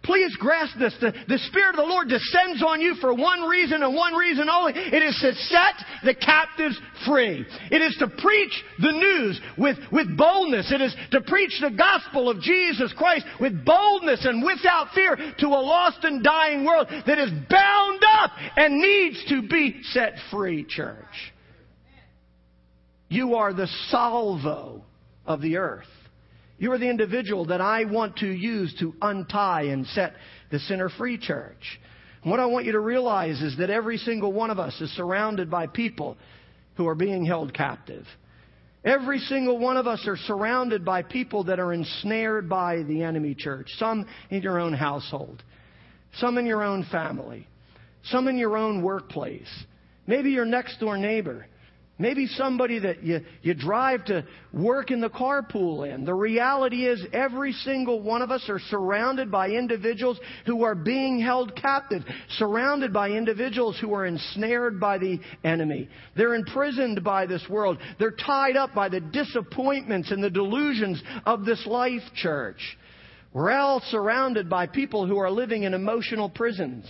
Please 0.02 0.34
grasp 0.38 0.78
this. 0.78 0.94
The, 1.00 1.12
the, 1.26 1.38
Spirit 1.38 1.70
of 1.70 1.84
the 1.84 1.90
Lord 1.90 2.08
descends 2.08 2.62
on 2.66 2.80
you 2.80 2.94
for 3.00 3.12
one 3.12 3.42
reason 3.42 3.82
and 3.82 3.94
one 3.94 4.14
reason 4.14 4.48
only. 4.48 4.72
It 4.74 5.02
is 5.02 5.18
to 5.20 5.34
set 5.34 5.74
the 6.04 6.14
captives 6.14 6.78
free. 7.04 7.44
It 7.70 7.82
is 7.82 7.96
to 7.98 8.08
preach 8.08 8.52
the 8.78 8.92
news 8.92 9.40
with, 9.58 9.76
with 9.92 10.16
boldness. 10.16 10.72
It 10.72 10.80
is 10.80 10.94
to 11.10 11.20
preach 11.22 11.52
the 11.60 11.76
gospel 11.76 12.30
of 12.30 12.40
Jesus 12.40 12.94
Christ 12.96 13.26
with 13.40 13.64
boldness 13.64 14.24
and 14.24 14.42
without 14.42 14.94
fear 14.94 15.16
to 15.16 15.46
a 15.46 15.60
lost 15.60 15.98
and 16.04 16.22
dying 16.22 16.64
world 16.64 16.86
that 16.88 17.18
is 17.18 17.30
bound 17.50 18.00
up 18.22 18.30
and 18.56 18.80
needs 18.80 19.22
to 19.28 19.42
be 19.42 19.82
set 19.82 20.14
free, 20.30 20.64
church. 20.64 21.04
You 23.08 23.36
are 23.36 23.52
the 23.52 23.68
solvo 23.90 24.82
of 25.26 25.40
the 25.40 25.56
earth. 25.56 25.86
You 26.58 26.72
are 26.72 26.78
the 26.78 26.90
individual 26.90 27.46
that 27.46 27.60
I 27.60 27.84
want 27.84 28.16
to 28.18 28.26
use 28.26 28.74
to 28.80 28.94
untie 29.00 29.64
and 29.64 29.86
set 29.86 30.14
the 30.50 30.58
sinner 30.58 30.88
free, 30.88 31.16
church. 31.16 31.80
And 32.22 32.30
what 32.30 32.40
I 32.40 32.46
want 32.46 32.66
you 32.66 32.72
to 32.72 32.80
realize 32.80 33.40
is 33.40 33.56
that 33.58 33.70
every 33.70 33.96
single 33.96 34.32
one 34.32 34.50
of 34.50 34.58
us 34.58 34.80
is 34.80 34.90
surrounded 34.96 35.50
by 35.50 35.68
people 35.68 36.16
who 36.74 36.86
are 36.88 36.96
being 36.96 37.24
held 37.24 37.54
captive. 37.54 38.04
Every 38.84 39.18
single 39.18 39.58
one 39.58 39.76
of 39.76 39.86
us 39.86 40.06
are 40.06 40.16
surrounded 40.16 40.84
by 40.84 41.02
people 41.02 41.44
that 41.44 41.60
are 41.60 41.72
ensnared 41.72 42.48
by 42.48 42.82
the 42.82 43.02
enemy 43.02 43.34
church. 43.34 43.68
Some 43.78 44.06
in 44.30 44.42
your 44.42 44.58
own 44.58 44.72
household, 44.72 45.42
some 46.14 46.38
in 46.38 46.46
your 46.46 46.62
own 46.62 46.84
family, 46.90 47.46
some 48.04 48.28
in 48.28 48.36
your 48.36 48.56
own 48.56 48.82
workplace, 48.82 49.48
maybe 50.06 50.30
your 50.30 50.44
next 50.44 50.78
door 50.80 50.96
neighbor. 50.96 51.46
Maybe 52.00 52.28
somebody 52.28 52.78
that 52.78 53.02
you, 53.02 53.22
you 53.42 53.54
drive 53.54 54.04
to 54.04 54.24
work 54.52 54.92
in 54.92 55.00
the 55.00 55.10
carpool 55.10 55.92
in. 55.92 56.04
The 56.04 56.14
reality 56.14 56.86
is 56.86 57.04
every 57.12 57.52
single 57.52 58.00
one 58.00 58.22
of 58.22 58.30
us 58.30 58.44
are 58.48 58.60
surrounded 58.70 59.32
by 59.32 59.50
individuals 59.50 60.20
who 60.46 60.62
are 60.62 60.76
being 60.76 61.20
held 61.20 61.56
captive, 61.56 62.04
surrounded 62.36 62.92
by 62.92 63.10
individuals 63.10 63.78
who 63.80 63.94
are 63.94 64.06
ensnared 64.06 64.78
by 64.78 64.98
the 64.98 65.18
enemy. 65.42 65.88
They're 66.16 66.36
imprisoned 66.36 67.02
by 67.02 67.26
this 67.26 67.44
world. 67.50 67.78
They're 67.98 68.12
tied 68.12 68.56
up 68.56 68.74
by 68.76 68.88
the 68.88 69.00
disappointments 69.00 70.12
and 70.12 70.22
the 70.22 70.30
delusions 70.30 71.02
of 71.26 71.44
this 71.44 71.66
life, 71.66 72.02
church. 72.14 72.78
We're 73.32 73.50
all 73.50 73.80
surrounded 73.90 74.48
by 74.48 74.68
people 74.68 75.04
who 75.04 75.18
are 75.18 75.30
living 75.30 75.64
in 75.64 75.74
emotional 75.74 76.30
prisons. 76.30 76.86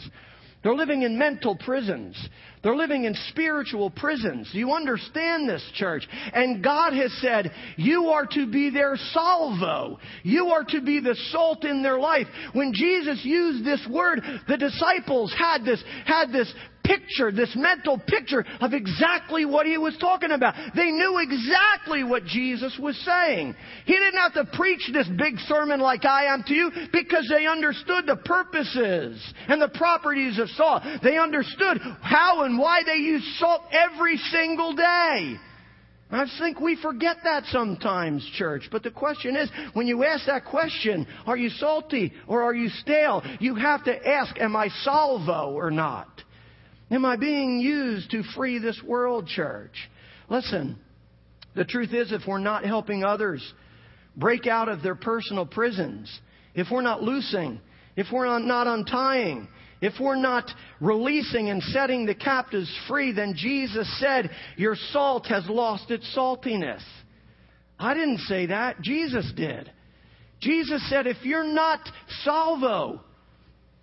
They're 0.62 0.74
living 0.74 1.02
in 1.02 1.16
mental 1.16 1.56
prisons. 1.56 2.16
They're 2.62 2.74
living 2.74 3.04
in 3.04 3.14
spiritual 3.28 3.90
prisons. 3.90 4.50
Do 4.52 4.58
you 4.58 4.72
understand 4.72 5.48
this, 5.48 5.64
church? 5.74 6.06
And 6.32 6.62
God 6.62 6.92
has 6.94 7.12
said, 7.20 7.52
you 7.76 8.06
are 8.08 8.26
to 8.32 8.50
be 8.50 8.70
their 8.70 8.96
solvo. 9.14 9.98
You 10.24 10.48
are 10.48 10.64
to 10.64 10.80
be 10.80 10.98
the 11.00 11.14
salt 11.30 11.64
in 11.64 11.82
their 11.82 12.00
life. 12.00 12.26
When 12.52 12.72
Jesus 12.74 13.20
used 13.24 13.64
this 13.64 13.86
word, 13.88 14.20
the 14.48 14.56
disciples 14.56 15.32
had 15.38 15.64
this, 15.64 15.82
had 16.04 16.32
this 16.32 16.52
picture, 16.88 17.31
this 17.31 17.55
mental 17.55 17.98
picture 17.98 18.44
of 18.61 18.72
exactly 18.72 19.44
what 19.44 19.66
he 19.66 19.77
was 19.77 19.96
talking 19.98 20.31
about. 20.31 20.55
They 20.74 20.90
knew 20.90 21.18
exactly 21.18 22.03
what 22.03 22.24
Jesus 22.24 22.77
was 22.81 22.96
saying. 23.05 23.55
He 23.85 23.92
didn't 23.92 24.18
have 24.18 24.35
to 24.35 24.57
preach 24.57 24.88
this 24.92 25.09
big 25.18 25.38
sermon 25.40 25.81
like 25.81 26.05
I 26.05 26.33
am 26.33 26.42
to 26.44 26.55
you 26.55 26.70
because 26.92 27.31
they 27.31 27.46
understood 27.46 28.07
the 28.07 28.16
purposes 28.16 29.22
and 29.48 29.61
the 29.61 29.68
properties 29.68 30.38
of 30.38 30.48
salt. 30.51 30.83
They 31.03 31.18
understood 31.18 31.79
how 32.01 32.44
and 32.44 32.59
why 32.59 32.81
they 32.87 32.96
use 32.96 33.37
salt 33.38 33.62
every 33.70 34.16
single 34.16 34.74
day. 34.74 35.37
I 36.11 36.24
think 36.38 36.59
we 36.59 36.81
forget 36.81 37.18
that 37.24 37.44
sometimes, 37.46 38.27
church. 38.35 38.68
But 38.72 38.83
the 38.83 38.90
question 38.90 39.37
is, 39.37 39.51
when 39.74 39.87
you 39.87 40.05
ask 40.05 40.24
that 40.27 40.46
question, 40.46 41.07
are 41.27 41.37
you 41.37 41.51
salty 41.51 42.14
or 42.27 42.42
are 42.42 42.55
you 42.55 42.70
stale? 42.70 43.22
You 43.40 43.57
have 43.57 43.85
to 43.85 44.09
ask, 44.09 44.41
am 44.41 44.57
I 44.57 44.70
solvo 44.86 45.53
or 45.53 45.70
not? 45.70 46.09
Am 46.91 47.05
I 47.05 47.16
being 47.16 47.59
used 47.59 48.11
to 48.12 48.22
free 48.34 48.59
this 48.59 48.80
world, 48.86 49.26
church? 49.26 49.72
Listen, 50.30 50.78
the 51.55 51.64
truth 51.64 51.93
is, 51.93 52.12
if 52.12 52.22
we're 52.26 52.39
not 52.39 52.64
helping 52.64 53.05
others 53.05 53.53
break 54.16 54.47
out 54.47 54.68
of 54.68 54.82
their 54.82 54.95
personal 54.95 55.45
prisons, 55.47 56.20
if 56.55 56.68
we're 56.70 56.82
not 56.82 57.03
loosing, 57.03 57.61
if 57.97 58.07
we're 58.12 58.39
not 58.39 58.66
untying, 58.66 59.49
if 59.80 59.95
we're 60.01 60.16
not 60.16 60.51
releasing 60.80 61.51
and 61.51 61.62
setting 61.62 62.07
the 62.07 62.14
captives 62.14 62.72
free, 62.89 63.12
then 63.12 63.34
Jesus 63.36 63.89
said, 64.01 64.30
Your 64.57 64.74
salt 64.93 65.26
has 65.26 65.47
lost 65.49 65.91
its 65.91 66.11
saltiness. 66.16 66.82
I 67.78 67.95
didn't 67.95 68.18
say 68.20 68.47
that. 68.47 68.80
Jesus 68.80 69.30
did. 69.36 69.70
Jesus 70.41 70.89
said, 70.89 71.07
If 71.07 71.24
you're 71.24 71.45
not 71.45 71.80
solvo, 72.26 73.01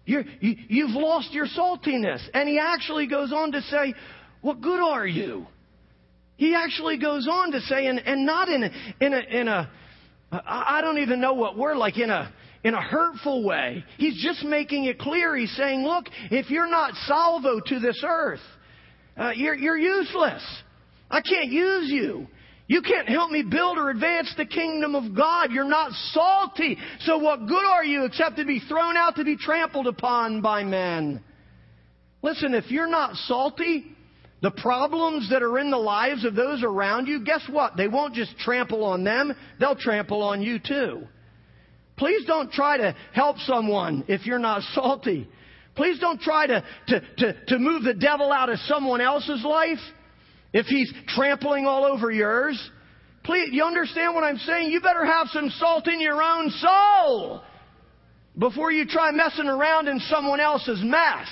you, 0.05 0.23
you've 0.39 0.91
lost 0.91 1.33
your 1.33 1.47
saltiness. 1.47 2.21
And 2.33 2.47
he 2.47 2.59
actually 2.59 3.07
goes 3.07 3.33
on 3.33 3.51
to 3.53 3.61
say, 3.61 3.93
What 4.41 4.61
good 4.61 4.79
are 4.79 5.05
you? 5.05 5.47
He 6.37 6.53
actually 6.53 6.97
goes 6.97 7.27
on 7.29 7.51
to 7.53 7.61
say, 7.61 7.87
and, 7.87 7.99
and 7.99 8.25
not 8.25 8.49
in 8.49 8.63
a, 8.63 8.71
in 8.99 9.13
a, 9.13 9.19
in 9.19 9.47
a, 9.47 9.71
I 10.31 10.81
don't 10.81 10.97
even 10.97 11.21
know 11.21 11.33
what 11.33 11.57
word, 11.57 11.77
like 11.77 11.97
in 11.97 12.09
a, 12.09 12.33
in 12.63 12.73
a 12.73 12.81
hurtful 12.81 13.45
way. 13.45 13.85
He's 13.97 14.21
just 14.21 14.43
making 14.43 14.85
it 14.85 14.99
clear. 14.99 15.35
He's 15.35 15.55
saying, 15.55 15.83
look, 15.83 16.07
if 16.31 16.49
you're 16.49 16.69
not 16.69 16.93
solvo 17.09 17.63
to 17.67 17.79
this 17.79 18.03
earth, 18.05 18.41
uh, 19.15 19.31
you're, 19.33 19.55
you're 19.55 19.77
useless. 19.77 20.43
I 21.09 21.21
can't 21.21 21.51
use 21.51 21.89
you. 21.89 22.27
You 22.67 22.81
can't 22.81 23.07
help 23.07 23.29
me 23.29 23.43
build 23.43 23.77
or 23.77 23.91
advance 23.91 24.33
the 24.37 24.45
kingdom 24.45 24.95
of 24.95 25.15
God. 25.15 25.51
You're 25.51 25.69
not 25.69 25.91
salty. 25.91 26.77
So 27.01 27.19
what 27.19 27.47
good 27.47 27.63
are 27.63 27.85
you 27.85 28.05
except 28.05 28.37
to 28.37 28.45
be 28.45 28.59
thrown 28.59 28.97
out 28.97 29.17
to 29.17 29.23
be 29.23 29.37
trampled 29.37 29.85
upon 29.85 30.41
by 30.41 30.63
men? 30.63 31.23
Listen, 32.23 32.55
if 32.55 32.71
you're 32.71 32.89
not 32.89 33.15
salty, 33.15 33.85
the 34.41 34.49
problems 34.49 35.29
that 35.29 35.43
are 35.43 35.59
in 35.59 35.69
the 35.69 35.77
lives 35.77 36.25
of 36.25 36.33
those 36.33 36.63
around 36.63 37.07
you, 37.07 37.23
guess 37.23 37.43
what? 37.49 37.77
They 37.77 37.87
won't 37.87 38.15
just 38.15 38.35
trample 38.39 38.83
on 38.83 39.03
them, 39.03 39.33
they'll 39.59 39.75
trample 39.75 40.23
on 40.23 40.41
you 40.41 40.57
too. 40.57 41.03
Please 41.97 42.25
don't 42.25 42.51
try 42.51 42.77
to 42.77 42.95
help 43.13 43.37
someone 43.39 44.05
if 44.07 44.25
you're 44.25 44.39
not 44.39 44.61
salty. 44.73 45.29
Please 45.75 45.99
don't 45.99 46.19
try 46.19 46.47
to, 46.47 46.63
to, 46.87 47.01
to, 47.17 47.45
to 47.45 47.59
move 47.59 47.83
the 47.83 47.93
devil 47.93 48.31
out 48.31 48.49
of 48.49 48.57
someone 48.59 49.01
else's 49.01 49.43
life 49.43 49.79
if 50.55 50.67
he's 50.67 50.91
trampling 51.09 51.65
all 51.65 51.83
over 51.83 52.09
yours. 52.09 52.57
Please, 53.25 53.49
you 53.51 53.65
understand 53.65 54.15
what 54.15 54.23
I'm 54.23 54.37
saying? 54.37 54.71
You 54.71 54.79
better 54.79 55.05
have 55.05 55.27
some 55.27 55.49
salt 55.49 55.85
in 55.89 55.99
your 55.99 56.23
own 56.23 56.49
soul 56.49 57.43
before 58.39 58.71
you 58.71 58.87
try 58.87 59.11
messing 59.11 59.47
around 59.47 59.89
in 59.89 59.99
someone 59.99 60.39
else's 60.39 60.79
mess. 60.81 61.27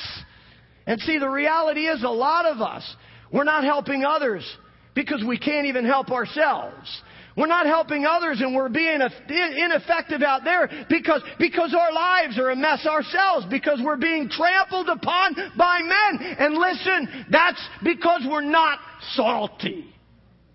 And 0.85 0.99
see, 0.99 1.19
the 1.19 1.29
reality 1.29 1.87
is 1.87 2.03
a 2.03 2.09
lot 2.09 2.45
of 2.45 2.59
us, 2.59 2.83
we're 3.31 3.45
not 3.45 3.63
helping 3.63 4.03
others 4.03 4.45
because 4.93 5.23
we 5.25 5.37
can't 5.37 5.67
even 5.67 5.85
help 5.85 6.11
ourselves. 6.11 7.01
We're 7.35 7.47
not 7.47 7.65
helping 7.65 8.05
others 8.05 8.41
and 8.41 8.55
we're 8.55 8.69
being 8.69 8.99
ineffective 9.01 10.21
out 10.21 10.43
there 10.43 10.69
because, 10.87 11.21
because 11.39 11.73
our 11.73 11.91
lives 11.91 12.37
are 12.37 12.51
a 12.51 12.55
mess 12.55 12.85
ourselves, 12.85 13.47
because 13.49 13.81
we're 13.83 13.97
being 13.97 14.29
trampled 14.29 14.87
upon 14.87 15.35
by 15.57 15.79
men. 15.81 16.35
And 16.37 16.55
listen, 16.55 17.25
that's 17.31 17.61
because 17.83 18.21
we're 18.29 18.41
not 18.41 18.79
salty. 19.13 19.85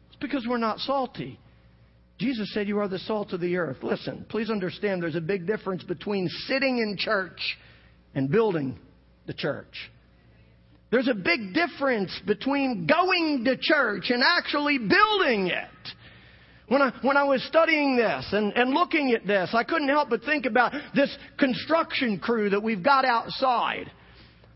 It's 0.09 0.19
because 0.21 0.47
we're 0.49 0.59
not 0.59 0.79
salty. 0.79 1.39
Jesus 2.19 2.53
said, 2.53 2.69
You 2.69 2.79
are 2.81 2.89
the 2.89 2.99
salt 2.99 3.33
of 3.33 3.41
the 3.41 3.57
earth. 3.57 3.79
Listen, 3.83 4.27
please 4.29 4.51
understand 4.51 5.03
there's 5.03 5.15
a 5.17 5.21
big 5.21 5.47
difference 5.47 5.83
between 5.85 6.29
sitting 6.47 6.79
in 6.79 6.97
church 6.97 7.57
and 8.15 8.31
building 8.31 8.79
the 9.27 9.35
church. 9.35 9.91
There's 10.91 11.09
a 11.09 11.15
big 11.15 11.55
difference 11.55 12.19
between 12.27 12.87
going 12.87 13.45
to 13.45 13.57
church 13.61 14.11
and 14.11 14.23
actually 14.23 14.79
building 14.79 15.49
it. 15.49 15.89
When 16.69 16.83
I, 16.83 16.93
when 17.01 17.17
I 17.17 17.25
was 17.25 17.43
studying 17.45 17.97
this 17.97 18.27
and, 18.33 18.53
and 18.53 18.71
looking 18.71 19.13
at 19.13 19.27
this, 19.27 19.51
I 19.55 19.65
couldn't 19.65 19.89
help 19.89 20.11
but 20.11 20.23
think 20.23 20.45
about 20.45 20.73
this 20.95 21.15
construction 21.39 22.19
crew 22.19 22.51
that 22.51 22.63
we've 22.63 22.83
got 22.83 23.07
outside. 23.07 23.91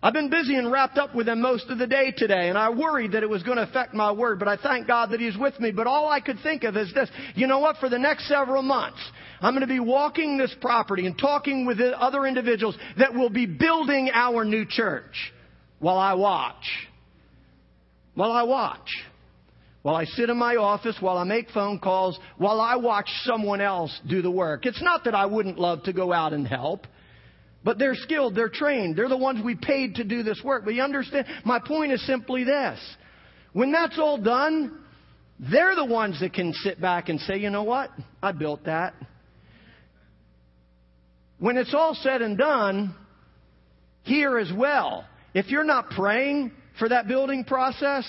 I've 0.02 0.12
been 0.12 0.28
busy 0.28 0.56
and 0.56 0.70
wrapped 0.70 0.98
up 0.98 1.14
with 1.14 1.26
them 1.26 1.40
most 1.40 1.70
of 1.70 1.78
the 1.78 1.86
day 1.86 2.12
today, 2.14 2.48
and 2.48 2.58
I 2.58 2.70
worried 2.70 3.12
that 3.12 3.22
it 3.22 3.30
was 3.30 3.44
going 3.44 3.56
to 3.56 3.62
affect 3.62 3.94
my 3.94 4.10
word, 4.10 4.40
but 4.40 4.48
I 4.48 4.56
thank 4.56 4.88
God 4.88 5.10
that 5.10 5.20
He's 5.20 5.38
with 5.38 5.58
me. 5.60 5.70
But 5.70 5.86
all 5.86 6.08
I 6.08 6.20
could 6.20 6.38
think 6.42 6.64
of 6.64 6.76
is 6.76 6.92
this. 6.92 7.08
You 7.36 7.46
know 7.46 7.60
what? 7.60 7.76
For 7.76 7.88
the 7.88 8.00
next 8.00 8.28
several 8.28 8.62
months, 8.62 8.98
I'm 9.40 9.54
going 9.54 9.66
to 9.66 9.72
be 9.72 9.80
walking 9.80 10.36
this 10.36 10.54
property 10.60 11.06
and 11.06 11.16
talking 11.16 11.66
with 11.66 11.80
other 11.80 12.26
individuals 12.26 12.76
that 12.98 13.14
will 13.14 13.30
be 13.30 13.46
building 13.46 14.10
our 14.12 14.44
new 14.44 14.66
church 14.68 15.32
while 15.78 15.98
I 15.98 16.14
watch. 16.14 16.88
While 18.14 18.32
I 18.32 18.42
watch 18.42 18.88
while 19.82 19.96
I 19.96 20.04
sit 20.04 20.30
in 20.30 20.36
my 20.36 20.56
office, 20.56 20.96
while 21.00 21.18
I 21.18 21.24
make 21.24 21.50
phone 21.50 21.78
calls, 21.78 22.18
while 22.38 22.60
I 22.60 22.76
watch 22.76 23.08
someone 23.24 23.60
else 23.60 24.00
do 24.08 24.22
the 24.22 24.30
work. 24.30 24.64
It's 24.64 24.82
not 24.82 25.04
that 25.04 25.14
I 25.14 25.26
wouldn't 25.26 25.58
love 25.58 25.82
to 25.84 25.92
go 25.92 26.12
out 26.12 26.32
and 26.32 26.46
help, 26.46 26.86
but 27.64 27.78
they're 27.78 27.96
skilled, 27.96 28.34
they're 28.34 28.48
trained, 28.48 28.96
they're 28.96 29.08
the 29.08 29.16
ones 29.16 29.44
we 29.44 29.56
paid 29.56 29.96
to 29.96 30.04
do 30.04 30.22
this 30.22 30.40
work. 30.44 30.64
But 30.64 30.74
you 30.74 30.82
understand, 30.82 31.26
my 31.44 31.58
point 31.58 31.92
is 31.92 32.04
simply 32.06 32.44
this. 32.44 32.78
When 33.52 33.72
that's 33.72 33.98
all 33.98 34.18
done, 34.18 34.78
they're 35.38 35.74
the 35.74 35.84
ones 35.84 36.20
that 36.20 36.32
can 36.32 36.52
sit 36.52 36.80
back 36.80 37.08
and 37.08 37.18
say, 37.20 37.38
you 37.38 37.50
know 37.50 37.64
what? 37.64 37.90
I 38.22 38.32
built 38.32 38.64
that. 38.64 38.94
When 41.40 41.56
it's 41.56 41.74
all 41.74 41.94
said 41.94 42.22
and 42.22 42.38
done, 42.38 42.94
here 44.04 44.38
as 44.38 44.52
well, 44.56 45.04
if 45.34 45.48
you're 45.48 45.64
not 45.64 45.90
praying 45.90 46.52
for 46.78 46.88
that 46.88 47.08
building 47.08 47.42
process, 47.44 48.04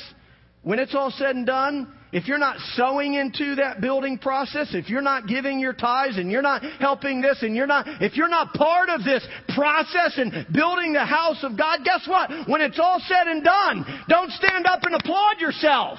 when 0.64 0.80
it's 0.80 0.95
all 0.95 1.11
said 1.11 1.36
and 1.36 1.45
done, 1.45 1.93
if 2.14 2.28
you're 2.28 2.38
not 2.38 2.57
sowing 2.76 3.16
into 3.16 3.55
that 3.55 3.82
building 3.82 4.20
process, 4.20 4.70
if 4.74 4.88
you're 4.88 5.01
not 5.01 5.28
giving 5.28 5.59
your 5.59 5.74
tithes 5.74 6.18
and 6.18 6.32
you're 6.32 6.43
not 6.43 6.61
helping 6.80 7.22
this 7.22 7.41
and 7.41 7.55
you're 7.55 7.68
not, 7.68 7.88
if 8.01 8.16
you're 8.16 8.30
not 8.30 8.53
part 8.53 8.89
of 8.89 9.03
this 9.03 9.26
process 9.55 10.18
and 10.18 10.45
building 10.53 10.93
the 10.93 11.03
house 11.03 11.43
of 11.43 11.57
God, 11.57 11.80
guess 11.84 12.07
what? 12.07 12.30
When 12.47 12.61
it's 12.61 12.80
all 12.80 13.01
said 13.07 13.28
and 13.28 13.43
done, 13.43 13.86
don't 14.07 14.32
stand 14.32 14.68
up 14.68 14.84
and 14.84 14.95
applaud 14.95 15.41
yourself. 15.41 15.97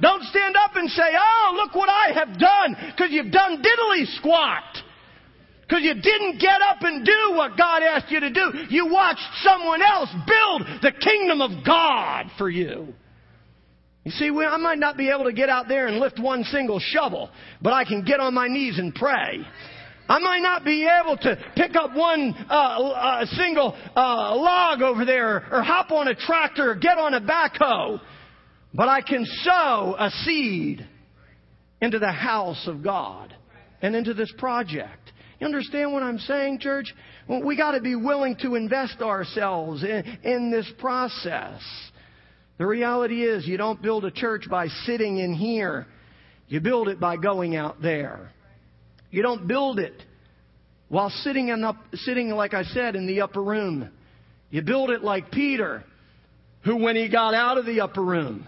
Don't 0.00 0.22
stand 0.24 0.56
up 0.56 0.74
and 0.74 0.90
say, 0.90 1.12
oh, 1.16 1.52
look 1.54 1.74
what 1.76 1.88
I 1.88 2.12
have 2.14 2.38
done, 2.38 2.76
because 2.90 3.12
you've 3.12 3.30
done 3.30 3.62
diddly 3.62 4.06
squat. 4.16 4.64
Because 5.60 5.84
you 5.84 5.94
didn't 5.94 6.40
get 6.40 6.60
up 6.62 6.78
and 6.80 7.04
do 7.04 7.36
what 7.36 7.56
God 7.56 7.82
asked 7.82 8.10
you 8.10 8.20
to 8.20 8.30
do. 8.30 8.52
You 8.68 8.90
watched 8.90 9.20
someone 9.42 9.80
else 9.80 10.08
build 10.26 10.82
the 10.82 10.92
kingdom 10.92 11.40
of 11.40 11.64
God 11.64 12.26
for 12.36 12.50
you. 12.50 12.94
You 14.04 14.10
see, 14.10 14.30
I 14.30 14.56
might 14.56 14.78
not 14.78 14.96
be 14.96 15.10
able 15.10 15.24
to 15.24 15.32
get 15.32 15.48
out 15.48 15.68
there 15.68 15.86
and 15.86 15.98
lift 15.98 16.18
one 16.18 16.42
single 16.44 16.80
shovel, 16.80 17.30
but 17.60 17.72
I 17.72 17.84
can 17.84 18.02
get 18.04 18.18
on 18.18 18.34
my 18.34 18.48
knees 18.48 18.78
and 18.78 18.94
pray. 18.94 19.44
I 20.08 20.18
might 20.18 20.40
not 20.40 20.64
be 20.64 20.86
able 20.86 21.16
to 21.18 21.38
pick 21.54 21.76
up 21.76 21.94
one 21.94 22.34
uh, 22.50 22.52
uh, 22.52 23.26
single 23.26 23.76
uh, 23.96 24.34
log 24.36 24.82
over 24.82 25.04
there 25.04 25.46
or 25.50 25.62
hop 25.62 25.92
on 25.92 26.08
a 26.08 26.14
tractor 26.14 26.72
or 26.72 26.74
get 26.74 26.98
on 26.98 27.14
a 27.14 27.20
backhoe, 27.20 28.00
but 28.74 28.88
I 28.88 29.00
can 29.02 29.24
sow 29.24 29.94
a 29.96 30.10
seed 30.24 30.86
into 31.80 32.00
the 32.00 32.10
house 32.10 32.66
of 32.66 32.82
God 32.82 33.34
and 33.80 33.94
into 33.94 34.14
this 34.14 34.32
project. 34.36 35.12
You 35.38 35.46
understand 35.46 35.92
what 35.92 36.02
I'm 36.02 36.18
saying, 36.18 36.58
church? 36.58 36.92
Well, 37.28 37.42
we 37.42 37.56
got 37.56 37.72
to 37.72 37.80
be 37.80 37.94
willing 37.94 38.36
to 38.42 38.56
invest 38.56 39.00
ourselves 39.00 39.84
in, 39.84 40.18
in 40.24 40.50
this 40.50 40.70
process. 40.78 41.60
The 42.62 42.68
reality 42.68 43.24
is, 43.24 43.44
you 43.44 43.56
don't 43.56 43.82
build 43.82 44.04
a 44.04 44.10
church 44.12 44.44
by 44.48 44.68
sitting 44.68 45.18
in 45.18 45.34
here. 45.34 45.88
You 46.46 46.60
build 46.60 46.86
it 46.86 47.00
by 47.00 47.16
going 47.16 47.56
out 47.56 47.82
there. 47.82 48.30
You 49.10 49.20
don't 49.20 49.48
build 49.48 49.80
it 49.80 50.00
while 50.88 51.10
sitting, 51.10 51.48
in 51.48 51.64
up, 51.64 51.74
sitting, 51.92 52.28
like 52.28 52.54
I 52.54 52.62
said, 52.62 52.94
in 52.94 53.08
the 53.08 53.22
upper 53.22 53.42
room. 53.42 53.90
You 54.50 54.62
build 54.62 54.90
it 54.90 55.02
like 55.02 55.32
Peter, 55.32 55.82
who, 56.62 56.76
when 56.76 56.94
he 56.94 57.08
got 57.08 57.34
out 57.34 57.58
of 57.58 57.66
the 57.66 57.80
upper 57.80 58.00
room, 58.00 58.46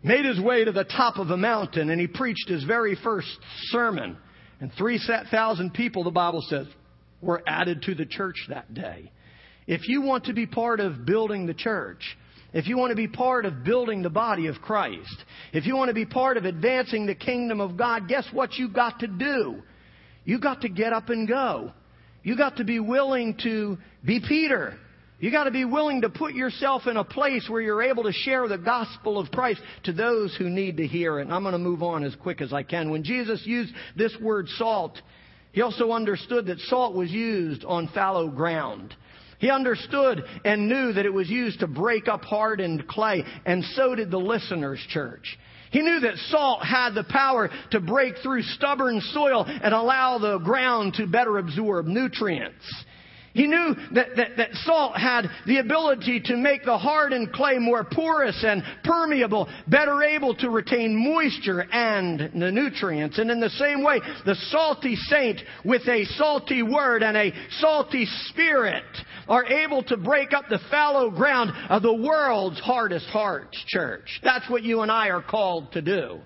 made 0.00 0.24
his 0.24 0.40
way 0.40 0.64
to 0.64 0.70
the 0.70 0.84
top 0.84 1.16
of 1.16 1.30
a 1.30 1.36
mountain 1.36 1.90
and 1.90 2.00
he 2.00 2.06
preached 2.06 2.48
his 2.48 2.62
very 2.62 2.96
first 3.02 3.36
sermon. 3.72 4.16
And 4.60 4.70
3,000 4.78 5.74
people, 5.74 6.04
the 6.04 6.12
Bible 6.12 6.44
says, 6.48 6.68
were 7.20 7.42
added 7.48 7.82
to 7.82 7.96
the 7.96 8.06
church 8.06 8.36
that 8.48 8.72
day. 8.74 9.10
If 9.66 9.88
you 9.88 10.02
want 10.02 10.26
to 10.26 10.34
be 10.34 10.46
part 10.46 10.78
of 10.78 11.04
building 11.04 11.46
the 11.46 11.54
church, 11.54 12.16
if 12.52 12.66
you 12.66 12.76
want 12.76 12.90
to 12.90 12.96
be 12.96 13.08
part 13.08 13.44
of 13.44 13.64
building 13.64 14.02
the 14.02 14.10
body 14.10 14.46
of 14.46 14.56
Christ, 14.56 15.16
if 15.52 15.66
you 15.66 15.76
want 15.76 15.88
to 15.88 15.94
be 15.94 16.06
part 16.06 16.36
of 16.36 16.44
advancing 16.44 17.06
the 17.06 17.14
kingdom 17.14 17.60
of 17.60 17.76
God, 17.76 18.08
guess 18.08 18.26
what 18.32 18.54
you 18.54 18.68
got 18.68 19.00
to 19.00 19.06
do? 19.06 19.62
You 20.24 20.40
got 20.40 20.62
to 20.62 20.68
get 20.68 20.92
up 20.92 21.08
and 21.08 21.28
go. 21.28 21.72
You 22.22 22.36
got 22.36 22.56
to 22.56 22.64
be 22.64 22.80
willing 22.80 23.38
to 23.44 23.78
be 24.04 24.20
Peter. 24.26 24.76
You 25.18 25.30
got 25.30 25.44
to 25.44 25.50
be 25.50 25.64
willing 25.64 26.02
to 26.02 26.10
put 26.10 26.34
yourself 26.34 26.86
in 26.86 26.96
a 26.96 27.04
place 27.04 27.48
where 27.48 27.62
you're 27.62 27.82
able 27.82 28.02
to 28.02 28.12
share 28.12 28.46
the 28.48 28.58
gospel 28.58 29.18
of 29.18 29.30
Christ 29.30 29.60
to 29.84 29.92
those 29.92 30.36
who 30.36 30.50
need 30.50 30.76
to 30.76 30.86
hear 30.86 31.18
it. 31.20 31.22
And 31.22 31.32
I'm 31.32 31.42
going 31.42 31.52
to 31.52 31.58
move 31.58 31.82
on 31.82 32.04
as 32.04 32.14
quick 32.16 32.42
as 32.42 32.52
I 32.52 32.62
can. 32.64 32.90
When 32.90 33.02
Jesus 33.02 33.40
used 33.46 33.72
this 33.96 34.14
word 34.20 34.48
salt, 34.58 35.00
he 35.52 35.62
also 35.62 35.92
understood 35.92 36.46
that 36.46 36.58
salt 36.60 36.94
was 36.94 37.10
used 37.10 37.64
on 37.64 37.88
fallow 37.94 38.28
ground. 38.28 38.94
He 39.38 39.50
understood 39.50 40.24
and 40.44 40.68
knew 40.68 40.92
that 40.92 41.06
it 41.06 41.12
was 41.12 41.28
used 41.28 41.60
to 41.60 41.66
break 41.66 42.08
up 42.08 42.24
hardened 42.24 42.88
clay, 42.88 43.24
and 43.44 43.64
so 43.74 43.94
did 43.94 44.10
the 44.10 44.18
listeners' 44.18 44.84
church. 44.88 45.38
He 45.70 45.82
knew 45.82 46.00
that 46.00 46.16
salt 46.30 46.64
had 46.64 46.94
the 46.94 47.04
power 47.04 47.50
to 47.72 47.80
break 47.80 48.14
through 48.22 48.42
stubborn 48.42 49.00
soil 49.12 49.44
and 49.46 49.74
allow 49.74 50.18
the 50.18 50.38
ground 50.38 50.94
to 50.94 51.06
better 51.06 51.38
absorb 51.38 51.86
nutrients. 51.86 52.64
He 53.36 53.46
knew 53.46 53.76
that, 53.92 54.16
that, 54.16 54.36
that, 54.38 54.54
salt 54.64 54.96
had 54.96 55.26
the 55.46 55.58
ability 55.58 56.20
to 56.24 56.36
make 56.38 56.64
the 56.64 56.78
hardened 56.78 57.34
clay 57.34 57.58
more 57.58 57.84
porous 57.84 58.42
and 58.42 58.62
permeable, 58.82 59.46
better 59.68 60.02
able 60.02 60.34
to 60.36 60.48
retain 60.48 60.96
moisture 60.96 61.66
and 61.70 62.18
the 62.18 62.50
nutrients. 62.50 63.18
And 63.18 63.30
in 63.30 63.38
the 63.38 63.50
same 63.50 63.84
way, 63.84 64.00
the 64.24 64.36
salty 64.50 64.96
saint 64.96 65.42
with 65.66 65.86
a 65.86 66.06
salty 66.16 66.62
word 66.62 67.02
and 67.02 67.14
a 67.14 67.30
salty 67.60 68.06
spirit 68.30 68.84
are 69.28 69.44
able 69.44 69.82
to 69.84 69.96
break 69.96 70.32
up 70.32 70.44
the 70.48 70.60
fallow 70.70 71.10
ground 71.10 71.52
of 71.68 71.82
the 71.82 71.94
world's 71.94 72.60
hardest 72.60 73.06
hearts, 73.06 73.62
church. 73.66 74.20
That's 74.22 74.48
what 74.48 74.62
you 74.62 74.82
and 74.82 74.90
I 74.90 75.08
are 75.08 75.22
called 75.22 75.72
to 75.72 75.82
do. 75.82 76.20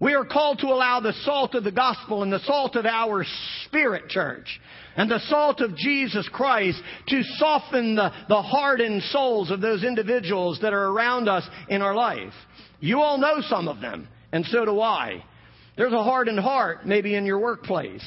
We 0.00 0.14
are 0.14 0.24
called 0.24 0.60
to 0.60 0.68
allow 0.68 1.00
the 1.00 1.12
salt 1.24 1.54
of 1.54 1.62
the 1.62 1.70
gospel 1.70 2.22
and 2.22 2.32
the 2.32 2.40
salt 2.40 2.74
of 2.74 2.86
our 2.86 3.24
spirit, 3.66 4.08
church, 4.08 4.58
and 4.96 5.10
the 5.10 5.20
salt 5.28 5.60
of 5.60 5.76
Jesus 5.76 6.26
Christ 6.32 6.80
to 7.08 7.22
soften 7.36 7.96
the, 7.96 8.10
the 8.28 8.40
hardened 8.40 9.02
souls 9.04 9.50
of 9.50 9.60
those 9.60 9.84
individuals 9.84 10.58
that 10.62 10.72
are 10.72 10.86
around 10.86 11.28
us 11.28 11.46
in 11.68 11.82
our 11.82 11.94
life. 11.94 12.32
You 12.80 13.02
all 13.02 13.18
know 13.18 13.42
some 13.42 13.68
of 13.68 13.82
them, 13.82 14.08
and 14.32 14.46
so 14.46 14.64
do 14.64 14.80
I. 14.80 15.22
There's 15.76 15.92
a 15.92 16.02
hardened 16.02 16.40
heart 16.40 16.86
maybe 16.86 17.14
in 17.14 17.26
your 17.26 17.38
workplace. 17.38 18.04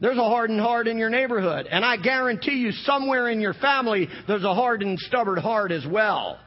There's 0.00 0.18
a 0.18 0.24
hardened 0.24 0.60
heart 0.60 0.88
in 0.88 0.96
your 0.96 1.10
neighborhood. 1.10 1.66
And 1.70 1.84
I 1.84 1.96
guarantee 1.96 2.56
you 2.56 2.72
somewhere 2.72 3.28
in 3.28 3.40
your 3.40 3.54
family, 3.54 4.08
there's 4.26 4.44
a 4.44 4.54
hardened, 4.54 4.98
stubborn 5.00 5.38
heart 5.38 5.72
as 5.72 5.84
well. 5.86 6.38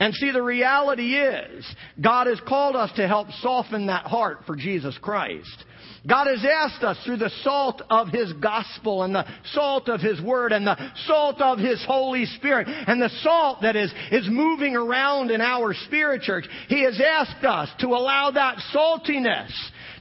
And 0.00 0.14
see, 0.14 0.32
the 0.32 0.42
reality 0.42 1.14
is, 1.14 1.64
God 2.00 2.26
has 2.26 2.40
called 2.46 2.76
us 2.76 2.90
to 2.96 3.06
help 3.06 3.28
soften 3.40 3.86
that 3.86 4.06
heart 4.06 4.40
for 4.46 4.56
Jesus 4.56 4.98
Christ. 5.00 5.64
God 6.06 6.26
has 6.26 6.44
asked 6.44 6.82
us 6.82 6.98
through 7.04 7.16
the 7.18 7.30
salt 7.42 7.80
of 7.88 8.08
His 8.08 8.32
gospel 8.34 9.04
and 9.04 9.14
the 9.14 9.24
salt 9.52 9.88
of 9.88 10.00
His 10.00 10.20
word 10.20 10.52
and 10.52 10.66
the 10.66 10.76
salt 11.06 11.40
of 11.40 11.58
His 11.58 11.82
Holy 11.86 12.26
Spirit 12.26 12.68
and 12.68 13.00
the 13.00 13.10
salt 13.22 13.62
that 13.62 13.76
is, 13.76 13.92
is 14.10 14.28
moving 14.28 14.76
around 14.76 15.30
in 15.30 15.40
our 15.40 15.72
spirit 15.86 16.22
church. 16.22 16.44
He 16.68 16.84
has 16.84 17.00
asked 17.00 17.44
us 17.44 17.70
to 17.80 17.88
allow 17.88 18.30
that 18.32 18.58
saltiness 18.74 19.50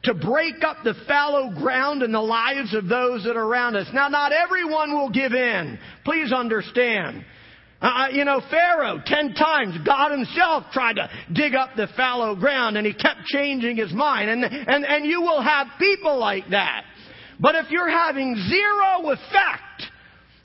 to 0.04 0.14
break 0.14 0.64
up 0.64 0.78
the 0.84 0.94
fallow 1.08 1.50
ground 1.50 2.04
in 2.04 2.12
the 2.12 2.22
lives 2.22 2.74
of 2.74 2.88
those 2.88 3.24
that 3.24 3.38
are 3.38 3.46
around 3.46 3.76
us. 3.76 3.88
Now, 3.94 4.10
not 4.10 4.32
everyone 4.34 4.92
will 4.92 5.10
give 5.10 5.34
in. 5.34 5.80
Please 6.04 6.34
understand. 6.34 7.24
Uh, 7.82 8.08
you 8.12 8.24
know, 8.26 8.42
Pharaoh, 8.50 9.02
ten 9.06 9.34
times, 9.34 9.78
God 9.86 10.12
himself 10.12 10.66
tried 10.72 10.98
to 10.98 11.10
dig 11.34 11.54
up 11.54 11.72
the 11.76 11.88
fallow 11.98 12.36
ground 12.36 12.78
and 12.78 12.86
he 12.86 12.94
kept 12.94 13.26
changing 13.26 13.78
his 13.78 13.94
mind. 13.94 14.30
And, 14.30 14.44
and, 14.44 14.86
and 14.86 15.06
you 15.06 15.22
will 15.22 15.42
have 15.42 15.68
people 15.80 16.18
like 16.18 16.50
that. 16.52 16.84
But 17.40 17.56
if 17.56 17.72
you're 17.72 17.90
having 17.90 18.36
zero 18.36 19.12
effect 19.12 19.92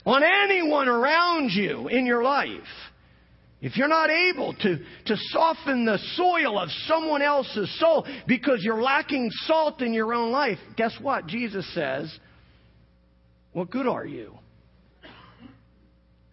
on 0.05 0.21
anyone 0.23 0.87
around 0.87 1.51
you 1.51 1.87
in 1.87 2.05
your 2.05 2.23
life, 2.23 2.49
if 3.61 3.75
you're 3.75 3.89
not 3.89 4.09
able 4.09 4.53
to, 4.53 4.77
to 4.77 5.15
soften 5.31 5.85
the 5.85 5.99
soil 6.15 6.57
of 6.57 6.69
someone 6.87 7.21
else's 7.21 7.77
soul 7.79 8.07
because 8.25 8.59
you're 8.63 8.81
lacking 8.81 9.29
salt 9.45 9.81
in 9.81 9.93
your 9.93 10.13
own 10.13 10.31
life, 10.31 10.59
guess 10.77 10.95
what? 11.01 11.27
Jesus 11.27 11.71
says, 11.73 12.17
What 13.51 13.69
good 13.69 13.85
are 13.85 14.05
you? 14.05 14.37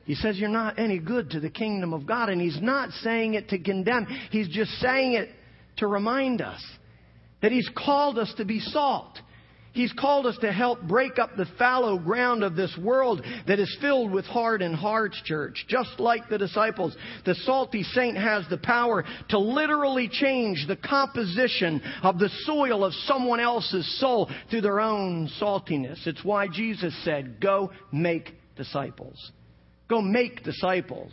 He 0.05 0.15
says 0.15 0.39
you're 0.39 0.49
not 0.49 0.79
any 0.79 1.01
good 1.01 1.31
to 1.31 1.41
the 1.41 1.51
kingdom 1.51 1.93
of 1.93 2.07
God. 2.07 2.29
And 2.29 2.41
he's 2.41 2.63
not 2.63 2.91
saying 3.03 3.35
it 3.35 3.49
to 3.49 3.59
condemn, 3.59 4.07
he's 4.31 4.49
just 4.49 4.71
saying 4.79 5.15
it 5.15 5.29
to 5.79 5.89
remind 5.89 6.41
us 6.41 6.65
that 7.43 7.51
he's 7.51 7.69
called 7.77 8.19
us 8.19 8.33
to 8.37 8.45
be 8.45 8.61
salt. 8.61 9.19
He's 9.77 9.93
called 9.93 10.25
us 10.25 10.39
to 10.41 10.51
help 10.51 10.81
break 10.81 11.19
up 11.19 11.37
the 11.37 11.45
fallow 11.59 11.99
ground 11.99 12.43
of 12.43 12.57
this 12.57 12.75
world 12.83 13.23
that 13.47 13.59
is 13.59 13.77
filled 13.79 14.11
with 14.11 14.25
hardened 14.25 14.75
hearts, 14.75 15.21
church. 15.27 15.67
Just 15.69 16.01
like 16.01 16.31
the 16.31 16.39
disciples, 16.39 16.97
the 17.27 17.35
salty 17.35 17.83
saint 17.83 18.17
has 18.17 18.47
the 18.49 18.57
power 18.57 19.05
to 19.29 19.39
literally 19.39 20.09
change 20.11 20.65
the 20.67 20.77
composition 20.77 21.83
of 22.03 22.19
the 22.19 22.31
soil 22.45 22.87
of 22.87 22.95
someone 23.05 23.39
else's 23.39 24.01
soul 24.01 24.31
through 24.49 24.63
their 24.63 24.81
own 24.81 25.29
saltiness. 25.39 26.07
It's 26.07 26.25
why 26.25 26.49
Jesus 26.49 26.97
said, 27.05 27.39
Go 27.39 27.71
make 27.93 28.33
disciples. 28.57 29.31
Go 29.89 30.01
make 30.01 30.43
disciples. 30.43 31.13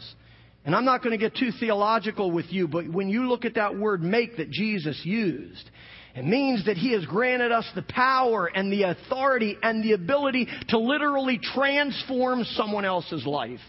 And 0.64 0.74
I'm 0.74 0.86
not 0.86 1.04
going 1.04 1.12
to 1.12 1.18
get 1.18 1.36
too 1.36 1.52
theological 1.60 2.32
with 2.32 2.46
you, 2.50 2.70
but 2.70 2.88
when 2.88 3.10
you 3.10 3.28
look 3.28 3.44
at 3.44 3.56
that 3.56 3.78
word 3.78 4.02
make 4.02 4.38
that 4.38 4.50
Jesus 4.50 5.02
used, 5.04 5.70
it 6.16 6.26
means 6.26 6.66
that 6.66 6.78
He 6.78 6.94
has 6.94 7.06
granted 7.06 7.52
us 7.52 7.66
the 7.76 7.82
power 7.82 8.46
and 8.46 8.72
the 8.72 8.84
authority 8.84 9.58
and 9.62 9.84
the 9.84 9.94
ability 9.94 10.48
to 10.70 10.78
literally 10.78 11.40
transform 11.42 12.44
someone 12.44 12.86
else's 12.86 13.26
life. 13.26 13.60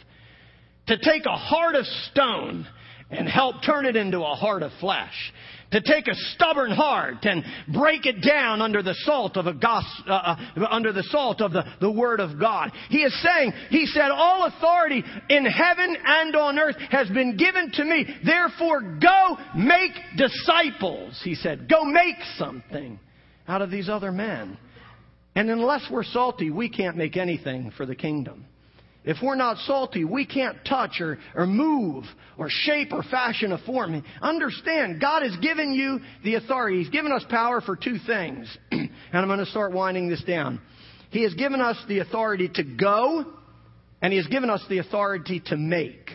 To 0.89 0.99
take 0.99 1.25
a 1.25 1.37
heart 1.37 1.75
of 1.75 1.87
stone 1.87 2.67
and 3.11 3.27
help 3.29 3.57
turn 3.65 3.87
it 3.87 3.97
into 3.97 4.21
a 4.21 4.35
heart 4.35 4.63
of 4.63 4.73
flesh 4.81 5.33
to 5.75 5.81
take 5.81 6.07
a 6.07 6.15
stubborn 6.35 6.71
heart 6.71 7.25
and 7.25 7.45
break 7.75 8.07
it 8.07 8.23
down 8.23 8.63
under 8.63 8.81
the 8.81 8.95
salt 9.01 9.37
of 9.37 9.49
a 9.49 9.53
gospel, 9.53 10.13
uh, 10.13 10.37
uh, 10.57 10.67
under 10.71 10.93
the 10.93 11.03
salt 11.11 11.41
of 11.41 11.53
the, 11.53 11.65
the 11.81 11.91
word 11.91 12.21
of 12.21 12.39
God. 12.39 12.71
He 12.91 12.99
is 12.99 13.13
saying, 13.23 13.53
he 13.71 13.87
said, 13.87 14.11
all 14.13 14.45
authority 14.47 15.03
in 15.29 15.45
heaven 15.45 15.97
and 16.05 16.37
on 16.37 16.59
earth 16.61 16.77
has 16.91 17.09
been 17.09 17.37
given 17.37 17.73
to 17.73 17.85
me. 17.85 18.07
Therefore 18.25 18.83
go 19.01 19.37
make 19.57 19.93
disciples. 20.17 21.21
He 21.25 21.35
said, 21.35 21.69
go 21.69 21.85
make 21.85 22.17
something 22.37 23.01
out 23.49 23.61
of 23.61 23.73
these 23.73 23.89
other 23.89 24.13
men. 24.13 24.57
And 25.35 25.51
unless 25.51 25.89
we're 25.91 26.05
salty, 26.05 26.51
we 26.51 26.69
can't 26.69 26.97
make 26.97 27.17
anything 27.17 27.73
for 27.77 27.85
the 27.85 27.97
kingdom. 27.97 28.47
If 29.05 29.19
we're 29.23 29.35
not 29.35 29.59
salty, 29.59 30.05
we 30.05 30.25
can't 30.25 30.57
touch 30.65 31.01
or, 31.01 31.19
or 31.35 31.47
move 31.47 32.05
or 32.39 32.49
shape 32.49 32.93
or 32.93 33.03
fashion 33.03 33.53
a 33.53 33.59
form. 33.59 34.03
Understand, 34.23 35.01
God 35.01 35.23
has 35.23 35.37
given 35.43 35.75
you 35.75 36.01
the 36.25 36.37
authority. 36.37 36.79
He's 36.79 36.89
given 36.89 37.13
us 37.13 37.25
power 37.29 37.61
for 37.61 37.77
two 37.77 37.99
things. 38.07 38.57
and 38.71 38.91
I'm 39.13 39.27
going 39.27 39.41
to 39.41 39.47
start 39.47 39.73
winding 39.73 40.09
this 40.09 40.23
down. 40.25 40.61
He 41.11 41.23
has 41.23 41.35
given 41.35 41.61
us 41.61 41.77
the 41.87 41.99
authority 41.99 42.49
to 42.55 42.65
go, 42.65 43.27
and 44.01 44.13
He 44.13 44.17
has 44.17 44.27
given 44.27 44.49
us 44.49 44.65
the 44.69 44.79
authority 44.79 45.41
to 45.47 45.57
make. 45.57 46.11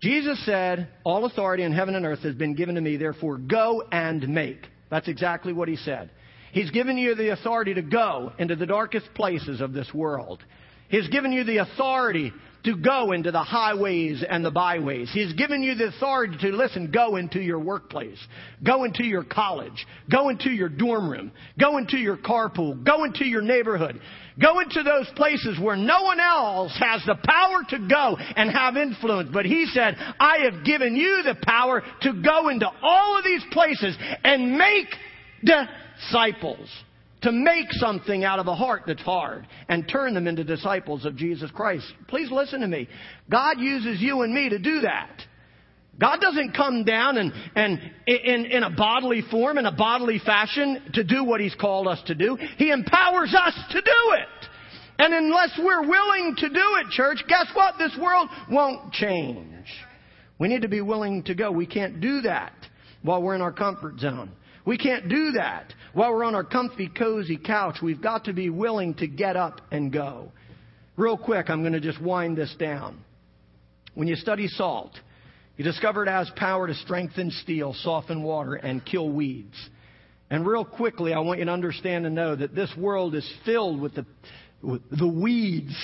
Jesus 0.00 0.44
said, 0.46 0.88
All 1.04 1.24
authority 1.24 1.64
in 1.64 1.72
heaven 1.72 1.96
and 1.96 2.06
earth 2.06 2.20
has 2.20 2.36
been 2.36 2.54
given 2.54 2.76
to 2.76 2.80
me, 2.80 2.96
therefore 2.96 3.38
go 3.38 3.82
and 3.90 4.28
make. 4.28 4.66
That's 4.88 5.08
exactly 5.08 5.52
what 5.52 5.68
He 5.68 5.76
said. 5.76 6.10
He's 6.52 6.70
given 6.70 6.96
you 6.96 7.16
the 7.16 7.32
authority 7.32 7.74
to 7.74 7.82
go 7.82 8.32
into 8.38 8.54
the 8.54 8.66
darkest 8.66 9.12
places 9.14 9.60
of 9.60 9.72
this 9.72 9.92
world. 9.92 10.42
He's 10.88 11.08
given 11.08 11.32
you 11.32 11.44
the 11.44 11.58
authority 11.58 12.32
to 12.66 12.76
go 12.76 13.12
into 13.12 13.30
the 13.30 13.42
highways 13.42 14.24
and 14.28 14.44
the 14.44 14.50
byways. 14.50 15.10
He's 15.12 15.32
given 15.34 15.62
you 15.62 15.76
the 15.76 15.86
authority 15.86 16.36
to 16.40 16.48
listen, 16.48 16.90
go 16.90 17.14
into 17.14 17.40
your 17.40 17.60
workplace, 17.60 18.18
go 18.64 18.82
into 18.82 19.04
your 19.04 19.22
college, 19.22 19.86
go 20.10 20.30
into 20.30 20.50
your 20.50 20.68
dorm 20.68 21.08
room, 21.08 21.30
go 21.58 21.78
into 21.78 21.96
your 21.96 22.16
carpool, 22.16 22.84
go 22.84 23.04
into 23.04 23.24
your 23.24 23.40
neighborhood, 23.40 24.00
go 24.42 24.58
into 24.58 24.82
those 24.82 25.08
places 25.14 25.60
where 25.60 25.76
no 25.76 26.02
one 26.02 26.18
else 26.18 26.76
has 26.80 27.02
the 27.06 27.14
power 27.14 27.62
to 27.70 27.88
go 27.88 28.16
and 28.18 28.50
have 28.50 28.76
influence. 28.76 29.30
But 29.32 29.46
he 29.46 29.66
said, 29.66 29.94
I 30.18 30.48
have 30.50 30.64
given 30.64 30.96
you 30.96 31.22
the 31.22 31.36
power 31.42 31.84
to 32.02 32.12
go 32.20 32.48
into 32.48 32.68
all 32.82 33.16
of 33.16 33.24
these 33.24 33.44
places 33.52 33.96
and 34.24 34.58
make 34.58 34.88
disciples 35.44 36.68
to 37.26 37.32
make 37.32 37.72
something 37.72 38.22
out 38.22 38.38
of 38.38 38.46
a 38.46 38.54
heart 38.54 38.82
that's 38.86 39.02
hard 39.02 39.48
and 39.68 39.88
turn 39.88 40.14
them 40.14 40.28
into 40.28 40.44
disciples 40.44 41.04
of 41.04 41.16
Jesus 41.16 41.50
Christ. 41.50 41.84
Please 42.06 42.30
listen 42.30 42.60
to 42.60 42.68
me. 42.68 42.88
God 43.28 43.58
uses 43.58 44.00
you 44.00 44.22
and 44.22 44.32
me 44.32 44.48
to 44.48 44.60
do 44.60 44.82
that. 44.82 45.10
God 45.98 46.20
doesn't 46.20 46.56
come 46.56 46.84
down 46.84 47.16
and, 47.18 47.32
and 47.56 47.80
in, 48.06 48.44
in 48.44 48.62
a 48.62 48.70
bodily 48.70 49.22
form, 49.28 49.58
in 49.58 49.66
a 49.66 49.72
bodily 49.72 50.20
fashion 50.24 50.80
to 50.94 51.02
do 51.02 51.24
what 51.24 51.40
He's 51.40 51.56
called 51.56 51.88
us 51.88 52.00
to 52.06 52.14
do. 52.14 52.38
He 52.58 52.70
empowers 52.70 53.34
us 53.34 53.54
to 53.70 53.80
do 53.80 54.14
it. 54.18 54.48
And 55.00 55.12
unless 55.12 55.58
we're 55.58 55.88
willing 55.88 56.36
to 56.38 56.48
do 56.48 56.76
it, 56.80 56.90
church, 56.90 57.18
guess 57.26 57.46
what? 57.54 57.74
This 57.76 57.98
world 58.00 58.28
won't 58.48 58.92
change. 58.92 59.66
We 60.38 60.46
need 60.46 60.62
to 60.62 60.68
be 60.68 60.80
willing 60.80 61.24
to 61.24 61.34
go. 61.34 61.50
We 61.50 61.66
can't 61.66 62.00
do 62.00 62.20
that 62.20 62.52
while 63.02 63.20
we're 63.20 63.34
in 63.34 63.42
our 63.42 63.52
comfort 63.52 63.98
zone. 63.98 64.30
We 64.66 64.76
can't 64.76 65.08
do 65.08 65.32
that 65.32 65.72
while 65.94 66.12
we're 66.12 66.24
on 66.24 66.34
our 66.34 66.44
comfy, 66.44 66.88
cozy 66.88 67.38
couch. 67.38 67.76
We've 67.80 68.02
got 68.02 68.24
to 68.24 68.32
be 68.32 68.50
willing 68.50 68.94
to 68.94 69.06
get 69.06 69.36
up 69.36 69.60
and 69.70 69.92
go. 69.92 70.32
Real 70.96 71.16
quick, 71.16 71.48
I'm 71.48 71.62
going 71.62 71.72
to 71.74 71.80
just 71.80 72.02
wind 72.02 72.36
this 72.36 72.54
down. 72.58 72.98
When 73.94 74.08
you 74.08 74.16
study 74.16 74.48
salt, 74.48 74.90
you 75.56 75.64
discover 75.64 76.02
it 76.02 76.10
has 76.10 76.30
power 76.36 76.66
to 76.66 76.74
strengthen 76.74 77.30
steel, 77.30 77.74
soften 77.74 78.24
water, 78.24 78.54
and 78.54 78.84
kill 78.84 79.08
weeds. 79.08 79.56
And 80.30 80.44
real 80.44 80.64
quickly, 80.64 81.14
I 81.14 81.20
want 81.20 81.38
you 81.38 81.44
to 81.44 81.52
understand 81.52 82.04
and 82.04 82.16
know 82.16 82.34
that 82.34 82.54
this 82.54 82.72
world 82.76 83.14
is 83.14 83.30
filled 83.44 83.80
with 83.80 83.94
the, 83.94 84.04
with 84.62 84.82
the 84.90 85.06
weeds, 85.06 85.74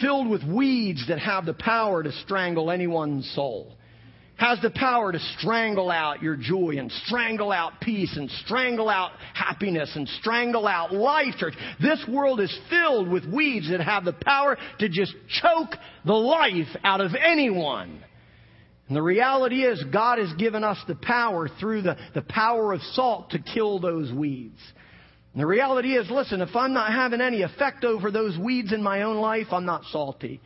filled 0.00 0.30
with 0.30 0.44
weeds 0.44 1.04
that 1.08 1.18
have 1.18 1.46
the 1.46 1.54
power 1.54 2.04
to 2.04 2.12
strangle 2.12 2.70
anyone's 2.70 3.28
soul 3.34 3.76
has 4.36 4.60
the 4.62 4.70
power 4.70 5.12
to 5.12 5.18
strangle 5.38 5.90
out 5.90 6.22
your 6.22 6.36
joy 6.36 6.76
and 6.78 6.90
strangle 7.06 7.52
out 7.52 7.80
peace 7.80 8.16
and 8.16 8.28
strangle 8.44 8.88
out 8.88 9.12
happiness 9.32 9.92
and 9.94 10.08
strangle 10.20 10.66
out 10.66 10.92
life, 10.92 11.34
church. 11.38 11.54
This 11.80 12.04
world 12.08 12.40
is 12.40 12.56
filled 12.68 13.08
with 13.08 13.24
weeds 13.24 13.70
that 13.70 13.80
have 13.80 14.04
the 14.04 14.12
power 14.12 14.58
to 14.80 14.88
just 14.88 15.14
choke 15.40 15.74
the 16.04 16.14
life 16.14 16.66
out 16.82 17.00
of 17.00 17.12
anyone. 17.14 18.02
And 18.88 18.96
the 18.96 19.02
reality 19.02 19.64
is, 19.64 19.82
God 19.92 20.18
has 20.18 20.32
given 20.34 20.64
us 20.64 20.78
the 20.86 20.96
power 20.96 21.48
through 21.60 21.82
the, 21.82 21.96
the 22.14 22.22
power 22.22 22.72
of 22.72 22.82
salt 22.92 23.30
to 23.30 23.38
kill 23.38 23.78
those 23.78 24.12
weeds. 24.12 24.60
And 25.32 25.40
the 25.40 25.46
reality 25.46 25.96
is, 25.96 26.10
listen, 26.10 26.40
if 26.40 26.54
I'm 26.54 26.74
not 26.74 26.92
having 26.92 27.20
any 27.20 27.42
effect 27.42 27.84
over 27.84 28.10
those 28.10 28.36
weeds 28.36 28.72
in 28.72 28.82
my 28.82 29.02
own 29.02 29.16
life, 29.16 29.46
I'm 29.52 29.64
not 29.64 29.84
salty. 29.90 30.40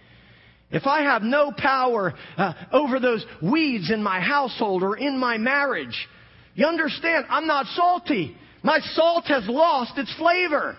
If 0.70 0.86
I 0.86 1.02
have 1.02 1.22
no 1.22 1.52
power 1.56 2.14
uh, 2.36 2.52
over 2.72 3.00
those 3.00 3.24
weeds 3.42 3.90
in 3.90 4.02
my 4.02 4.20
household 4.20 4.82
or 4.82 4.96
in 4.96 5.18
my 5.18 5.38
marriage, 5.38 6.08
you 6.54 6.66
understand, 6.66 7.26
I'm 7.30 7.46
not 7.46 7.66
salty. 7.66 8.36
My 8.62 8.80
salt 8.92 9.26
has 9.28 9.44
lost 9.48 9.96
its 9.96 10.14
flavor. 10.16 10.76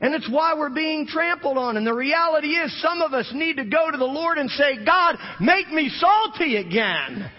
And 0.00 0.14
it's 0.14 0.28
why 0.30 0.54
we're 0.54 0.70
being 0.70 1.06
trampled 1.06 1.58
on. 1.58 1.76
And 1.76 1.86
the 1.86 1.94
reality 1.94 2.48
is 2.56 2.80
some 2.80 3.02
of 3.02 3.12
us 3.12 3.30
need 3.34 3.58
to 3.58 3.64
go 3.64 3.90
to 3.90 3.98
the 3.98 4.04
Lord 4.04 4.38
and 4.38 4.50
say, 4.50 4.82
God, 4.84 5.16
make 5.40 5.68
me 5.68 5.90
salty 5.90 6.56
again. 6.56 7.30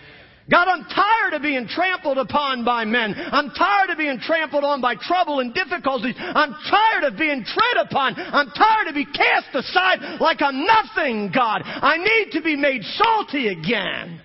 God, 0.49 0.67
I'm 0.67 0.83
tired 0.85 1.33
of 1.33 1.41
being 1.41 1.67
trampled 1.67 2.17
upon 2.17 2.65
by 2.65 2.83
men. 2.85 3.13
I'm 3.15 3.51
tired 3.51 3.89
of 3.89 3.97
being 3.97 4.19
trampled 4.19 4.63
on 4.63 4.81
by 4.81 4.95
trouble 4.95 5.39
and 5.39 5.53
difficulties. 5.53 6.15
I'm 6.17 6.55
tired 6.69 7.03
of 7.03 7.17
being 7.17 7.43
tread 7.45 7.85
upon. 7.85 8.15
I'm 8.17 8.49
tired 8.51 8.87
of 8.87 8.95
being 8.95 9.13
cast 9.13 9.53
aside 9.53 10.19
like 10.19 10.41
I'm 10.41 10.65
nothing, 10.65 11.31
God. 11.33 11.61
I 11.65 11.97
need 11.97 12.31
to 12.31 12.41
be 12.41 12.55
made 12.55 12.83
salty 12.83 13.49
again 13.49 14.21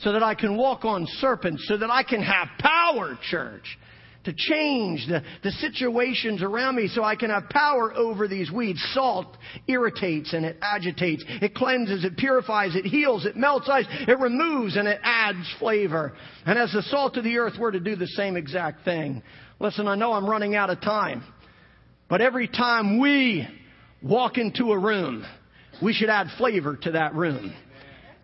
so 0.00 0.12
that 0.12 0.22
I 0.22 0.34
can 0.34 0.56
walk 0.56 0.84
on 0.84 1.06
serpents, 1.18 1.66
so 1.66 1.76
that 1.76 1.90
I 1.90 2.02
can 2.02 2.22
have 2.22 2.48
power, 2.58 3.18
church 3.30 3.78
to 4.28 4.34
change 4.36 5.06
the, 5.08 5.22
the 5.42 5.50
situations 5.52 6.42
around 6.42 6.76
me 6.76 6.86
so 6.88 7.02
I 7.02 7.16
can 7.16 7.30
have 7.30 7.48
power 7.48 7.94
over 7.94 8.28
these 8.28 8.50
weeds. 8.52 8.78
Salt 8.92 9.38
irritates 9.66 10.34
and 10.34 10.44
it 10.44 10.58
agitates. 10.60 11.24
It 11.26 11.54
cleanses, 11.54 12.04
it 12.04 12.18
purifies, 12.18 12.76
it 12.76 12.84
heals, 12.84 13.24
it 13.24 13.36
melts 13.36 13.70
ice, 13.70 13.86
it 13.88 14.18
removes 14.18 14.76
and 14.76 14.86
it 14.86 15.00
adds 15.02 15.38
flavor. 15.58 16.12
And 16.44 16.58
as 16.58 16.72
the 16.72 16.82
salt 16.82 17.16
of 17.16 17.24
the 17.24 17.38
earth, 17.38 17.54
we're 17.58 17.70
to 17.70 17.80
do 17.80 17.96
the 17.96 18.06
same 18.08 18.36
exact 18.36 18.84
thing. 18.84 19.22
Listen, 19.60 19.88
I 19.88 19.94
know 19.94 20.12
I'm 20.12 20.28
running 20.28 20.54
out 20.54 20.68
of 20.68 20.82
time, 20.82 21.24
but 22.10 22.20
every 22.20 22.48
time 22.48 23.00
we 23.00 23.48
walk 24.02 24.36
into 24.36 24.72
a 24.72 24.78
room, 24.78 25.24
we 25.82 25.94
should 25.94 26.10
add 26.10 26.26
flavor 26.36 26.76
to 26.82 26.90
that 26.92 27.14
room. 27.14 27.54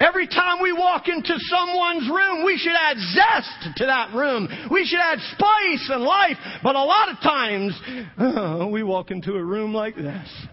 Every 0.06 0.26
time 0.26 0.60
we 0.60 0.72
walk 0.72 1.08
into 1.08 1.34
someone's 1.38 2.08
room, 2.10 2.44
we 2.44 2.58
should 2.58 2.74
add 2.78 2.96
zest 2.98 3.76
to 3.78 3.86
that 3.86 4.12
room. 4.14 4.48
We 4.70 4.84
should 4.84 4.98
add 4.98 5.18
spice 5.32 5.88
and 5.90 6.02
life. 6.02 6.36
But 6.62 6.76
a 6.76 6.82
lot 6.82 7.08
of 7.08 7.20
times, 7.20 7.80
oh, 8.18 8.66
we 8.68 8.82
walk 8.82 9.10
into 9.10 9.32
a 9.32 9.42
room 9.42 9.72
like 9.72 9.96
this. 9.96 10.46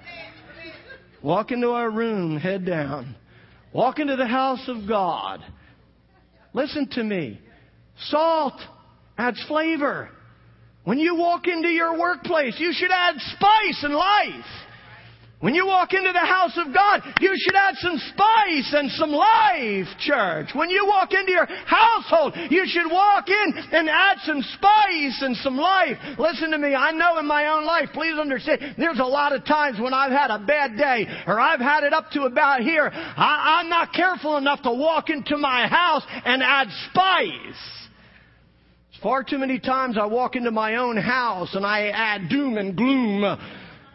Walk 1.21 1.51
into 1.51 1.69
our 1.69 1.91
room, 1.91 2.37
head 2.37 2.65
down. 2.65 3.15
Walk 3.73 3.99
into 3.99 4.15
the 4.15 4.27
house 4.27 4.63
of 4.67 4.87
God. 4.87 5.43
Listen 6.53 6.87
to 6.91 7.03
me. 7.03 7.39
Salt 8.05 8.59
adds 9.17 9.43
flavor. 9.47 10.09
When 10.83 10.97
you 10.97 11.15
walk 11.15 11.47
into 11.47 11.69
your 11.69 11.99
workplace, 11.99 12.55
you 12.57 12.73
should 12.73 12.91
add 12.91 13.15
spice 13.17 13.83
and 13.83 13.93
life. 13.93 14.45
When 15.41 15.55
you 15.55 15.65
walk 15.65 15.93
into 15.93 16.11
the 16.13 16.19
house 16.19 16.55
of 16.55 16.71
God, 16.71 17.01
you 17.19 17.33
should 17.35 17.55
add 17.55 17.75
some 17.77 17.97
spice 17.97 18.73
and 18.77 18.91
some 18.91 19.09
life, 19.09 19.87
church. 19.97 20.49
When 20.53 20.69
you 20.69 20.85
walk 20.85 21.13
into 21.13 21.31
your 21.31 21.47
household, 21.65 22.35
you 22.51 22.63
should 22.67 22.89
walk 22.89 23.27
in 23.27 23.53
and 23.71 23.89
add 23.89 24.17
some 24.23 24.43
spice 24.43 25.17
and 25.21 25.35
some 25.37 25.57
life. 25.57 25.97
Listen 26.19 26.51
to 26.51 26.59
me. 26.59 26.75
I 26.75 26.91
know 26.91 27.17
in 27.17 27.25
my 27.25 27.47
own 27.47 27.65
life, 27.65 27.89
please 27.91 28.19
understand, 28.19 28.75
there's 28.77 28.99
a 28.99 29.03
lot 29.03 29.33
of 29.33 29.43
times 29.43 29.79
when 29.79 29.95
I've 29.95 30.11
had 30.11 30.29
a 30.29 30.37
bad 30.37 30.77
day 30.77 31.07
or 31.25 31.39
I've 31.39 31.59
had 31.59 31.83
it 31.83 31.91
up 31.93 32.11
to 32.11 32.23
about 32.23 32.61
here. 32.61 32.91
I, 32.93 33.61
I'm 33.61 33.69
not 33.69 33.93
careful 33.93 34.37
enough 34.37 34.61
to 34.61 34.71
walk 34.71 35.09
into 35.09 35.37
my 35.37 35.67
house 35.67 36.03
and 36.23 36.43
add 36.43 36.67
spice. 36.91 37.89
Far 39.01 39.23
too 39.23 39.39
many 39.39 39.57
times 39.59 39.97
I 39.99 40.05
walk 40.05 40.35
into 40.35 40.51
my 40.51 40.75
own 40.75 40.97
house 40.97 41.55
and 41.55 41.65
I 41.65 41.87
add 41.87 42.29
doom 42.29 42.57
and 42.57 42.77
gloom 42.77 43.23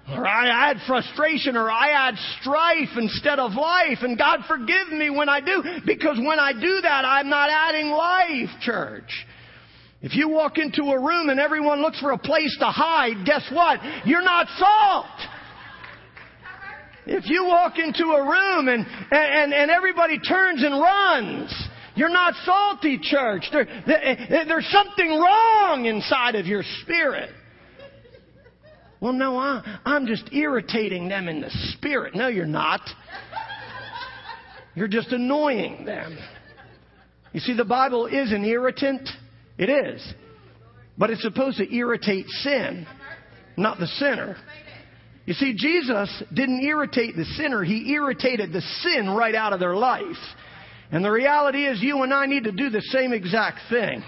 or 0.09 0.27
I 0.27 0.71
add 0.71 0.77
frustration 0.87 1.57
or 1.57 1.71
I 1.71 1.91
add 1.91 2.15
strife 2.41 2.97
instead 2.97 3.39
of 3.39 3.53
life. 3.53 3.99
And 4.03 4.17
God 4.17 4.41
forgive 4.47 4.89
me 4.93 5.11
when 5.11 5.29
I 5.29 5.41
do, 5.41 5.63
because 5.85 6.19
when 6.19 6.39
I 6.39 6.53
do 6.53 6.81
that, 6.83 7.05
I'm 7.05 7.29
not 7.29 7.51
adding 7.51 7.91
life, 7.91 8.51
church. 8.61 9.27
If 10.03 10.15
you 10.15 10.29
walk 10.29 10.59
into 10.59 10.83
a 10.83 11.01
room 11.01 11.31
and 11.31 11.41
everyone 11.41 11.81
looks 11.81 11.99
for 12.01 12.13
a 12.13 12.19
place 12.19 12.57
to 12.61 12.67
hide, 12.67 13.25
guess 13.25 13.49
what? 13.53 13.81
You're 14.05 14.23
not 14.23 14.47
salt. 14.57 15.07
If 17.07 17.29
you 17.29 17.45
walk 17.45 17.79
into 17.79 18.05
a 18.05 18.23
room 18.23 18.69
and, 18.69 18.87
and, 19.11 19.55
and 19.55 19.71
everybody 19.71 20.19
turns 20.19 20.63
and 20.63 20.81
runs, 20.81 21.69
you're 21.95 22.11
not 22.11 22.35
salty, 22.45 22.99
church. 23.01 23.49
There, 23.53 23.65
there, 23.87 24.45
there's 24.47 24.69
something 24.71 25.09
wrong 25.09 25.87
inside 25.87 26.35
of 26.35 26.47
your 26.47 26.63
spirit. 26.83 27.31
Well, 29.01 29.13
no, 29.13 29.39
I, 29.39 29.79
I'm 29.85 30.07
just 30.07 30.33
irritating 30.33 31.09
them 31.09 31.29
in 31.29 31.41
the 31.41 31.51
spirit. 31.73 32.15
No, 32.15 32.29
you're 32.29 32.47
not. 32.47 32.81
You're 34.75 34.89
just 34.89 35.13
annoying 35.13 35.85
them. 35.85 36.19
You 37.33 37.41
see, 37.41 37.55
the 37.55 37.65
Bible 37.65 38.07
is 38.07 38.33
an 38.33 38.45
irritant. 38.45 39.09
It 39.59 39.69
is. 39.69 40.15
But 40.99 41.11
it's 41.11 41.23
supposed 41.23 41.59
to 41.59 41.75
irritate 41.75 42.27
sin, 42.29 42.87
not 43.57 43.79
the 43.79 43.87
sinner. 43.87 44.37
You 45.27 45.35
see, 45.35 45.55
Jesus 45.55 46.23
didn't 46.33 46.63
irritate 46.63 47.17
the 47.17 47.25
sinner, 47.25 47.63
He 47.65 47.93
irritated 47.93 48.53
the 48.53 48.61
sin 48.61 49.11
right 49.11 49.35
out 49.35 49.53
of 49.53 49.61
their 49.61 49.75
life. 49.75 50.05
And 50.91 51.05
the 51.05 51.11
reality 51.11 51.67
is, 51.67 51.83
you 51.83 52.03
and 52.03 52.15
I 52.15 52.27
need 52.27 52.45
to 52.45 52.53
do 52.53 52.71
the 52.71 52.81
same 52.81 53.13
exact 53.13 53.59
thing. 53.69 54.03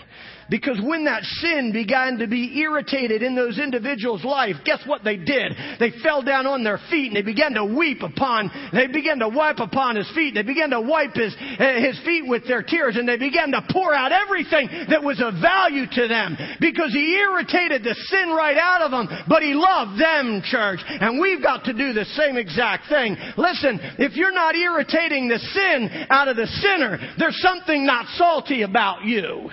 Because 0.51 0.81
when 0.83 1.05
that 1.05 1.23
sin 1.25 1.73
began 1.73 2.19
to 2.19 2.27
be 2.27 2.59
irritated 2.61 3.23
in 3.23 3.35
those 3.35 3.59
individuals' 3.59 4.25
life, 4.25 4.57
guess 4.65 4.81
what 4.87 5.05
they 5.05 5.17
did? 5.17 5.53
They 5.79 5.93
fell 6.03 6.23
down 6.23 6.47
on 6.47 6.65
their 6.65 6.81
feet 6.91 7.09
and 7.09 7.17
they 7.17 7.23
began 7.23 7.53
to 7.55 7.65
weep 7.65 8.03
upon, 8.03 8.51
they 8.73 8.87
began 8.87 9.19
to 9.19 9.29
wipe 9.29 9.59
upon 9.59 9.97
his 9.97 10.11
feet. 10.15 10.35
They 10.35 10.43
began 10.43 10.71
to 10.71 10.81
wipe 10.81 11.15
his, 11.15 11.37
eh, 11.59 11.81
his 11.81 11.99
feet 12.01 12.27
with 12.27 12.47
their 12.47 12.63
tears 12.63 12.97
and 12.97 13.07
they 13.07 13.19
began 13.19 13.53
to 13.53 13.63
pour 13.71 13.95
out 13.95 14.13
everything 14.13 14.69
that 14.89 15.03
was 15.03 15.21
of 15.21 15.35
value 15.41 15.87
to 15.87 16.09
them 16.09 16.37
because 16.61 16.93
he 16.93 17.17
irritated 17.17 17.85
the 17.85 17.95
sin 18.09 18.31
right 18.31 18.57
out 18.57 18.81
of 18.81 18.91
them, 18.91 19.09
but 19.29 19.43
he 19.43 19.53
loved 19.53 20.01
them, 20.01 20.41
church. 20.45 20.81
And 20.87 21.21
we've 21.21 21.43
got 21.43 21.65
to 21.65 21.75
do 21.75 21.93
the 21.93 22.07
same 22.17 22.37
exact 22.37 22.89
thing. 22.89 23.17
Listen, 23.37 23.79
if 23.99 24.17
you're 24.17 24.33
not 24.33 24.55
irritating 24.55 25.29
the 25.29 25.39
sin 25.39 26.07
out 26.09 26.29
of 26.29 26.37
the 26.37 26.47
sinner, 26.47 26.99
there's 27.19 27.41
something 27.43 27.85
not 27.85 28.07
salty 28.17 28.63
about 28.63 29.05
you 29.05 29.51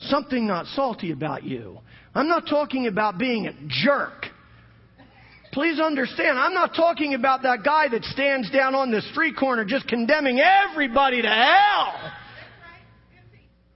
something 0.00 0.46
not 0.46 0.66
salty 0.66 1.12
about 1.12 1.44
you. 1.44 1.78
I'm 2.14 2.28
not 2.28 2.46
talking 2.48 2.86
about 2.86 3.18
being 3.18 3.46
a 3.46 3.52
jerk. 3.68 4.26
Please 5.52 5.80
understand, 5.80 6.38
I'm 6.38 6.52
not 6.52 6.74
talking 6.74 7.14
about 7.14 7.42
that 7.42 7.64
guy 7.64 7.88
that 7.88 8.04
stands 8.04 8.50
down 8.50 8.74
on 8.74 8.90
the 8.90 9.00
street 9.12 9.36
corner 9.38 9.64
just 9.64 9.88
condemning 9.88 10.38
everybody 10.38 11.22
to 11.22 11.28
hell. 11.28 12.12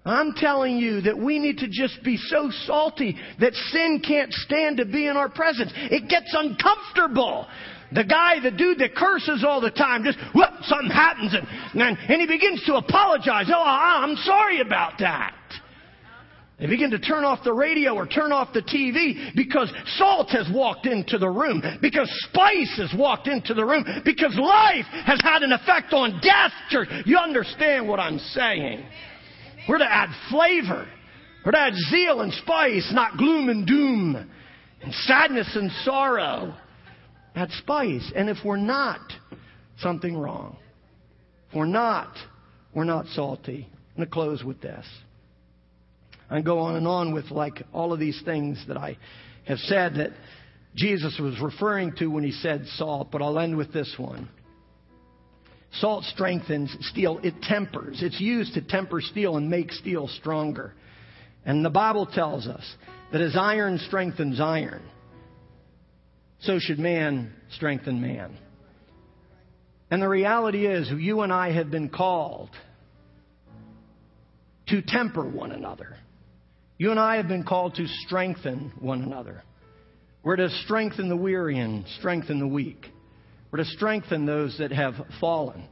I'm 0.05 0.35
telling 0.35 0.77
you 0.77 1.03
that 1.03 1.17
we 1.17 1.39
need 1.39 1.59
to 1.59 1.69
just 1.69 2.03
be 2.03 2.17
so 2.17 2.51
salty 2.67 3.17
that 3.39 3.55
sin 3.55 4.03
can't 4.07 4.33
stand 4.33 4.79
to 4.79 4.85
be 4.87 5.07
in 5.07 5.17
our 5.17 5.29
presence. 5.29 5.73
It 5.75 6.09
gets 6.09 6.35
uncomfortable. 6.37 7.47
The 7.93 8.05
guy, 8.05 8.41
the 8.41 8.51
dude 8.51 8.79
that 8.79 8.95
curses 8.95 9.45
all 9.47 9.61
the 9.61 9.71
time, 9.71 10.05
just, 10.05 10.19
whoop, 10.35 10.51
something 10.63 10.91
happens 10.91 11.35
and, 11.35 11.47
and, 11.81 11.99
and 11.99 12.21
he 12.21 12.27
begins 12.27 12.63
to 12.67 12.75
apologize. 12.75 13.47
Oh, 13.49 13.63
I'm 13.63 14.17
sorry 14.17 14.61
about 14.61 14.99
that. 15.01 15.35
They 16.61 16.67
begin 16.67 16.91
to 16.91 16.99
turn 16.99 17.25
off 17.25 17.43
the 17.43 17.55
radio 17.55 17.95
or 17.95 18.07
turn 18.07 18.33
off 18.33 18.53
the 18.53 18.61
TV 18.61 19.35
because 19.35 19.73
salt 19.97 20.29
has 20.31 20.47
walked 20.53 20.85
into 20.85 21.17
the 21.17 21.29
room, 21.29 21.63
because 21.81 22.11
spice 22.29 22.77
has 22.77 22.93
walked 22.99 23.29
into 23.29 23.55
the 23.55 23.65
room, 23.65 23.85
because 24.05 24.37
life 24.37 24.85
has 25.07 25.19
had 25.23 25.43
an 25.43 25.53
effect 25.53 25.95
on 25.95 26.21
death, 26.21 26.53
church. 26.69 26.89
You 27.07 27.17
understand 27.17 27.89
what 27.89 27.99
I'm 27.99 28.19
saying? 28.19 28.85
We're 29.69 29.79
to 29.79 29.91
add 29.91 30.11
flavor. 30.31 30.87
We're 31.47 31.53
to 31.53 31.59
add 31.59 31.75
zeal 31.89 32.21
and 32.21 32.33
spice, 32.35 32.91
not 32.93 33.17
gloom 33.17 33.49
and 33.49 33.67
doom, 33.67 34.31
and 34.83 34.95
sadness 35.07 35.51
and 35.55 35.71
sorrow. 35.85 36.55
Add 37.35 37.51
spice. 37.53 38.13
And 38.15 38.29
if 38.29 38.37
we're 38.45 38.59
not, 38.59 39.01
something 39.79 40.15
wrong. 40.15 40.59
If 41.49 41.57
we're 41.57 41.65
not, 41.65 42.15
we're 42.75 42.85
not 42.85 43.07
salty. 43.07 43.67
I'm 43.71 43.97
going 43.97 44.09
to 44.09 44.13
close 44.13 44.45
with 44.45 44.61
this. 44.61 44.85
I 46.31 46.41
go 46.41 46.61
on 46.61 46.77
and 46.77 46.87
on 46.87 47.13
with 47.13 47.31
like 47.31 47.63
all 47.73 47.93
of 47.93 47.99
these 47.99 48.21
things 48.25 48.63
that 48.69 48.77
I 48.77 48.97
have 49.47 49.59
said 49.59 49.95
that 49.97 50.11
Jesus 50.77 51.19
was 51.19 51.41
referring 51.41 51.93
to 51.97 52.07
when 52.07 52.23
he 52.23 52.31
said 52.31 52.67
salt, 52.77 53.11
but 53.11 53.21
I'll 53.21 53.39
end 53.39 53.57
with 53.57 53.73
this 53.73 53.93
one. 53.99 54.29
Salt 55.75 56.05
strengthens 56.05 56.77
steel, 56.81 57.21
it 57.23 57.43
tempers. 57.43 58.03
It's 58.03 58.21
used 58.21 58.55
to 58.55 58.61
temper 58.61 59.01
steel 59.01 59.37
and 59.37 59.51
make 59.51 59.73
steel 59.73 60.09
stronger. 60.09 60.75
And 61.45 61.65
the 61.65 61.71
Bible 61.71 62.07
tells 62.07 62.47
us 62.47 62.65
that 63.13 63.21
as 63.21 63.37
iron 63.37 63.79
strengthens 63.79 64.41
iron, 64.41 64.83
so 66.41 66.59
should 66.59 66.79
man 66.79 67.33
strengthen 67.51 68.01
man. 68.01 68.37
And 69.91 70.01
the 70.01 70.09
reality 70.09 70.67
is, 70.67 70.89
you 70.91 71.21
and 71.23 71.33
I 71.33 71.51
have 71.53 71.71
been 71.71 71.89
called 71.89 72.51
to 74.69 74.83
temper 74.83 75.29
one 75.29 75.51
another. 75.51 75.97
You 76.81 76.91
and 76.91 76.99
I 76.99 77.17
have 77.17 77.29
been 77.29 77.45
called 77.45 77.75
to 77.75 77.87
strengthen 78.07 78.73
one 78.81 79.03
another. 79.03 79.43
We're 80.23 80.37
to 80.37 80.49
strengthen 80.65 81.11
the 81.11 81.17
weary 81.17 81.59
and 81.59 81.85
strengthen 81.99 82.39
the 82.39 82.47
weak. 82.47 82.87
We're 83.51 83.59
to 83.59 83.67
strengthen 83.67 84.25
those 84.25 84.57
that 84.61 84.73
have 84.73 84.95
fallen. 85.21 85.69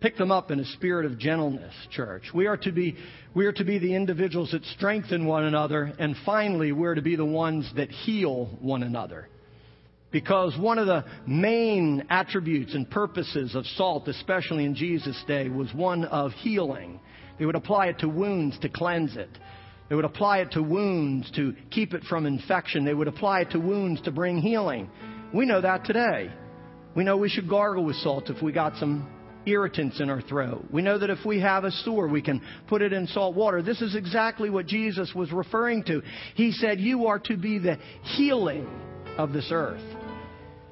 Pick 0.00 0.16
them 0.16 0.32
up 0.32 0.50
in 0.50 0.58
a 0.58 0.64
spirit 0.64 1.04
of 1.04 1.18
gentleness, 1.18 1.74
church. 1.90 2.22
We 2.32 2.46
are 2.46 2.56
to 2.56 2.72
be, 2.72 2.96
we 3.34 3.44
are 3.44 3.52
to 3.52 3.62
be 3.62 3.78
the 3.78 3.94
individuals 3.94 4.52
that 4.52 4.64
strengthen 4.64 5.26
one 5.26 5.44
another. 5.44 5.92
And 5.98 6.16
finally, 6.24 6.72
we're 6.72 6.94
to 6.94 7.02
be 7.02 7.16
the 7.16 7.26
ones 7.26 7.70
that 7.76 7.90
heal 7.90 8.46
one 8.62 8.82
another. 8.82 9.28
Because 10.10 10.56
one 10.58 10.78
of 10.78 10.86
the 10.86 11.04
main 11.26 12.06
attributes 12.08 12.74
and 12.74 12.90
purposes 12.90 13.54
of 13.54 13.66
salt, 13.66 14.08
especially 14.08 14.64
in 14.64 14.74
Jesus' 14.74 15.22
day, 15.28 15.50
was 15.50 15.70
one 15.74 16.06
of 16.06 16.32
healing. 16.38 17.00
They 17.38 17.44
would 17.44 17.54
apply 17.54 17.88
it 17.88 17.98
to 17.98 18.08
wounds 18.08 18.58
to 18.60 18.70
cleanse 18.70 19.18
it. 19.18 19.28
They 19.90 19.96
would 19.96 20.04
apply 20.04 20.38
it 20.38 20.52
to 20.52 20.62
wounds 20.62 21.30
to 21.32 21.52
keep 21.70 21.94
it 21.94 22.04
from 22.04 22.24
infection. 22.24 22.84
They 22.84 22.94
would 22.94 23.08
apply 23.08 23.40
it 23.40 23.50
to 23.50 23.58
wounds 23.58 24.00
to 24.02 24.12
bring 24.12 24.38
healing. 24.38 24.88
We 25.34 25.46
know 25.46 25.60
that 25.60 25.84
today. 25.84 26.30
We 26.94 27.02
know 27.02 27.16
we 27.16 27.28
should 27.28 27.48
gargle 27.48 27.84
with 27.84 27.96
salt 27.96 28.30
if 28.30 28.40
we 28.40 28.52
got 28.52 28.76
some 28.76 29.10
irritants 29.46 30.00
in 30.00 30.08
our 30.08 30.22
throat. 30.22 30.64
We 30.70 30.82
know 30.82 30.96
that 30.96 31.10
if 31.10 31.24
we 31.26 31.40
have 31.40 31.64
a 31.64 31.72
sore, 31.72 32.06
we 32.06 32.22
can 32.22 32.40
put 32.68 32.82
it 32.82 32.92
in 32.92 33.08
salt 33.08 33.34
water. 33.34 33.62
This 33.62 33.82
is 33.82 33.96
exactly 33.96 34.48
what 34.48 34.66
Jesus 34.66 35.12
was 35.12 35.32
referring 35.32 35.82
to. 35.84 36.02
He 36.36 36.52
said, 36.52 36.78
You 36.78 37.06
are 37.06 37.18
to 37.20 37.36
be 37.36 37.58
the 37.58 37.76
healing 38.16 38.68
of 39.18 39.32
this 39.32 39.48
earth. 39.50 39.82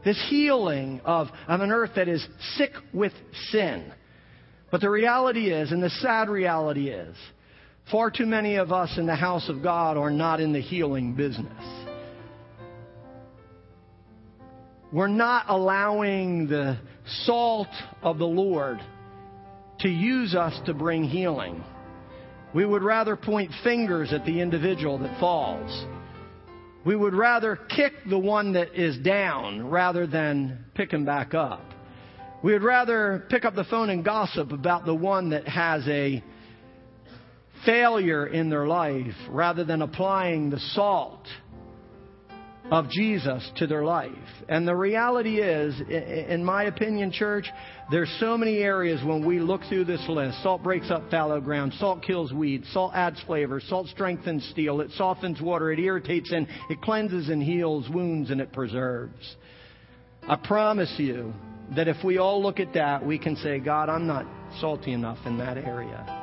This 0.05 0.23
healing 0.31 1.01
of, 1.05 1.27
of 1.49 1.61
an 1.61 1.73
earth 1.73 1.91
that 1.97 2.07
is 2.07 2.25
sick 2.57 2.73
with 2.93 3.13
sin. 3.51 3.93
But 4.71 4.81
the 4.81 4.91
reality 4.91 5.51
is, 5.51 5.73
and 5.73 5.83
the 5.83 5.91
sad 5.91 6.29
reality 6.29 6.89
is, 6.89 7.17
far 7.91 8.11
too 8.11 8.27
many 8.27 8.57
of 8.57 8.73
us 8.73 8.97
in 8.99 9.07
the 9.07 9.15
house 9.15 9.49
of 9.49 9.63
God 9.63 9.97
are 9.97 10.11
not 10.11 10.41
in 10.41 10.53
the 10.53 10.61
healing 10.61 11.15
business. 11.15 11.65
We're 14.93 15.09
not 15.09 15.47
allowing 15.49 16.49
the 16.49 16.79
salt 17.25 17.69
of 18.03 18.19
the 18.19 18.27
Lord 18.27 18.79
to 19.81 19.89
use 19.89 20.35
us 20.35 20.59
to 20.67 20.75
bring 20.75 21.05
healing. 21.05 21.63
We 22.55 22.65
would 22.65 22.83
rather 22.83 23.15
point 23.15 23.51
fingers 23.63 24.13
at 24.13 24.25
the 24.25 24.41
individual 24.41 24.99
that 24.99 25.21
falls. 25.21 25.87
We 26.85 26.97
would 26.97 27.15
rather 27.15 27.57
kick 27.57 27.93
the 28.09 28.19
one 28.19 28.55
that 28.55 28.75
is 28.75 28.97
down 28.99 29.69
rather 29.69 30.07
than 30.07 30.65
pick 30.75 30.91
him 30.91 31.05
back 31.05 31.35
up. 31.35 31.63
We 32.43 32.53
would 32.53 32.63
rather 32.63 33.27
pick 33.29 33.45
up 33.45 33.55
the 33.55 33.65
phone 33.65 33.91
and 33.91 34.05
gossip 34.05 34.53
about 34.53 34.87
the 34.87 34.95
one 34.95 35.31
that 35.31 35.47
has 35.47 35.87
a 35.87 36.23
failure 37.65 38.27
in 38.27 38.51
their 38.51 38.67
life 38.67 39.15
rather 39.31 39.65
than 39.65 39.83
applying 39.83 40.51
the 40.51 40.61
salt 40.61 41.27
of 42.71 42.91
Jesus 42.91 43.51
to 43.57 43.67
their 43.67 43.85
life. 43.85 44.13
And 44.49 44.69
the 44.69 44.75
reality 44.77 45.41
is, 45.41 45.75
in 45.89 46.45
my 46.45 46.65
opinion, 46.65 47.13
church, 47.13 47.47
there's 47.91 48.15
so 48.21 48.37
many 48.37 48.59
areas 48.59 49.03
when 49.05 49.25
we 49.25 49.41
look 49.41 49.63
through 49.69 49.85
this 49.85 50.05
list. 50.09 50.43
Salt 50.43 50.63
breaks 50.63 50.91
up 50.91 51.11
fallow 51.11 51.41
ground. 51.41 51.73
Salt 51.79 52.03
kills 52.03 52.33
weeds. 52.33 52.69
Salt 52.73 52.93
adds 52.95 53.21
flavor. 53.27 53.61
Salt 53.61 53.89
strengthens 53.89 54.47
steel. 54.51 54.81
It 54.81 54.91
softens 54.93 55.41
water. 55.41 55.73
It 55.73 55.79
irritates 55.79 56.31
and 56.31 56.47
it 56.69 56.83
cleanses 56.83 57.31
and 57.31 57.43
heals 57.43 57.89
wounds 57.89 58.31
and 58.31 58.41
it 58.41 58.53
preserves. 58.53 59.37
I 60.23 60.37
promise 60.37 60.93
you 60.99 61.33
that 61.75 61.89
if 61.89 62.05
we 62.05 62.19
all 62.19 62.43
look 62.43 62.61
at 62.61 62.75
that, 62.75 63.05
we 63.05 63.19
can 63.19 63.37
say, 63.37 63.61
God, 63.61 63.89
I'm 63.89 64.07
not 64.07 64.27
salty 64.61 64.93
enough 64.93 65.19
in 65.25 65.39
that 65.39 65.57
area. 65.57 66.18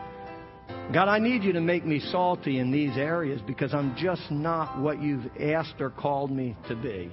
God, 0.93 1.07
I 1.07 1.17
need 1.17 1.43
you 1.43 1.51
to 1.53 1.61
make 1.61 1.83
me 1.83 1.99
salty 1.99 2.59
in 2.59 2.71
these 2.71 2.95
areas 2.95 3.41
because 3.47 3.73
I'm 3.73 3.95
just 3.97 4.29
not 4.29 4.79
what 4.79 5.01
you've 5.01 5.25
asked 5.41 5.81
or 5.81 5.89
called 5.89 6.31
me 6.31 6.55
to 6.67 6.75
be. 6.75 7.11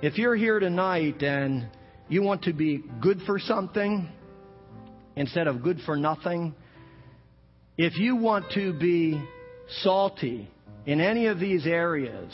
If 0.00 0.16
you're 0.16 0.34
here 0.34 0.58
tonight 0.58 1.22
and 1.22 1.68
you 2.08 2.22
want 2.22 2.42
to 2.44 2.54
be 2.54 2.82
good 3.00 3.20
for 3.26 3.38
something 3.38 4.08
instead 5.14 5.46
of 5.46 5.62
good 5.62 5.80
for 5.84 5.94
nothing, 5.94 6.54
if 7.76 7.98
you 7.98 8.16
want 8.16 8.50
to 8.52 8.72
be 8.72 9.22
salty 9.82 10.50
in 10.86 11.00
any 11.00 11.26
of 11.26 11.38
these 11.38 11.66
areas, 11.66 12.32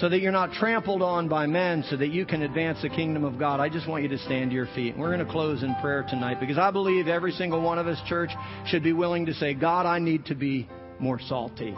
so 0.00 0.08
that 0.08 0.20
you're 0.20 0.32
not 0.32 0.50
trampled 0.52 1.02
on 1.02 1.28
by 1.28 1.46
men, 1.46 1.84
so 1.90 1.96
that 1.96 2.08
you 2.08 2.24
can 2.24 2.42
advance 2.42 2.80
the 2.80 2.88
kingdom 2.88 3.22
of 3.22 3.38
God. 3.38 3.60
I 3.60 3.68
just 3.68 3.86
want 3.86 4.02
you 4.02 4.08
to 4.08 4.18
stand 4.18 4.50
to 4.50 4.54
your 4.54 4.68
feet. 4.74 4.96
We're 4.96 5.14
going 5.14 5.24
to 5.24 5.30
close 5.30 5.62
in 5.62 5.74
prayer 5.82 6.06
tonight 6.08 6.40
because 6.40 6.56
I 6.56 6.70
believe 6.70 7.06
every 7.06 7.32
single 7.32 7.60
one 7.60 7.78
of 7.78 7.86
us, 7.86 8.00
church, 8.08 8.30
should 8.64 8.82
be 8.82 8.94
willing 8.94 9.26
to 9.26 9.34
say, 9.34 9.52
God, 9.52 9.84
I 9.84 9.98
need 9.98 10.24
to 10.26 10.34
be 10.34 10.66
more 10.98 11.20
salty. 11.20 11.76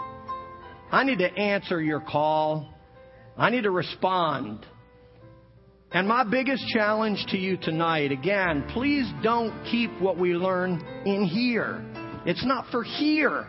I 0.93 1.03
need 1.03 1.19
to 1.19 1.35
answer 1.35 1.83
your 1.83 2.01
call. 2.01 2.73
I 3.37 3.51
need 3.51 3.65
to 3.65 3.73
respond. 3.73 4.67
And 5.91 6.07
my 6.07 6.23
biggest 6.23 6.65
challenge 6.69 7.25
to 7.31 7.37
you 7.37 7.57
tonight, 7.57 8.13
again, 8.13 8.71
please 8.73 9.11
don't 9.25 9.65
keep 9.65 9.91
what 10.01 10.17
we 10.17 10.35
learn 10.35 10.81
in 11.05 11.25
here. 11.25 11.85
It's 12.25 12.47
not 12.47 12.67
for 12.71 12.85
here. 12.85 13.49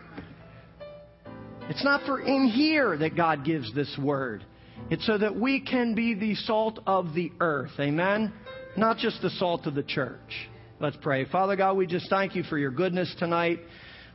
It's 1.70 1.84
not 1.84 2.06
for 2.08 2.20
in 2.20 2.48
here 2.48 2.98
that 2.98 3.16
God 3.16 3.46
gives 3.46 3.72
this 3.76 3.96
word. 4.02 4.44
It's 4.90 5.06
so 5.06 5.18
that 5.18 5.36
we 5.36 5.62
can 5.62 5.96
be 5.96 6.14
the 6.14 6.36
salt 6.36 6.80
of 6.86 7.14
the 7.14 7.32
earth. 7.40 7.72
Amen? 7.80 8.34
Not 8.76 8.98
just 8.98 9.22
the 9.22 9.30
salt 9.32 9.66
of 9.66 9.76
the 9.76 9.84
church. 9.84 10.50
Let's 10.80 10.98
pray. 11.02 11.26
Father 11.26 11.56
God, 11.56 11.78
we 11.78 11.88
just 11.88 12.10
thank 12.10 12.36
you 12.36 12.44
for 12.44 12.58
your 12.58 12.72
goodness 12.72 13.14
tonight. 13.18 13.60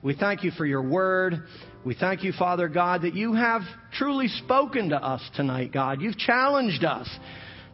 We 0.03 0.15
thank 0.15 0.45
you 0.45 0.51
for 0.53 0.67
your 0.67 0.83
word. 0.83 1.43
We 1.85 1.95
thank 1.95 2.23
you, 2.23 2.33
Father 2.33 2.69
God, 2.69 3.03
that 3.03 3.15
you 3.15 3.35
have 3.35 3.63
truly 3.93 4.29
spoken 4.29 4.91
to 4.91 4.97
us 4.97 5.23
tonight, 5.35 5.73
God. 5.73 6.01
You've 6.01 6.19
challenged 6.19 6.85
us. 6.85 7.09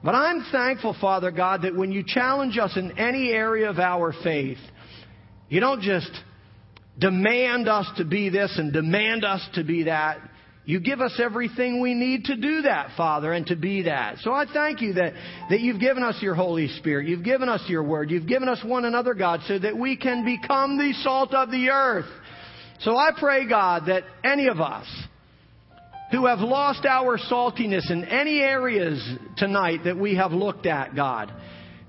But 0.03 0.15
I'm 0.15 0.45
thankful, 0.53 0.97
Father 1.01 1.31
God, 1.31 1.63
that 1.63 1.75
when 1.75 1.91
you 1.91 2.05
challenge 2.07 2.59
us 2.59 2.77
in 2.77 2.99
any 2.99 3.31
area 3.31 3.69
of 3.69 3.79
our 3.79 4.15
faith, 4.23 4.59
you 5.49 5.61
don't 5.61 5.83
just 5.83 6.11
demand 6.99 7.69
us 7.69 7.87
to 7.97 8.05
be 8.05 8.29
this 8.29 8.55
and 8.57 8.73
demand 8.73 9.25
us 9.25 9.47
to 9.55 9.65
be 9.65 9.85
that. 9.85 10.19
You 10.67 10.81
give 10.81 11.03
us 11.03 11.21
everything 11.23 11.83
we 11.83 11.93
need 11.93 12.25
to 12.25 12.37
do 12.37 12.63
that, 12.63 12.91
Father, 12.97 13.33
and 13.33 13.47
to 13.49 13.57
be 13.57 13.83
that. 13.83 14.19
So 14.21 14.33
I 14.33 14.47
thank 14.51 14.81
you 14.81 14.95
that, 14.95 15.13
that 15.51 15.61
you've 15.61 15.81
given 15.81 16.03
us 16.03 16.17
your 16.23 16.35
Holy 16.35 16.69
Spirit. 16.69 17.07
You've 17.07 17.25
given 17.25 17.51
us 17.51 17.63
your 17.69 17.83
Word. 17.83 18.11
You've 18.11 18.27
given 18.27 18.49
us 18.49 18.63
one 18.65 18.87
another, 18.87 19.13
God, 19.13 19.41
so 19.47 19.59
that 19.59 19.77
we 19.77 19.97
can 19.97 20.25
become 20.25 20.79
the 20.79 20.95
salt 21.03 21.35
of 21.35 21.51
the 21.51 21.69
earth. 21.69 22.09
So 22.81 22.97
I 22.97 23.11
pray, 23.19 23.47
God, 23.47 23.85
that 23.89 24.05
any 24.25 24.49
of 24.49 24.59
us 24.59 24.87
who 26.11 26.27
have 26.27 26.41
lost 26.41 26.87
our 26.87 27.19
saltiness 27.19 27.91
in 27.91 28.05
any 28.05 28.41
areas 28.41 29.07
tonight 29.37 29.81
that 29.85 29.99
we 29.99 30.17
have 30.17 30.33
looked 30.33 30.65
at, 30.65 30.95
God, 30.95 31.33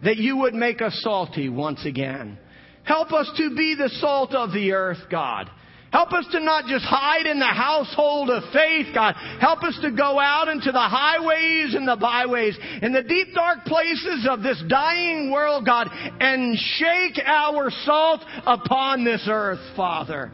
that 0.03 0.17
you 0.17 0.38
would 0.38 0.53
make 0.53 0.82
us 0.82 0.99
salty 1.01 1.47
once 1.47 1.86
again. 1.86 2.38
Help 2.84 3.13
us 3.13 3.32
to 3.38 3.55
be 3.55 3.76
the 3.76 3.89
salt 4.01 4.36
of 4.36 4.51
the 4.51 4.73
earth, 4.73 4.99
God. 5.09 5.49
Help 5.91 6.11
us 6.13 6.25
to 6.31 6.39
not 6.39 6.65
just 6.65 6.83
hide 6.83 7.25
in 7.25 7.39
the 7.39 7.45
household 7.45 8.29
of 8.29 8.43
faith, 8.51 8.88
God. 8.93 9.15
Help 9.39 9.63
us 9.63 9.77
to 9.81 9.91
go 9.91 10.19
out 10.19 10.47
into 10.47 10.71
the 10.71 10.79
highways 10.79 11.73
and 11.73 11.88
the 11.88 11.95
byways, 11.95 12.57
in 12.81 12.91
the 12.91 13.03
deep 13.03 13.33
dark 13.33 13.65
places 13.65 14.27
of 14.29 14.43
this 14.43 14.61
dying 14.67 15.31
world, 15.31 15.65
God, 15.65 15.89
and 16.19 16.57
shake 16.57 17.19
our 17.25 17.69
salt 17.86 18.21
upon 18.45 19.03
this 19.05 19.25
earth, 19.29 19.59
Father. 19.75 20.31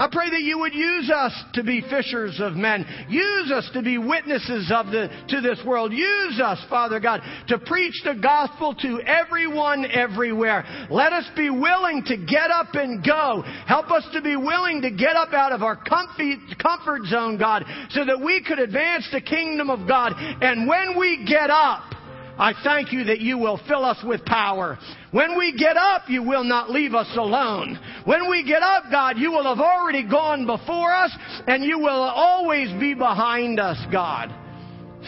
I 0.00 0.08
pray 0.10 0.30
that 0.30 0.40
you 0.40 0.58
would 0.60 0.72
use 0.72 1.10
us 1.14 1.32
to 1.52 1.62
be 1.62 1.82
fishers 1.82 2.40
of 2.40 2.54
men. 2.54 2.86
Use 3.10 3.52
us 3.52 3.68
to 3.74 3.82
be 3.82 3.98
witnesses 3.98 4.72
of 4.74 4.86
the, 4.86 5.10
to 5.28 5.42
this 5.42 5.60
world. 5.66 5.92
Use 5.92 6.40
us, 6.42 6.58
Father 6.70 6.98
God, 7.00 7.20
to 7.48 7.58
preach 7.58 8.00
the 8.02 8.14
gospel 8.14 8.74
to 8.76 9.02
everyone 9.02 9.84
everywhere. 9.92 10.64
Let 10.88 11.12
us 11.12 11.26
be 11.36 11.50
willing 11.50 12.02
to 12.06 12.16
get 12.16 12.50
up 12.50 12.72
and 12.72 13.04
go. 13.04 13.42
Help 13.66 13.90
us 13.90 14.08
to 14.14 14.22
be 14.22 14.36
willing 14.36 14.80
to 14.80 14.90
get 14.90 15.16
up 15.16 15.34
out 15.34 15.52
of 15.52 15.62
our 15.62 15.76
comfy, 15.76 16.38
comfort 16.58 17.04
zone, 17.04 17.36
God, 17.36 17.66
so 17.90 18.02
that 18.06 18.18
we 18.24 18.42
could 18.42 18.58
advance 18.58 19.06
the 19.12 19.20
kingdom 19.20 19.68
of 19.68 19.86
God. 19.86 20.14
And 20.16 20.66
when 20.66 20.98
we 20.98 21.26
get 21.28 21.50
up, 21.50 21.92
I 22.40 22.54
thank 22.64 22.90
you 22.90 23.04
that 23.04 23.20
you 23.20 23.36
will 23.36 23.60
fill 23.68 23.84
us 23.84 23.98
with 24.02 24.24
power. 24.24 24.78
When 25.10 25.36
we 25.36 25.52
get 25.58 25.76
up, 25.76 26.04
you 26.08 26.22
will 26.22 26.42
not 26.42 26.70
leave 26.70 26.94
us 26.94 27.14
alone. 27.14 27.78
When 28.06 28.30
we 28.30 28.42
get 28.44 28.62
up, 28.62 28.84
God, 28.90 29.18
you 29.18 29.30
will 29.30 29.44
have 29.44 29.62
already 29.62 30.08
gone 30.08 30.46
before 30.46 30.90
us 30.90 31.14
and 31.46 31.62
you 31.62 31.78
will 31.78 31.90
always 31.90 32.70
be 32.80 32.94
behind 32.94 33.60
us, 33.60 33.76
God. 33.92 34.30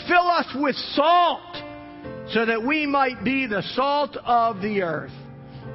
Fill 0.07 0.29
us 0.29 0.47
with 0.55 0.77
salt 0.77 1.57
so 2.35 2.45
that 2.45 2.63
we 2.63 2.87
might 2.87 3.25
be 3.25 3.47
the 3.47 3.63
salt 3.77 4.15
of 4.27 4.61
the 4.61 4.83
earth 4.83 5.13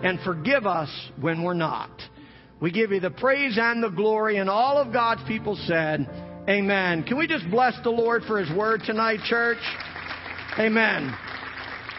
and 0.04 0.20
forgive 0.20 0.68
us 0.68 0.90
when 1.20 1.42
we're 1.42 1.56
not. 1.56 1.90
We 2.62 2.72
give 2.72 2.92
you 2.92 3.00
the 3.00 3.10
praise 3.10 3.58
and 3.60 3.82
the 3.82 3.90
glory 3.90 4.38
and 4.38 4.48
all 4.48 4.78
of 4.78 4.94
God's 4.94 5.28
people 5.28 5.56
said, 5.66 6.08
Amen. 6.48 7.02
Can 7.02 7.18
we 7.18 7.26
just 7.26 7.50
bless 7.50 7.74
the 7.84 7.90
Lord 7.90 8.22
for 8.28 8.40
His 8.40 8.56
word 8.56 8.82
tonight, 8.86 9.22
church? 9.26 9.58
Amen. 10.60 11.18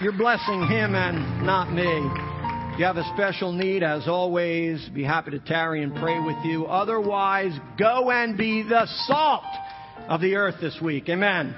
You're 0.01 0.13
blessing 0.13 0.65
him 0.69 0.95
and 0.95 1.45
not 1.45 1.73
me. 1.73 1.83
If 1.83 2.79
you 2.79 2.85
have 2.85 2.99
a 2.99 3.13
special 3.15 3.51
need, 3.51 3.83
as 3.83 4.07
always, 4.07 4.89
be 4.95 5.03
happy 5.03 5.33
to 5.33 5.41
tarry 5.41 5.83
and 5.83 5.93
pray 5.93 6.21
with 6.21 6.37
you. 6.45 6.67
Otherwise, 6.67 7.51
go 7.77 8.09
and 8.13 8.39
be 8.39 8.63
the 8.63 8.87
salt 9.09 9.43
of 10.09 10.21
the 10.21 10.37
earth 10.37 10.55
this 10.61 10.81
week. 10.81 11.09
Amen. 11.09 11.53